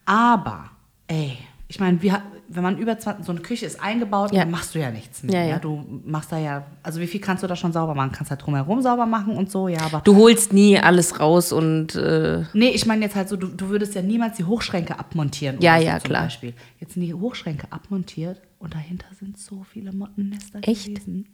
Aber, 0.05 0.71
ey, 1.07 1.37
ich 1.69 1.79
meine, 1.79 2.01
wir- 2.01 2.21
wenn 2.49 2.63
man 2.63 2.77
über 2.77 2.97
20, 2.97 3.25
so 3.25 3.31
eine 3.33 3.41
Küche 3.41 3.65
ist 3.65 3.81
eingebaut, 3.81 4.31
Ja. 4.31 4.39
dann 4.41 4.51
machst 4.51 4.73
du 4.73 4.79
ja 4.79 4.89
nichts 4.89 5.21
mehr. 5.23 5.43
Ja, 5.43 5.49
ja. 5.49 5.59
Du 5.59 5.85
machst 6.05 6.31
da 6.31 6.37
ja, 6.37 6.65
also 6.81 7.01
wie 7.01 7.07
viel 7.07 7.19
kannst 7.19 7.43
du 7.43 7.47
da 7.47 7.57
schon 7.57 7.73
sauber 7.73 7.93
machen? 7.93 8.11
Kannst 8.13 8.29
halt 8.31 8.41
drumherum 8.45 8.81
sauber 8.81 9.05
machen 9.05 9.35
und 9.35 9.51
so, 9.51 9.67
ja, 9.67 9.81
aber. 9.81 9.99
Du 10.05 10.15
holst 10.15 10.53
nie 10.53 10.79
alles 10.79 11.19
raus 11.19 11.51
und 11.51 11.95
äh, 11.95 12.43
Nee, 12.53 12.69
ich 12.69 12.85
meine 12.85 13.03
jetzt 13.03 13.15
halt 13.15 13.27
so, 13.27 13.35
du, 13.35 13.47
du 13.47 13.67
würdest 13.67 13.95
ja 13.95 14.01
niemals 14.01 14.37
die 14.37 14.45
Hochschränke 14.45 14.97
abmontieren. 14.97 15.59
Ja, 15.59 15.75
ja, 15.77 15.99
zum 15.99 16.09
klar. 16.09 16.23
Beispiel. 16.23 16.53
Jetzt 16.79 16.93
sind 16.93 17.01
die 17.03 17.13
Hochschränke 17.13 17.67
abmontiert 17.69 18.41
und 18.59 18.73
dahinter 18.73 19.07
sind 19.19 19.37
so 19.37 19.65
viele 19.69 19.91
Mottennester 19.91 20.59
Echt? 20.61 20.85
gewesen. 20.87 21.27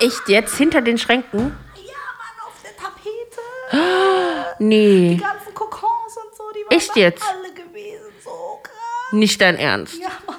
echt 0.00 0.28
jetzt 0.28 0.56
hinter 0.56 0.80
den 0.80 0.96
Schränken? 0.96 1.40
Ja, 1.40 1.44
Mann, 1.46 2.46
auf 2.46 2.62
der 2.62 2.74
Tapete. 2.76 3.40
Die 4.60 4.64
Nee, 4.64 5.16
ganzen 5.16 5.52
Kokons 5.54 6.16
und 6.16 6.36
so, 6.36 6.42
die 6.54 6.64
waren 6.70 6.76
Echt 6.78 6.96
jetzt? 6.96 7.22
alle 7.22 7.52
gewesen. 7.52 8.10
So 8.24 8.30
krass. 8.62 8.76
Nicht 9.12 9.40
dein 9.40 9.56
Ernst. 9.56 9.98
Ja, 10.00 10.08
Mann. 10.26 10.36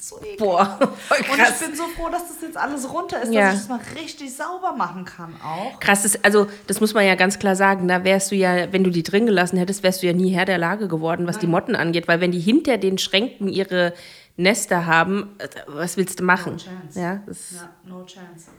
So 0.00 0.16
ekelhaft. 0.22 0.38
Boah, 0.38 0.78
voll 1.08 1.18
Und 1.18 1.24
ich 1.26 1.32
krass. 1.34 1.58
bin 1.60 1.74
so 1.74 1.82
froh, 1.88 2.08
dass 2.08 2.28
das 2.28 2.40
jetzt 2.40 2.56
alles 2.56 2.88
runter 2.90 3.20
ist, 3.20 3.32
Ja. 3.32 3.50
dass 3.50 3.54
ich 3.54 3.60
das 3.60 3.68
mal 3.68 3.80
richtig 4.00 4.34
sauber 4.34 4.72
machen 4.72 5.04
kann 5.04 5.34
auch. 5.42 5.78
Krass, 5.80 6.02
das, 6.04 6.22
also 6.24 6.46
das 6.68 6.80
muss 6.80 6.94
man 6.94 7.04
ja 7.04 7.14
ganz 7.16 7.38
klar 7.38 7.56
sagen. 7.56 7.88
Da 7.88 8.04
wärst 8.04 8.30
du 8.30 8.36
ja, 8.36 8.72
wenn 8.72 8.84
du 8.84 8.90
die 8.90 9.02
drin 9.02 9.26
gelassen 9.26 9.58
hättest, 9.58 9.82
wärst 9.82 10.02
du 10.02 10.06
ja 10.06 10.12
nie 10.12 10.30
Herr 10.30 10.44
der 10.44 10.58
Lage 10.58 10.86
geworden, 10.88 11.26
was 11.26 11.38
die 11.38 11.48
Motten 11.48 11.74
angeht. 11.74 12.06
Weil 12.08 12.20
wenn 12.20 12.30
die 12.30 12.38
hinter 12.40 12.78
den 12.78 12.96
Schränken 12.96 13.48
ihre 13.48 13.92
Nester 14.36 14.86
haben, 14.86 15.30
äh, 15.38 15.48
was 15.66 15.96
willst 15.96 16.20
du 16.20 16.24
machen? 16.24 16.52
No 16.52 16.58
chance. 16.58 17.00
ja, 17.00 17.22
das 17.26 17.50
Ja, 17.56 17.68
no 17.84 18.04
chance. 18.04 18.50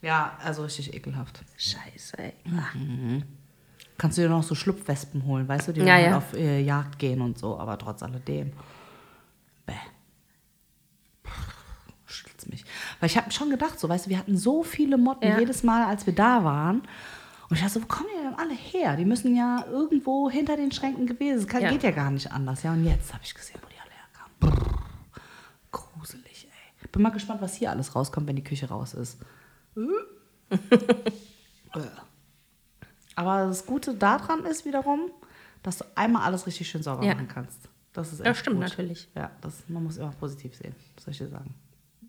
Ja, 0.00 0.38
also 0.42 0.62
richtig 0.62 0.94
ekelhaft. 0.94 1.40
Scheiße, 1.58 2.16
ey. 2.18 2.32
Kannst 3.98 4.16
du 4.16 4.22
dir 4.22 4.28
noch 4.28 4.42
so 4.44 4.54
Schlupfwespen 4.54 5.26
holen, 5.26 5.46
weißt 5.48 5.68
du, 5.68 5.72
die 5.72 5.80
Ja, 5.80 5.94
halt 5.94 6.06
ja. 6.06 6.16
auf 6.16 6.32
äh, 6.34 6.60
Jagd 6.60 6.98
gehen 6.98 7.20
und 7.20 7.36
so, 7.38 7.58
aber 7.58 7.76
trotz 7.76 8.02
alledem. 8.02 8.52
Bäh. 9.68 11.30
Schüttelt's 12.06 12.46
mich. 12.48 12.64
Weil 13.00 13.08
ich 13.10 13.16
habe 13.18 13.30
schon 13.30 13.50
gedacht, 13.50 13.78
so, 13.78 13.88
weißt 13.88 14.06
du, 14.06 14.10
wir 14.10 14.18
hatten 14.18 14.36
so 14.38 14.62
viele 14.62 14.96
Motten 14.96 15.26
Ja. 15.28 15.38
jedes 15.38 15.62
Mal, 15.62 15.84
als 15.84 16.06
wir 16.06 16.14
da 16.14 16.42
waren. 16.42 16.80
Und 17.50 17.56
ich 17.56 17.60
dachte 17.60 17.74
so, 17.74 17.82
wo 17.82 17.86
kommen 17.86 18.08
die 18.18 18.22
denn 18.22 18.34
alle 18.34 18.54
her? 18.54 18.96
Die 18.96 19.04
müssen 19.04 19.34
ja 19.36 19.64
irgendwo 19.70 20.28
hinter 20.30 20.56
den 20.56 20.72
Schränken 20.72 21.06
gewesen 21.06 21.46
sein. 21.48 21.62
Ja. 21.62 21.70
Geht 21.70 21.82
ja 21.82 21.90
gar 21.90 22.10
nicht 22.10 22.30
anders. 22.32 22.62
Ja, 22.62 22.72
und 22.72 22.84
jetzt 22.84 23.12
habe 23.12 23.22
ich 23.24 23.34
gesehen, 23.34 23.60
wo 23.62 23.68
die 23.68 23.76
alle 23.80 23.90
herkamen. 23.90 24.32
Brrr. 24.40 24.82
Gruselig, 25.70 26.48
ey. 26.50 26.88
Bin 26.92 27.02
mal 27.02 27.10
gespannt, 27.10 27.40
was 27.42 27.54
hier 27.54 27.70
alles 27.70 27.94
rauskommt, 27.94 28.26
wenn 28.26 28.36
die 28.36 28.44
Küche 28.44 28.68
raus 28.68 28.94
ist. 28.94 29.18
Aber 33.14 33.46
das 33.46 33.66
Gute 33.66 33.94
daran 33.94 34.44
ist 34.44 34.64
wiederum, 34.64 35.10
dass 35.62 35.78
du 35.78 35.84
einmal 35.94 36.22
alles 36.22 36.46
richtig 36.46 36.68
schön 36.68 36.82
sauber 36.82 37.04
Ja. 37.04 37.14
machen 37.14 37.28
kannst. 37.28 37.68
Das 37.98 38.12
ist 38.12 38.20
Das 38.20 38.28
echt 38.28 38.38
stimmt 38.38 38.60
gut. 38.60 38.68
natürlich. 38.68 39.08
Ja, 39.16 39.30
das, 39.40 39.64
man 39.68 39.82
muss 39.82 39.96
immer 39.96 40.10
positiv 40.12 40.54
sehen, 40.54 40.72
was 40.94 41.04
soll 41.04 41.12
ich 41.12 41.18
dir 41.18 41.28
sagen. 41.28 41.52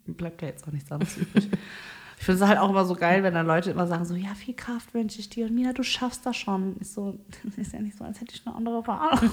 Bleibt 0.06 0.40
ja 0.44 0.50
jetzt 0.50 0.68
auch 0.68 0.72
nichts 0.72 0.92
anderes 0.92 1.18
übrig. 1.18 1.50
Ich 2.20 2.26
finde 2.26 2.44
es 2.44 2.50
halt 2.50 2.60
auch 2.60 2.70
immer 2.70 2.84
so 2.84 2.96
geil, 2.96 3.24
wenn 3.24 3.34
dann 3.34 3.48
Leute 3.48 3.72
immer 3.72 3.88
sagen 3.88 4.04
so, 4.04 4.14
ja, 4.14 4.36
viel 4.36 4.54
Kraft 4.54 4.94
wünsche 4.94 5.22
ich 5.22 5.30
dir. 5.30 5.46
Und 5.46 5.56
Mina, 5.56 5.72
du 5.72 5.84
schaffst 5.84 6.26
das 6.26 6.36
schon. 6.36 6.76
Ich 6.82 6.92
so, 6.92 7.18
ist 7.58 7.72
ja 7.72 7.80
nicht 7.80 7.98
so, 7.98 8.04
als 8.04 8.20
hätte 8.20 8.36
ich 8.36 8.42
eine 8.46 8.56
andere 8.56 8.86
Wahl. 8.86 9.18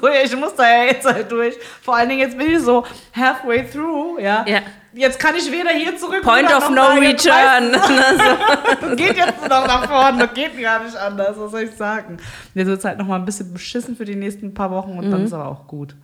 So, 0.00 0.08
ich 0.08 0.36
muss 0.36 0.54
da 0.56 0.64
ja 0.64 0.84
jetzt 0.86 1.06
halt 1.06 1.30
durch. 1.30 1.54
Vor 1.80 1.96
allen 1.96 2.08
Dingen 2.08 2.20
jetzt 2.22 2.36
bin 2.36 2.50
ich 2.50 2.60
so 2.60 2.84
halfway 3.14 3.64
through, 3.70 4.18
ja. 4.18 4.44
Ja. 4.48 4.60
Jetzt 4.92 5.18
kann 5.18 5.36
ich 5.36 5.50
weder 5.50 5.70
hier 5.70 5.96
zurück 5.96 6.22
Point 6.22 6.52
of 6.52 6.68
no 6.70 6.86
return. 6.94 7.72
das 8.80 8.96
geht 8.96 9.16
jetzt 9.16 9.42
noch 9.42 9.66
nach 9.66 9.88
vorne, 9.88 10.26
das 10.26 10.34
geht 10.34 10.60
gar 10.60 10.82
nicht 10.82 10.96
anders, 10.96 11.38
was 11.38 11.52
soll 11.52 11.62
ich 11.62 11.70
sagen. 11.70 12.16
Jetzt 12.54 12.66
wird 12.66 12.78
es 12.80 12.84
halt 12.84 12.98
noch 12.98 13.06
mal 13.06 13.16
ein 13.16 13.24
bisschen 13.24 13.52
beschissen 13.52 13.96
für 13.96 14.04
die 14.04 14.16
nächsten 14.16 14.52
paar 14.52 14.70
Wochen 14.72 14.98
und 14.98 15.10
dann 15.10 15.24
ist 15.24 15.32
aber 15.32 15.46
auch 15.46 15.68
gut. 15.68 15.94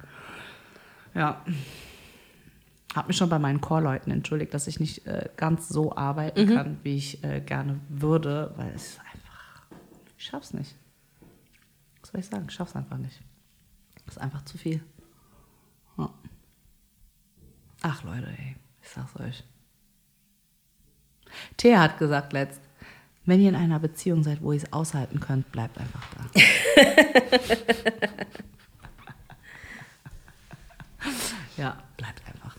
Ja. 1.14 1.42
Hab 2.95 3.07
mich 3.07 3.16
schon 3.16 3.28
bei 3.28 3.39
meinen 3.39 3.61
Chorleuten 3.61 4.11
entschuldigt, 4.12 4.55
dass 4.55 4.66
ich 4.66 4.80
nicht 4.80 5.07
äh, 5.07 5.28
ganz 5.36 5.68
so 5.68 5.95
arbeiten 5.95 6.55
kann, 6.55 6.78
wie 6.82 6.97
ich 6.97 7.22
äh, 7.22 7.41
gerne 7.41 7.80
würde, 7.89 8.53
weil 8.57 8.72
es 8.74 8.89
ist 8.91 9.01
einfach, 9.01 9.62
ich 10.16 10.24
schaff's 10.24 10.55
nicht. 10.55 10.74
Was 12.01 12.11
soll 12.11 12.20
ich 12.20 12.26
sagen? 12.26 12.47
Ich 12.49 12.55
schaff's 12.55 12.74
einfach 12.74 12.97
nicht. 12.97 13.20
Das 14.07 14.16
ist 14.16 14.22
einfach 14.22 14.43
zu 14.47 14.57
viel. 14.57 14.82
Ja. 15.99 16.11
Ach 17.82 18.03
Leute, 18.05 18.26
ey, 18.28 18.57
ich 18.82 18.89
sag's 18.89 19.14
euch. 19.20 19.45
Thea 21.59 21.80
hat 21.80 21.99
gesagt 21.99 22.32
letzt, 22.32 22.62
Wenn 23.26 23.41
ihr 23.43 23.51
in 23.51 23.57
einer 23.57 23.78
Beziehung 23.78 24.22
seid, 24.22 24.41
wo 24.41 24.53
ihr 24.53 24.57
es 24.57 24.72
aushalten 24.72 25.20
könnt, 25.20 25.53
bleibt 25.53 25.76
einfach 25.76 26.03
da. 26.14 26.41
ja, 31.59 31.76
bleibt 31.99 32.22
einfach. 32.26 32.57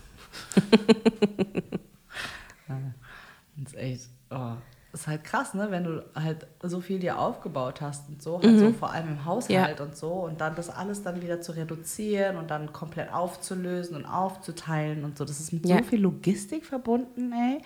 Das 3.56 3.72
ist 3.72 3.78
echt, 3.78 4.08
oh, 4.30 4.52
ist 4.92 5.06
halt 5.06 5.22
krass, 5.24 5.54
ne? 5.54 5.68
Wenn 5.70 5.84
du 5.84 6.04
halt 6.14 6.46
so 6.62 6.80
viel 6.80 6.98
dir 6.98 7.18
aufgebaut 7.18 7.80
hast 7.80 8.08
und 8.08 8.20
so, 8.22 8.42
halt 8.42 8.58
so 8.58 8.72
vor 8.72 8.92
allem 8.92 9.08
im 9.08 9.24
Haushalt 9.24 9.78
Ja. 9.78 9.84
und 9.84 9.96
so 9.96 10.08
und 10.08 10.40
dann 10.40 10.54
das 10.56 10.68
alles 10.68 11.02
dann 11.02 11.22
wieder 11.22 11.40
zu 11.40 11.52
reduzieren 11.52 12.36
und 12.36 12.50
dann 12.50 12.72
komplett 12.72 13.12
aufzulösen 13.12 13.96
und 13.96 14.04
aufzuteilen 14.06 15.04
und 15.04 15.16
so. 15.16 15.24
Das 15.24 15.38
ist 15.38 15.52
mit 15.52 15.66
Ja. 15.66 15.78
so 15.78 15.84
viel 15.84 16.00
Logistik 16.00 16.64
verbunden, 16.66 17.32
ey. 17.32 17.60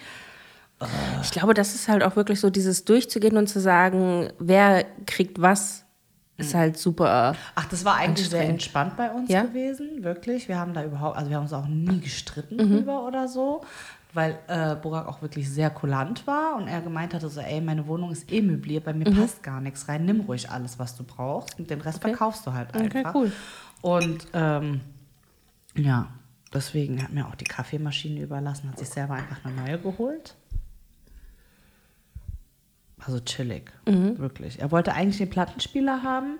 Ich 1.22 1.30
glaube, 1.30 1.54
das 1.54 1.74
ist 1.74 1.88
halt 1.88 2.02
auch 2.02 2.16
wirklich 2.16 2.40
so 2.40 2.50
dieses 2.50 2.84
durchzugehen 2.84 3.36
und 3.38 3.46
zu 3.46 3.58
sagen, 3.60 4.30
wer 4.38 4.84
kriegt 5.06 5.40
was, 5.40 5.83
ist 6.36 6.54
halt 6.54 6.76
super. 6.78 7.34
Ach, 7.54 7.64
das 7.66 7.84
war 7.84 7.94
eigentlich 7.96 8.28
sehr 8.28 8.48
entspannt 8.48 8.96
bei 8.96 9.10
uns 9.10 9.30
Ja? 9.30 9.42
gewesen, 9.42 10.02
wirklich. 10.02 10.48
Wir 10.48 10.58
haben 10.58 10.74
da 10.74 10.84
überhaupt, 10.84 11.16
also 11.16 11.30
wir 11.30 11.36
haben 11.36 11.44
uns 11.44 11.52
auch 11.52 11.66
nie 11.68 12.00
gestritten 12.00 12.56
Mhm. 12.56 12.70
drüber 12.78 13.06
oder 13.06 13.28
so, 13.28 13.62
weil 14.12 14.38
äh, 14.48 14.74
Burak 14.76 15.06
auch 15.08 15.22
wirklich 15.22 15.48
sehr 15.50 15.70
kulant 15.70 16.26
war 16.26 16.56
und 16.56 16.66
er 16.68 16.80
gemeint 16.80 17.14
hatte 17.14 17.28
so, 17.28 17.40
ey, 17.40 17.60
meine 17.60 17.86
Wohnung 17.86 18.10
ist 18.10 18.30
eh 18.32 18.42
möbliert, 18.42 18.84
bei 18.84 18.92
mir 18.92 19.04
passt 19.04 19.42
gar 19.42 19.60
nichts 19.60 19.88
rein, 19.88 20.04
nimm 20.04 20.20
ruhig 20.20 20.50
alles, 20.50 20.78
was 20.78 20.96
du 20.96 21.04
brauchst 21.04 21.58
und 21.58 21.70
den 21.70 21.80
Rest 21.80 21.98
Mhm. 22.02 22.08
Okay. 22.10 22.16
verkaufst 22.16 22.46
du 22.46 22.52
halt 22.52 22.68
Okay, 22.74 22.98
einfach. 22.98 23.14
cool. 23.14 23.32
Und 23.82 24.26
ähm, 24.32 24.80
ja, 25.76 26.08
deswegen 26.52 27.02
hat 27.02 27.12
mir 27.12 27.26
auch 27.26 27.34
die 27.34 27.44
Kaffeemaschine 27.44 28.20
überlassen, 28.20 28.70
hat 28.70 28.78
sich 28.78 28.88
selber 28.88 29.14
einfach 29.14 29.38
eine 29.44 29.54
neue 29.54 29.78
geholt. 29.78 30.34
Also 33.06 33.20
chillig, 33.20 33.70
Mhm. 33.86 34.18
wirklich. 34.18 34.60
Er 34.60 34.70
wollte 34.70 34.92
eigentlich 34.94 35.18
den 35.18 35.30
Plattenspieler 35.30 36.02
haben. 36.02 36.38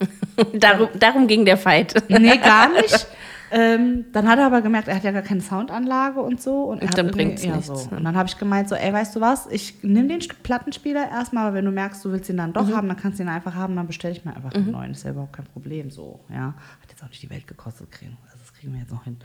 Darum, 0.54 0.88
darum 0.98 1.26
ging 1.26 1.46
der 1.46 1.56
Fight. 1.56 1.94
Nee, 2.10 2.36
gar 2.36 2.68
nicht. 2.82 3.06
ähm, 3.50 4.04
dann 4.12 4.28
hat 4.28 4.38
er 4.38 4.44
aber 4.46 4.60
gemerkt, 4.60 4.88
er 4.88 4.96
hat 4.96 5.04
ja 5.04 5.10
gar 5.12 5.22
keine 5.22 5.40
Soundanlage 5.40 6.20
und 6.20 6.42
so. 6.42 6.64
Und, 6.64 6.82
hat 6.82 6.98
dann 6.98 7.06
irgendwie- 7.06 7.24
bringt's 7.24 7.44
ja, 7.44 7.52
nichts, 7.56 7.66
So. 7.68 7.90
ne? 7.90 7.96
Und 7.96 8.04
dann 8.04 8.14
habe 8.14 8.28
ich 8.28 8.36
gemeint, 8.36 8.68
so, 8.68 8.74
ey, 8.74 8.92
weißt 8.92 9.16
du 9.16 9.22
was, 9.22 9.46
ich 9.46 9.82
nehme 9.82 10.08
den 10.08 10.18
Plattenspieler 10.42 11.08
erstmal, 11.08 11.46
aber 11.46 11.54
wenn 11.56 11.64
du 11.64 11.70
merkst, 11.70 12.04
du 12.04 12.10
willst 12.12 12.28
ihn 12.28 12.36
dann 12.36 12.50
Mhm. 12.50 12.54
doch 12.54 12.70
haben, 12.72 12.88
dann 12.88 12.98
kannst 12.98 13.18
du 13.18 13.22
ihn 13.22 13.30
einfach 13.30 13.54
haben, 13.54 13.74
dann 13.74 13.86
bestelle 13.86 14.12
ich 14.14 14.22
mir 14.26 14.36
einfach 14.36 14.52
einen 14.52 14.70
neuen. 14.70 14.90
Ist 14.90 15.04
ja 15.04 15.12
überhaupt 15.12 15.32
kein 15.32 15.46
Problem, 15.46 15.90
so, 15.90 16.20
ja. 16.28 16.48
Hat 16.82 16.90
jetzt 16.90 17.02
auch 17.02 17.08
nicht 17.08 17.22
die 17.22 17.30
Welt 17.30 17.46
gekostet, 17.46 17.90
kriegen. 17.90 18.18
Also 18.26 18.36
das 18.38 18.52
kriegen 18.52 18.74
wir 18.74 18.80
jetzt 18.80 18.92
noch 18.92 19.04
hin. 19.04 19.16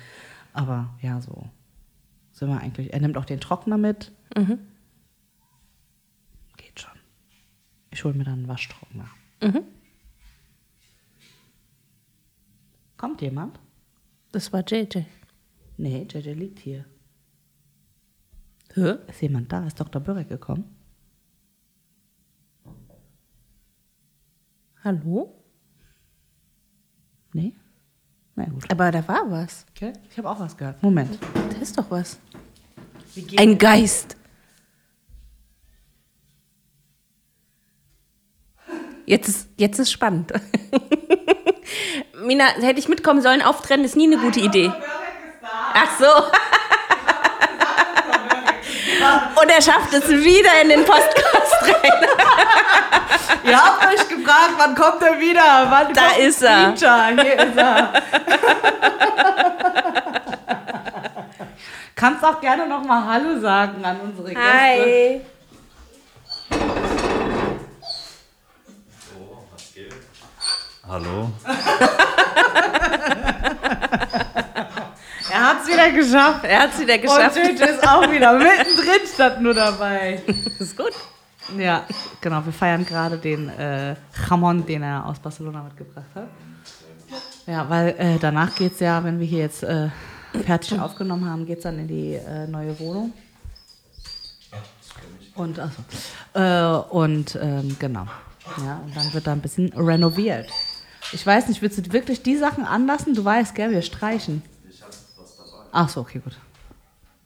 Aber 0.54 0.92
ja, 1.02 1.20
so 1.20 1.50
sind 2.32 2.48
wir 2.48 2.62
eigentlich. 2.62 2.94
Er 2.94 3.02
nimmt 3.02 3.18
auch 3.18 3.26
den 3.26 3.42
Trockner 3.42 3.78
mit. 3.78 4.14
Mhm. 4.38 4.60
Geht 6.56 6.80
schon. 6.80 6.92
Ich 7.92 8.04
hole 8.04 8.14
mir 8.14 8.24
dann 8.24 8.40
einen 8.40 8.48
Waschtrockner. 8.48 9.10
Mhm. 9.42 9.64
Kommt 12.98 13.22
jemand? 13.22 13.60
Das 14.32 14.54
war 14.54 14.64
JJ. 14.66 15.04
Nee, 15.78 16.08
JJ 16.10 16.34
liegt 16.34 16.60
hier. 16.60 16.86
Hä? 18.74 18.96
Ist 19.08 19.22
jemand 19.22 19.52
da? 19.52 19.66
Ist 19.68 19.80
Dr. 19.80 20.02
Börek 20.02 20.30
gekommen? 20.30 20.64
Hallo? 24.84 25.44
Nee? 27.34 27.54
Na 28.36 28.46
gut. 28.46 28.72
Aber 28.72 28.92
da 28.92 29.06
war 29.08 29.30
was. 29.30 29.66
Okay. 29.72 29.94
Ich 30.10 30.18
habe 30.18 30.30
auch 30.30 30.40
was 30.40 30.56
gehört. 30.56 30.82
Moment. 30.82 31.20
Da 31.34 31.58
ist 31.58 31.78
doch 31.78 31.92
was. 31.92 32.20
Ein 33.38 33.58
Geist. 33.58 34.16
Jetzt 39.12 39.28
ist, 39.28 39.50
jetzt 39.58 39.78
ist 39.78 39.92
spannend. 39.92 40.32
Mina, 42.24 42.46
hätte 42.46 42.80
ich 42.80 42.88
mitkommen 42.88 43.22
sollen, 43.22 43.42
auftrennen 43.42 43.86
ist 43.86 43.98
nie 43.98 44.08
eine 44.08 44.18
gute 44.18 44.40
Idee. 44.40 44.72
Ach 45.74 46.00
so. 46.00 46.06
Und 49.42 49.50
er 49.50 49.62
schafft 49.62 49.94
es 49.94 50.08
wieder 50.08 50.62
in 50.62 50.70
den 50.70 50.86
Podcast 50.86 51.62
rein. 51.62 52.08
Ihr 53.44 53.58
habt 53.58 53.86
euch 53.86 54.08
gefragt, 54.08 54.54
wann 54.58 54.76
kommt 54.76 55.02
er 55.02 55.20
wieder? 55.20 55.68
Wann 55.70 55.94
Da 55.94 56.04
kommt 56.04 56.20
ist 56.20 56.42
er. 56.42 56.72
Peter? 56.72 57.08
Hier 57.08 57.38
ist 57.38 57.58
er. 57.58 57.92
Kannst 61.96 62.24
auch 62.24 62.40
gerne 62.40 62.66
noch 62.66 62.86
mal 62.86 63.06
Hallo 63.06 63.42
sagen 63.42 63.84
an 63.84 64.00
unsere 64.00 64.30
Gäste. 64.30 64.42
Hi. 64.42 65.20
Hallo. 70.92 71.32
Er 75.34 75.48
hat 75.48 75.62
es 75.64 75.68
wieder 75.70 75.92
geschafft. 75.92 76.44
Er 76.44 76.64
hat 76.64 76.74
es 76.74 76.82
wieder 76.82 76.96
Und 76.96 77.02
geschafft. 77.04 77.36
Tüte 77.36 77.64
ist 77.64 77.88
auch 77.88 78.12
wieder 78.12 78.34
mittendrin 78.38 79.08
statt 79.08 79.42
nur 79.42 79.54
dabei. 79.54 80.22
ist 80.60 80.76
gut. 80.76 80.92
Ja, 81.58 81.86
genau. 82.20 82.44
Wir 82.44 82.52
feiern 82.52 82.86
gerade 82.86 83.18
den 83.18 83.48
äh, 83.48 83.96
Jamon, 84.30 84.66
den 84.66 84.84
er 84.84 85.06
aus 85.06 85.20
Barcelona 85.20 85.64
mitgebracht 85.64 86.08
hat. 86.14 86.28
Ja, 87.48 87.70
weil 87.70 87.96
äh, 87.98 88.18
danach 88.20 88.54
geht 88.54 88.74
es 88.74 88.82
ja, 88.82 89.02
wenn 89.02 89.18
wir 89.18 89.26
hier 89.26 89.40
jetzt 89.40 89.64
äh, 89.64 89.88
fertig 90.46 90.78
aufgenommen 90.78 91.30
haben, 91.30 91.46
geht 91.46 91.60
es 91.60 91.64
dann 91.64 91.80
in 91.80 91.88
die 91.88 92.16
äh, 92.16 92.48
neue 92.48 92.78
Wohnung. 92.82 93.14
Und. 95.36 95.58
Äh, 96.34 96.64
und 96.90 97.40
ähm, 97.42 97.78
genau. 97.80 98.08
Ja, 98.58 98.82
und 98.84 98.94
dann 98.94 99.14
wird 99.14 99.26
da 99.26 99.32
ein 99.32 99.42
bisschen 99.42 99.72
renoviert. 99.72 100.52
Ich 101.14 101.26
weiß 101.26 101.48
nicht, 101.48 101.62
willst 101.62 101.78
du 101.78 101.92
wirklich 101.92 102.24
die 102.24 102.38
Sachen 102.38 102.66
anlassen? 102.66 103.14
Du 103.14 103.24
weißt, 103.24 103.54
gell, 103.56 103.72
wir 103.72 103.82
streichen. 103.82 104.44
Ach 105.72 105.90
so, 105.90 106.02
okay, 106.02 106.20
gut. 106.20 106.38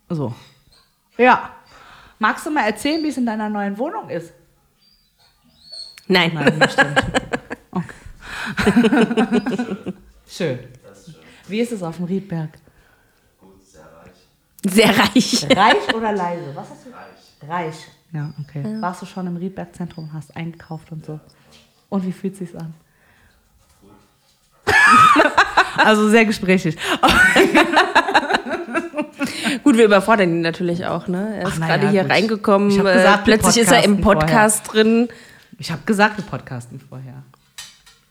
So. 0.08 0.34
Ja. 1.16 1.50
Magst 2.18 2.46
du 2.46 2.50
mal 2.50 2.66
erzählen, 2.66 3.02
wie 3.02 3.08
es 3.08 3.16
in 3.16 3.26
deiner 3.26 3.48
neuen 3.48 3.76
Wohnung 3.78 4.08
ist? 4.08 4.32
Nein. 6.08 6.32
Nein, 6.34 6.58
das 6.60 6.72
stimmt. 6.72 7.04
Okay. 7.70 7.94
schön. 10.28 10.58
Wie 11.48 11.60
ist 11.60 11.72
es 11.72 11.82
auf 11.82 11.96
dem 11.96 12.06
Riedberg? 12.06 12.58
Sehr 14.64 14.98
reich. 14.98 15.46
Reich 15.54 15.94
oder 15.94 16.12
leise? 16.12 16.54
Was 16.54 16.70
hast 16.70 16.86
du? 16.86 16.90
Reich. 16.90 17.66
Reich. 17.66 17.76
Ja, 18.12 18.32
okay. 18.40 18.80
Warst 18.80 19.02
du 19.02 19.06
schon 19.06 19.26
im 19.26 19.36
Riedberg-Zentrum, 19.36 20.12
hast 20.12 20.34
eingekauft 20.36 20.90
und 20.90 21.04
so? 21.04 21.20
Und 21.88 22.04
wie 22.04 22.12
fühlt 22.12 22.36
sich's 22.36 22.54
an? 22.54 22.74
Also 25.76 26.08
sehr 26.08 26.24
gesprächig. 26.24 26.76
Gut, 29.64 29.76
wir 29.76 29.84
überfordern 29.86 30.30
ihn 30.30 30.40
natürlich 30.42 30.86
auch, 30.86 31.08
ne? 31.08 31.36
Er 31.40 31.48
ist 31.48 31.56
gerade 31.60 31.84
ja, 31.86 31.90
hier 31.90 32.02
gut. 32.02 32.12
reingekommen, 32.12 32.70
Ich 32.70 32.78
äh, 32.78 32.82
gesagt, 32.82 33.26
wir 33.26 33.36
plötzlich 33.36 33.64
ist 33.64 33.72
er 33.72 33.84
im 33.84 34.00
Podcast 34.00 34.72
drin. 34.72 35.08
Ich 35.58 35.70
habe 35.72 35.82
gesagt, 35.86 36.18
wir 36.18 36.24
podcasten 36.24 36.78
vorher. 36.80 37.22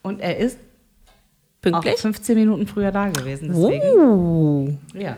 Und 0.01 0.19
er 0.19 0.37
ist 0.37 0.57
Pünktlich. 1.61 1.95
15 1.97 2.35
Minuten 2.37 2.67
früher 2.67 2.91
da 2.91 3.07
gewesen. 3.09 3.49
Deswegen. 3.49 3.97
Oh. 3.99 4.69
Ja. 4.93 5.15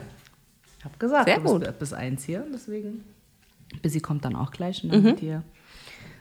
Ich 0.79 0.85
habe 0.85 0.97
gesagt, 0.97 1.25
Sehr 1.25 1.39
du 1.39 1.43
gut. 1.59 1.79
bis 1.79 1.91
eins 1.93 2.23
hier, 2.23 2.45
deswegen. 2.53 3.03
Busy 3.81 3.99
kommt 3.99 4.23
dann 4.23 4.35
auch 4.35 4.51
gleich 4.51 4.83
und 4.83 4.89
Mhm. 4.89 4.93
dann 4.93 5.03
wird 5.05 5.19
hier, 5.19 5.43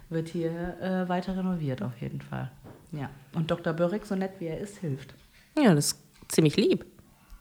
wird 0.08 0.28
hier 0.28 0.50
äh, 0.80 1.08
weiter 1.08 1.36
renoviert 1.36 1.82
auf 1.82 1.92
jeden 2.00 2.20
Fall. 2.20 2.50
Ja. 2.92 3.08
Und 3.34 3.50
Dr. 3.50 3.72
Börek, 3.72 4.04
so 4.06 4.14
nett 4.16 4.32
wie 4.40 4.46
er 4.46 4.58
ist, 4.58 4.78
hilft. 4.78 5.14
Ja, 5.58 5.74
das 5.74 5.86
ist 5.92 5.98
ziemlich 6.28 6.56
lieb. 6.56 6.84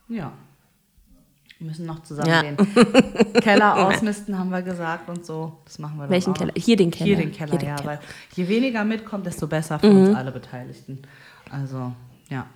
Ja. 0.08 0.32
Wir 1.58 1.68
müssen 1.68 1.86
noch 1.86 2.02
zusammen 2.02 2.28
Ja. 2.28 2.42
den 2.42 2.56
Keller 3.40 3.86
ausmisten, 3.86 4.38
haben 4.38 4.50
wir 4.50 4.60
gesagt 4.62 5.08
und 5.08 5.24
so. 5.24 5.58
Das 5.64 5.78
machen 5.78 5.96
wir 5.96 6.02
dann 6.02 6.10
Welchen 6.10 6.32
auch. 6.32 6.38
Keller? 6.38 6.52
Hier 6.56 6.76
den 6.76 6.90
Keller. 6.90 7.06
Hier 7.06 7.16
den 7.16 7.32
Keller, 7.32 7.50
Hier 7.50 7.58
den 7.58 7.68
ja. 7.70 7.76
Keller. 7.76 7.92
Mhm. 7.94 7.98
Weil 7.98 8.08
je 8.34 8.48
weniger 8.48 8.84
mitkommt, 8.84 9.24
desto 9.26 9.46
besser 9.46 9.78
für 9.78 9.88
uns 9.90 10.14
alle 10.14 10.32
Beteiligten. 10.32 11.00
Also, 11.50 11.92
ja. 12.28 12.46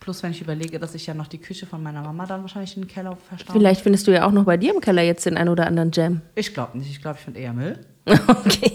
Plus, 0.00 0.22
wenn 0.22 0.30
ich 0.30 0.40
überlege, 0.40 0.78
dass 0.78 0.94
ich 0.94 1.06
ja 1.06 1.14
noch 1.14 1.26
die 1.26 1.38
Küche 1.38 1.66
von 1.66 1.82
meiner 1.82 2.00
Mama 2.00 2.26
dann 2.26 2.40
wahrscheinlich 2.42 2.76
in 2.76 2.82
den 2.84 2.88
Keller 2.88 3.16
verstaue. 3.28 3.56
Vielleicht 3.56 3.80
findest 3.80 4.06
du 4.06 4.12
ja 4.12 4.26
auch 4.26 4.30
noch 4.32 4.44
bei 4.44 4.56
dir 4.56 4.72
im 4.72 4.80
Keller 4.80 5.02
jetzt 5.02 5.26
den 5.26 5.36
ein 5.36 5.48
oder 5.48 5.66
anderen 5.66 5.90
Jam. 5.92 6.20
Ich 6.36 6.54
glaube 6.54 6.78
nicht. 6.78 6.90
Ich 6.90 7.02
glaube, 7.02 7.18
ich 7.18 7.24
finde 7.24 7.40
eher 7.40 7.52
Müll. 7.52 7.78
Okay. 8.28 8.72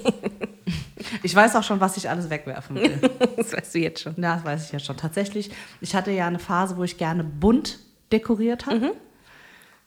Ich 1.24 1.36
weiß 1.36 1.56
auch 1.56 1.64
schon, 1.64 1.80
was 1.80 1.97
ich 1.97 2.10
alles 2.10 2.30
wegwerfen 2.30 2.76
will. 2.76 2.99
Das 3.38 3.54
weißt 3.54 3.76
du 3.76 3.80
jetzt 3.80 4.02
schon. 4.02 4.16
ja, 4.18 4.36
das 4.36 4.45
weiß 4.45 4.66
ich 4.66 4.72
ja 4.72 4.80
schon. 4.80 4.97
Tatsächlich, 4.97 5.52
ich 5.82 5.95
hatte 5.95 6.12
ja 6.12 6.28
eine 6.28 6.39
Phase, 6.39 6.78
wo 6.78 6.84
ich 6.84 6.97
gerne 6.97 7.24
bunt 7.24 7.80
dekoriert 8.12 8.66
habe. 8.66 8.93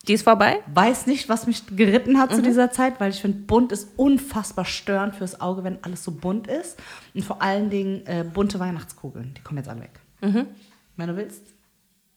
Die 0.07 0.13
ist 0.13 0.23
vorbei? 0.25 0.59
Weiß 0.73 1.07
nicht, 1.07 1.29
was 1.31 1.47
mich 1.47 1.63
geritten 1.77 2.19
hat 2.19 2.35
zu 2.35 2.43
dieser 2.43 2.71
Zeit, 2.71 3.01
weil 3.01 3.11
ich 3.11 3.21
finde, 3.23 3.39
bunt 3.39 3.73
ist 3.73 3.89
unfassbar 3.97 4.67
störend 4.67 5.15
fürs 5.15 5.41
Auge, 5.41 5.65
wenn 5.65 5.83
alles 5.83 6.05
so 6.05 6.11
bunt 6.13 6.47
ist. 6.47 6.79
Und 7.15 7.25
vor 7.25 7.41
allen 7.41 7.71
Dingen 7.71 8.07
äh, 8.07 8.23
bunte 8.25 8.61
Weihnachtskugeln. 8.61 9.33
Die 9.35 9.41
kommen 9.43 9.59
jetzt 9.59 9.69
alle 9.69 9.81
weg. 9.81 10.01
Wenn 10.21 11.09
du 11.09 11.17
willst, 11.17 11.43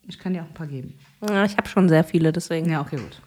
ich 0.06 0.20
kann 0.20 0.34
dir 0.34 0.42
auch 0.44 0.48
ein 0.48 0.54
paar 0.54 0.68
geben. 0.68 0.98
Ja, 1.30 1.46
ich 1.46 1.56
habe 1.58 1.68
schon 1.70 1.88
sehr 1.90 2.04
viele, 2.04 2.32
deswegen. 2.34 2.70
Ja, 2.70 2.82
okay, 2.82 2.98
gut. 2.98 3.22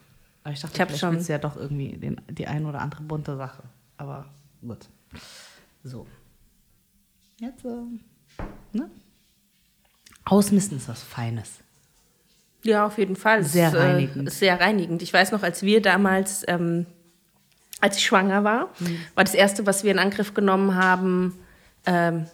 Aber 0.44 0.52
ich 0.52 0.60
dachte, 0.60 0.72
Ich 0.74 0.82
vielleicht 0.98 1.00
schon- 1.00 1.20
ja 1.26 1.38
doch 1.38 1.56
irgendwie 1.56 1.96
den, 1.96 2.20
die 2.30 2.46
ein 2.46 2.64
oder 2.66 2.80
andere 2.80 3.02
bunte 3.02 3.36
Sache. 3.36 3.62
Aber 3.96 4.26
gut. 4.62 4.88
So. 5.84 6.06
Jetzt, 7.38 7.64
äh, 7.64 7.68
ne? 8.72 8.90
Ausmisten 10.24 10.76
ist 10.76 10.88
was 10.88 11.02
Feines. 11.02 11.50
Ja, 12.62 12.86
auf 12.86 12.98
jeden 12.98 13.16
Fall. 13.16 13.42
Sehr 13.42 13.68
ist, 13.68 13.74
reinigend. 13.74 14.24
Äh, 14.24 14.28
ist 14.28 14.38
sehr 14.38 14.60
reinigend. 14.60 15.02
Ich 15.02 15.12
weiß 15.12 15.32
noch, 15.32 15.42
als 15.42 15.62
wir 15.62 15.80
damals, 15.80 16.44
ähm, 16.46 16.84
als 17.80 17.96
ich 17.96 18.04
schwanger 18.04 18.44
war, 18.44 18.68
Mhm. 18.78 18.98
war 19.14 19.24
das 19.24 19.34
Erste, 19.34 19.64
was 19.66 19.82
wir 19.82 19.90
in 19.90 19.98
Angriff 19.98 20.34
genommen 20.34 20.74
haben, 20.74 21.38
ähm, 21.86 22.26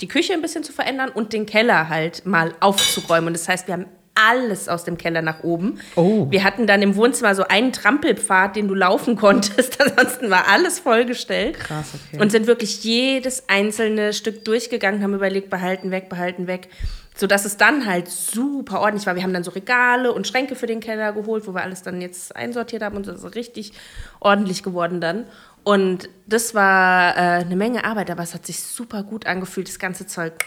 die 0.00 0.08
Küche 0.08 0.32
ein 0.32 0.40
bisschen 0.40 0.64
zu 0.64 0.72
verändern 0.72 1.10
und 1.10 1.32
den 1.34 1.44
Keller 1.44 1.90
halt 1.90 2.24
mal 2.24 2.54
aufzuräumen. 2.60 3.28
Und 3.28 3.32
das 3.34 3.48
heißt, 3.48 3.66
wir 3.66 3.74
haben 3.74 3.86
alles 4.14 4.68
aus 4.68 4.84
dem 4.84 4.96
Keller 4.96 5.22
nach 5.22 5.42
oben. 5.42 5.80
Oh. 5.96 6.30
Wir 6.30 6.44
hatten 6.44 6.66
dann 6.66 6.82
im 6.82 6.96
Wohnzimmer 6.96 7.34
so 7.34 7.44
einen 7.44 7.72
Trampelpfad, 7.72 8.56
den 8.56 8.68
du 8.68 8.74
laufen 8.74 9.16
konntest. 9.24 9.80
Ansonsten 9.80 10.30
war 10.30 10.48
alles 10.48 10.78
vollgestellt. 10.78 11.58
Krass, 11.58 11.92
okay. 11.94 12.22
Und 12.22 12.30
sind 12.30 12.46
wirklich 12.46 12.84
jedes 12.84 13.48
einzelne 13.48 14.12
Stück 14.12 14.44
durchgegangen, 14.44 15.02
haben 15.02 15.14
überlegt, 15.14 15.50
behalten, 15.50 15.90
weg, 15.90 16.08
behalten, 16.08 16.46
weg. 16.46 16.68
Sodass 17.16 17.44
es 17.44 17.56
dann 17.56 17.86
halt 17.86 18.08
super 18.08 18.80
ordentlich 18.80 19.06
war. 19.06 19.14
Wir 19.14 19.22
haben 19.22 19.32
dann 19.32 19.44
so 19.44 19.52
Regale 19.52 20.12
und 20.12 20.26
Schränke 20.26 20.56
für 20.56 20.66
den 20.66 20.80
Keller 20.80 21.12
geholt, 21.12 21.46
wo 21.46 21.54
wir 21.54 21.62
alles 21.62 21.82
dann 21.82 22.00
jetzt 22.00 22.34
einsortiert 22.34 22.82
haben 22.82 22.96
und 22.96 23.06
das 23.06 23.22
ist 23.22 23.34
richtig 23.36 23.72
ordentlich 24.18 24.64
geworden 24.64 25.00
dann. 25.00 25.26
Und 25.62 26.08
das 26.26 26.54
war 26.54 27.16
äh, 27.16 27.44
eine 27.44 27.56
Menge 27.56 27.84
Arbeit, 27.84 28.10
aber 28.10 28.22
es 28.22 28.34
hat 28.34 28.46
sich 28.46 28.60
super 28.60 29.04
gut 29.04 29.26
angefühlt, 29.26 29.68
das 29.68 29.78
ganze 29.78 30.06
Zeug 30.06 30.44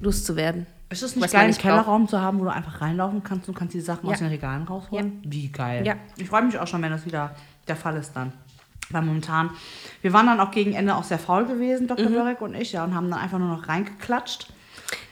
loszuwerden. 0.00 0.66
Ist 0.90 1.02
es 1.02 1.16
nicht 1.16 1.32
geil, 1.32 1.44
einen 1.44 1.56
Kellerraum 1.58 2.08
zu 2.08 2.20
haben, 2.20 2.38
wo 2.40 2.44
du 2.44 2.50
einfach 2.52 2.80
reinlaufen 2.80 3.22
kannst 3.22 3.48
und 3.48 3.54
kannst 3.54 3.74
die 3.74 3.80
Sachen 3.80 4.06
Ja. 4.06 4.12
aus 4.12 4.18
den 4.18 4.28
Regalen 4.28 4.62
rausholen? 4.64 5.20
Wie 5.24 5.48
geil. 5.48 5.86
Ja. 5.86 5.96
Ich 6.16 6.28
freue 6.28 6.42
mich 6.42 6.58
auch 6.58 6.66
schon, 6.66 6.80
wenn 6.82 6.90
das 6.90 7.04
wieder 7.04 7.34
der 7.66 7.76
Fall 7.76 7.96
ist 7.96 8.12
dann. 8.14 8.32
Weil 8.90 9.02
momentan, 9.02 9.50
wir 10.00 10.14
waren 10.14 10.26
dann 10.26 10.40
auch 10.40 10.50
gegen 10.50 10.72
Ende 10.72 10.94
auch 10.94 11.04
sehr 11.04 11.18
faul 11.18 11.44
gewesen, 11.44 11.84
Mhm. 11.84 11.88
Dr. 11.88 12.06
Börek 12.06 12.40
und 12.40 12.54
ich, 12.54 12.72
ja, 12.72 12.84
und 12.84 12.94
haben 12.94 13.10
dann 13.10 13.20
einfach 13.20 13.38
nur 13.38 13.48
noch 13.48 13.68
reingeklatscht. 13.68 14.48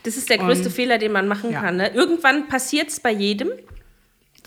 Das 0.04 0.16
ist 0.16 0.30
der 0.30 0.38
größte 0.38 0.68
Und- 0.68 0.74
Fehler, 0.74 0.96
den 0.96 1.12
man 1.12 1.28
machen 1.28 1.50
Ja. 1.50 1.60
kann. 1.60 1.76
Ne? 1.76 1.88
Irgendwann 1.88 2.48
passiert 2.48 2.88
es 2.88 3.00
bei 3.00 3.10
jedem. 3.10 3.50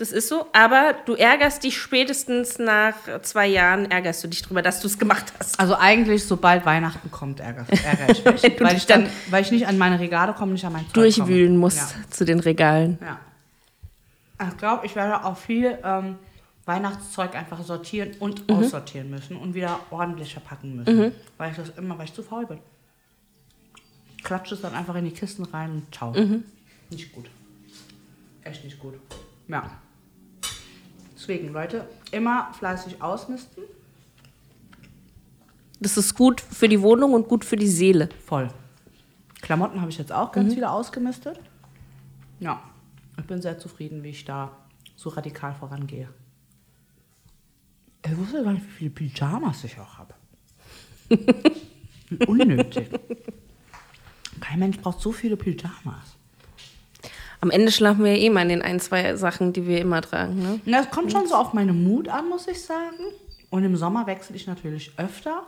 Das 0.00 0.12
ist 0.12 0.28
so. 0.28 0.46
Aber 0.54 0.94
du 1.04 1.14
ärgerst 1.14 1.62
dich 1.62 1.76
spätestens 1.78 2.58
nach 2.58 2.94
zwei 3.20 3.46
Jahren, 3.46 3.90
ärgerst 3.90 4.24
du 4.24 4.28
dich 4.28 4.40
drüber, 4.42 4.62
dass 4.62 4.80
du 4.80 4.86
es 4.86 4.98
gemacht 4.98 5.30
hast. 5.38 5.60
Also 5.60 5.74
eigentlich, 5.76 6.24
sobald 6.24 6.64
Weihnachten 6.64 7.10
kommt, 7.10 7.38
ärgere, 7.40 7.66
ärgere 7.84 8.10
ich 8.10 8.24
mich. 8.24 8.42
Weil, 8.60 8.68
dich 8.70 8.78
ich 8.78 8.86
dann, 8.86 9.08
weil 9.30 9.42
ich 9.42 9.50
nicht 9.50 9.66
an 9.66 9.76
meine 9.76 10.00
Regale 10.00 10.32
komme, 10.32 10.52
nicht 10.52 10.64
an 10.64 10.72
mein 10.72 10.86
Zeug 10.86 10.94
Durchwühlen 10.94 11.48
komme. 11.48 11.58
musst 11.58 11.78
Ja. 11.94 12.10
zu 12.10 12.24
den 12.24 12.40
Regalen. 12.40 12.98
Ja. 13.02 14.48
Ich 14.48 14.56
glaube, 14.56 14.86
ich 14.86 14.96
werde 14.96 15.22
auch 15.22 15.36
viel 15.36 15.78
ähm, 15.84 16.16
Weihnachtszeug 16.64 17.34
einfach 17.34 17.62
sortieren 17.62 18.12
und 18.20 18.48
Mhm. 18.48 18.56
aussortieren 18.56 19.10
müssen 19.10 19.36
und 19.36 19.52
wieder 19.52 19.80
ordentlich 19.90 20.32
verpacken 20.32 20.76
müssen. 20.76 21.12
Weil 21.36 21.50
ich 21.50 21.56
das 21.58 21.68
immer, 21.76 21.98
weil 21.98 22.06
ich 22.06 22.14
zu 22.14 22.22
faul 22.22 22.46
bin. 22.46 22.58
Klatsche 24.22 24.54
es 24.54 24.62
dann 24.62 24.74
einfach 24.74 24.94
in 24.94 25.04
die 25.04 25.10
Kisten 25.10 25.44
rein 25.44 25.70
und 25.72 25.94
ciao. 25.94 26.12
Mhm. 26.12 26.44
Nicht 26.88 27.12
gut. 27.12 27.28
Echt 28.44 28.64
nicht 28.64 28.78
gut. 28.78 28.94
Ja. 29.48 29.70
Deswegen, 31.20 31.52
Leute, 31.52 31.86
immer 32.12 32.50
fleißig 32.54 33.02
ausmisten. 33.02 33.64
Das 35.78 35.98
ist 35.98 36.14
gut 36.14 36.40
für 36.40 36.66
die 36.66 36.80
Wohnung 36.80 37.12
und 37.12 37.28
gut 37.28 37.44
für 37.44 37.56
die 37.56 37.68
Seele. 37.68 38.08
Voll. 38.24 38.48
Klamotten 39.42 39.82
habe 39.82 39.90
ich 39.90 39.98
jetzt 39.98 40.12
auch 40.12 40.32
ganz 40.32 40.54
viele 40.54 40.70
ausgemistet. 40.70 41.38
Ja, 42.38 42.62
ich 43.18 43.26
bin 43.26 43.42
sehr 43.42 43.58
zufrieden, 43.58 44.02
wie 44.02 44.08
ich 44.08 44.24
da 44.24 44.56
so 44.96 45.10
radikal 45.10 45.52
vorangehe. 45.52 46.08
Ich 48.02 48.16
wusste 48.16 48.42
gar 48.42 48.54
nicht, 48.54 48.64
wie 48.64 48.88
viele 48.88 48.90
Pyjamas 48.90 49.62
ich 49.64 49.78
auch 49.78 49.98
habe. 49.98 50.14
Unnötig. 52.28 52.88
Kein 54.40 54.58
Mensch 54.58 54.78
braucht 54.78 55.02
so 55.02 55.12
viele 55.12 55.36
Pyjamas. 55.36 56.16
Am 57.40 57.50
Ende 57.50 57.72
schlafen 57.72 58.04
wir 58.04 58.14
ja 58.14 58.22
eh 58.22 58.30
mal 58.30 58.42
in 58.42 58.48
den 58.50 58.62
ein, 58.62 58.80
zwei 58.80 59.16
Sachen, 59.16 59.52
die 59.52 59.66
wir 59.66 59.80
immer 59.80 60.02
tragen. 60.02 60.42
Ne? 60.42 60.60
Na, 60.66 60.80
es 60.80 60.90
kommt 60.90 61.10
schon 61.12 61.26
so 61.26 61.34
auf 61.34 61.52
meine 61.54 61.72
Mut 61.72 62.08
an, 62.08 62.28
muss 62.28 62.46
ich 62.48 62.62
sagen. 62.62 62.98
Und 63.48 63.64
im 63.64 63.76
Sommer 63.76 64.06
wechsle 64.06 64.36
ich 64.36 64.46
natürlich 64.46 64.92
öfter, 64.98 65.44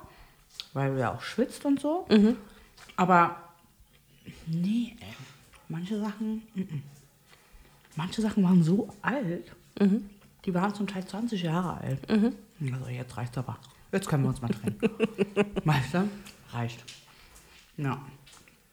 weil 0.72 0.94
du 0.94 1.00
ja 1.00 1.14
auch 1.14 1.22
schwitzt 1.22 1.64
und 1.64 1.80
so. 1.80 2.06
Aber 2.96 3.36
nee, 4.46 4.96
ey. 5.00 5.06
Manche 5.72 5.98
Sachen, 5.98 6.42
mm, 6.54 6.60
mm. 6.60 6.82
manche 7.96 8.20
Sachen 8.20 8.44
waren 8.44 8.62
so 8.62 8.90
alt. 9.00 9.50
Die 10.44 10.52
waren 10.52 10.74
zum 10.74 10.86
Teil 10.86 11.06
20 11.06 11.42
Jahre 11.42 11.80
alt. 11.80 11.98
Also 12.10 12.90
jetzt 12.90 13.16
reicht's 13.16 13.38
aber. 13.38 13.56
Jetzt 13.90 14.06
können 14.06 14.24
wir 14.24 14.28
uns 14.28 14.42
mal 14.42 14.48
trennen. 14.48 14.78
du? 15.94 16.08
Reicht. 16.52 16.84
Ja. 17.78 18.02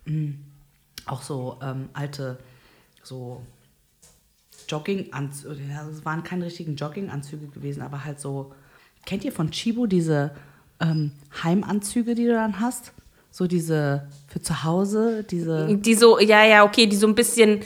Mm. 0.04 0.32
Auch 1.06 1.22
so 1.22 1.58
ähm, 1.62 1.88
alte, 1.94 2.38
so 3.04 3.42
Jogginganzüge, 4.68 5.62
es 5.92 6.06
waren 6.06 6.24
keine 6.24 6.46
richtigen 6.46 6.76
Jogginganzüge 6.76 7.48
gewesen, 7.48 7.82
aber 7.82 8.06
halt 8.06 8.20
so, 8.20 8.54
kennt 9.06 9.24
ihr 9.26 9.32
von 9.32 9.52
Chibo 9.52 9.88
diese 9.88 10.32
ähm, 10.80 11.12
Heimanzüge, 11.44 12.16
die 12.16 12.26
du 12.26 12.34
dann 12.34 12.60
hast? 12.60 12.94
So 13.32 13.48
diese 13.48 14.08
für 14.28 14.42
zu 14.42 14.64
Hause, 14.64 15.24
diese. 15.24 15.76
Die 15.76 15.94
so, 15.94 16.20
ja, 16.20 16.44
ja, 16.44 16.64
okay, 16.64 16.88
die 16.88 16.96
so 16.96 17.08
ein 17.08 17.16
bisschen 17.16 17.62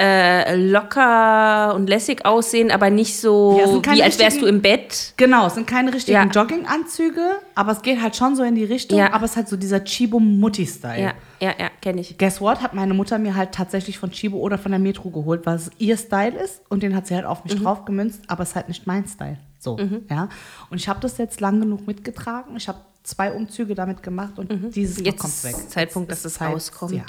äh, 0.00 0.54
locker 0.54 1.74
und 1.74 1.88
lässig 1.88 2.24
aussehen, 2.24 2.70
aber 2.70 2.88
nicht 2.88 3.18
so, 3.20 3.58
Ja, 3.84 3.94
wie 3.94 4.02
als 4.04 4.18
wärst 4.20 4.40
du 4.40 4.46
im 4.46 4.62
Bett. 4.62 5.12
Genau, 5.16 5.48
es 5.48 5.54
sind 5.54 5.66
keine 5.66 5.92
richtigen 5.92 6.14
Ja. 6.16 6.24
Jogginganzüge, 6.26 7.40
aber 7.56 7.72
es 7.72 7.82
geht 7.82 8.00
halt 8.00 8.14
schon 8.14 8.36
so 8.36 8.44
in 8.44 8.54
die 8.54 8.62
Richtung, 8.64 8.96
Ja. 8.96 9.12
aber 9.12 9.24
es 9.24 9.32
ist 9.32 9.36
halt 9.38 9.48
so 9.48 9.56
dieser 9.56 9.82
Chibo-Mutti-Style. 9.82 11.02
Ja, 11.02 11.12
ja, 11.40 11.52
ja, 11.58 11.68
kenne 11.82 12.00
ich. 12.00 12.16
Guess 12.16 12.40
what? 12.40 12.62
Hat 12.62 12.74
meine 12.74 12.94
Mutter 12.94 13.18
mir 13.18 13.34
halt 13.34 13.50
tatsächlich 13.52 13.98
von 13.98 14.12
Chibo 14.12 14.38
oder 14.38 14.56
von 14.56 14.70
der 14.70 14.78
Metro 14.78 15.10
geholt, 15.10 15.44
weil 15.46 15.56
es 15.56 15.68
ihr 15.78 15.96
Style 15.96 16.38
ist 16.38 16.62
und 16.68 16.84
den 16.84 16.94
hat 16.94 17.08
sie 17.08 17.16
halt 17.16 17.24
auf 17.26 17.44
Mhm. 17.44 17.50
mich 17.52 17.62
drauf 17.62 17.84
gemünzt, 17.84 18.22
aber 18.28 18.44
es 18.44 18.50
ist 18.50 18.54
halt 18.54 18.68
nicht 18.68 18.86
mein 18.86 19.04
Style. 19.08 19.38
So, 19.58 19.76
ja. 20.08 20.28
Und 20.70 20.78
ich 20.78 20.88
habe 20.88 21.00
das 21.00 21.18
jetzt 21.18 21.40
lang 21.40 21.58
genug 21.58 21.88
mitgetragen. 21.88 22.56
Ich 22.56 22.68
habe 22.68 22.78
zwei 23.02 23.32
Umzüge 23.32 23.74
damit 23.74 24.04
gemacht 24.04 24.34
und 24.38 24.76
dieses 24.76 24.98
Mhm. 25.00 25.06
Jetzt 25.06 25.18
kommt's 25.18 25.42
weg. 25.42 25.56
ist 25.56 25.70
Zeitpunkt, 25.72 26.12
dass 26.12 26.24
es 26.24 26.34
Zeit- 26.34 26.52
rauskommt. 26.54 26.92
Ja, 26.92 27.02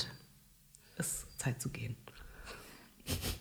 ist 0.97 1.27
Zeit 1.39 1.61
zu 1.61 1.69
gehen. 1.69 1.95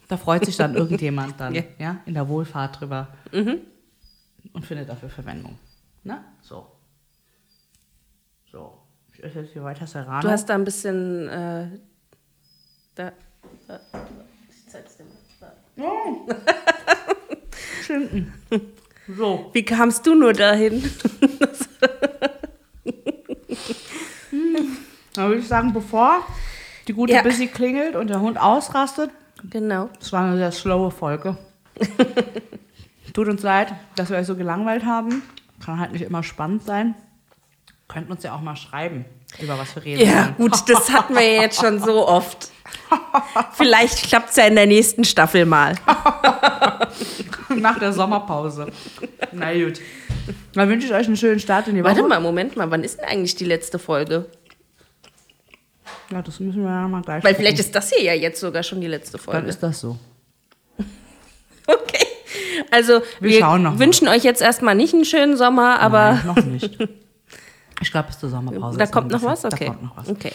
Da 0.09 0.17
freut 0.17 0.45
sich 0.45 0.57
dann 0.57 0.75
irgendjemand 0.77 1.39
dann, 1.41 1.55
Ja. 1.55 1.63
ja, 1.79 2.01
in 2.07 2.15
der 2.15 2.29
Wohlfahrt 2.29 2.81
drüber 2.81 3.09
und 3.33 4.65
findet 4.65 4.89
dafür 4.89 5.09
Verwendung. 5.11 5.59
Ne? 6.05 6.25
So. 6.43 6.67
So. 8.51 8.79
Ich 9.13 9.23
esse 9.25 9.41
jetzt 9.41 9.53
hier 9.53 9.63
weiter 9.65 9.87
Serrano. 9.87 10.21
Du 10.23 10.31
hast 10.31 10.47
da 10.47 10.55
ein 10.55 10.65
bisschen. 10.65 11.29
Äh, 11.29 11.67
da, 12.95 13.13
da, 13.67 13.81
ich 14.49 14.67
zeig's 14.73 14.97
dir 14.97 15.05
mal. 15.05 15.53
Da. 15.77 16.37
Schinken. 17.85 18.33
So. 19.17 19.51
Wie 19.53 19.65
kamst 19.65 20.07
du 20.07 20.15
nur 20.15 20.33
dahin? 20.33 20.83
Dann 25.15 25.29
würde 25.29 25.41
ich 25.41 25.49
sagen, 25.49 25.73
bevor 25.73 26.25
die 26.87 26.93
gute 26.93 27.13
Ja. 27.13 27.23
Busy 27.23 27.47
klingelt 27.49 27.97
und 27.97 28.09
der 28.09 28.21
Hund 28.21 28.39
ausrastet, 28.41 29.11
Genau. 29.51 29.89
das 29.99 30.13
war 30.13 30.25
eine 30.25 30.37
sehr 30.37 30.53
slowe 30.53 30.91
Folge. 30.91 31.37
Tut 33.13 33.29
uns 33.29 33.43
leid, 33.43 33.73
dass 33.97 34.11
wir 34.11 34.17
euch 34.17 34.27
so 34.27 34.37
gelangweilt 34.37 34.85
haben. 34.85 35.23
Kann 35.65 35.81
halt 35.81 35.93
nicht 35.93 36.03
immer 36.03 36.23
spannend 36.23 36.65
sein. 36.65 36.95
Könnt 37.89 38.11
uns 38.11 38.23
ja 38.23 38.35
auch 38.35 38.41
mal 38.41 38.57
schreiben, 38.57 39.07
über 39.41 39.59
was 39.59 39.75
wir 39.75 39.85
reden. 39.85 40.07
Ja, 40.07 40.35
gut, 40.37 40.53
das 40.69 40.93
hatten 40.93 41.15
wir 41.15 41.23
ja 41.23 41.43
jetzt 41.43 41.61
schon 41.61 41.81
so 41.81 42.07
oft. 42.07 42.51
Vielleicht 43.55 44.03
klappt 44.09 44.31
es 44.31 44.37
ja 44.37 44.45
in 44.45 44.55
der 44.55 44.67
nächsten 44.67 45.05
Staffel 45.05 45.47
mal. 45.47 45.75
Nach 47.57 47.79
der 47.79 47.93
Sommerpause. 47.93 48.71
Na 49.33 49.53
gut. 49.53 49.81
Dann 50.53 50.69
wünsche 50.69 50.87
ich 50.87 50.93
euch 50.93 51.07
einen 51.07 51.17
schönen 51.17 51.41
Start 51.41 51.69
in 51.69 51.77
die 51.77 51.83
Woche. 51.83 51.97
Warte 51.97 52.07
mal, 52.07 52.21
Moment 52.21 52.57
mal, 52.57 52.71
wann 52.71 52.85
ist 52.85 52.99
denn 52.99 53.07
eigentlich 53.07 53.37
die 53.37 53.47
letzte 53.47 53.79
Folge? 53.79 54.27
Ja, 56.11 56.23
das 56.23 56.41
müssen 56.41 56.63
wir 56.63 56.71
ja 56.71 56.89
mal 56.89 57.03
gleich 57.03 57.23
Weil 57.23 57.33
gucken. 57.33 57.37
vielleicht 57.47 57.59
ist 57.61 57.75
das 57.75 57.91
hier 57.93 58.03
ja 58.03 58.15
jetzt 58.15 58.41
sogar 58.41 58.63
schon 58.63 58.81
die 58.81 58.87
letzte 58.87 59.19
Dann 59.19 59.21
Folge. 59.25 59.49
ist 59.49 59.63
das 59.63 59.81
so. 59.81 59.97
Okay. 61.67 62.07
Also, 62.71 63.03
Wir 63.21 63.31
wir, 63.31 63.39
schauen 63.41 63.63
noch 63.63 63.73
mal. 63.75 63.79
wünschen 63.79 64.09
euch 64.09 64.25
jetzt 64.25 64.41
erstmal 64.41 64.75
nicht 64.75 64.95
einen 64.95 65.05
schönen 65.05 65.37
Sommer, 65.37 65.81
aber 65.81 66.15
Nein, 66.15 66.27
noch 66.27 66.45
nicht. 66.45 66.79
Ich 67.81 67.93
glaube, 67.93 68.09
bis 68.09 68.19
zur 68.19 68.29
Sommerpause. 68.29 68.77
da 68.77 68.85
ist 68.85 68.93
kommt 68.93 69.13
noch 69.13 69.23
was? 69.23 69.45
Okay. 69.45 69.67
Da 69.67 69.67
kommt 69.67 69.83
noch 69.85 69.97
was. 69.97 70.09
Okay. 70.09 70.33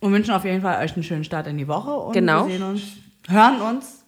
Und 0.00 0.12
wünschen 0.12 0.34
auf 0.34 0.44
jeden 0.44 0.60
Fall 0.60 0.84
euch 0.84 0.92
einen 0.94 1.02
schönen 1.02 1.24
Start 1.24 1.46
in 1.46 1.56
die 1.56 1.66
Woche. 1.66 1.90
Und 1.90 2.12
Genau. 2.12 2.46
wir 2.46 2.52
sehen 2.58 2.62
uns, 2.62 2.82
hören 3.26 3.60
uns 3.62 4.04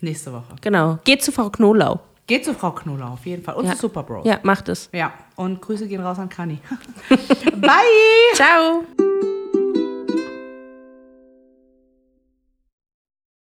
nächste 0.00 0.30
Woche. 0.34 0.54
Genau. 0.60 0.98
Geht 1.04 1.22
zu 1.24 1.32
Frau 1.32 1.48
Knolau. 1.48 1.98
Geht 2.26 2.44
zu 2.44 2.52
Frau 2.52 2.72
Knoller 2.72 3.10
auf 3.12 3.24
jeden 3.24 3.42
Fall. 3.42 3.54
Und 3.54 3.64
Ja. 3.64 3.72
zu 3.72 3.78
Super 3.78 4.02
Bros. 4.02 4.26
Ja, 4.26 4.38
macht 4.42 4.68
es. 4.68 4.90
ja. 4.92 5.14
Und 5.36 5.62
Grüße 5.62 5.88
gehen 5.88 6.02
raus 6.02 6.18
an 6.18 6.28
Kani. 6.28 6.58
Bye! 7.56 7.70
Ciao. 8.34 8.84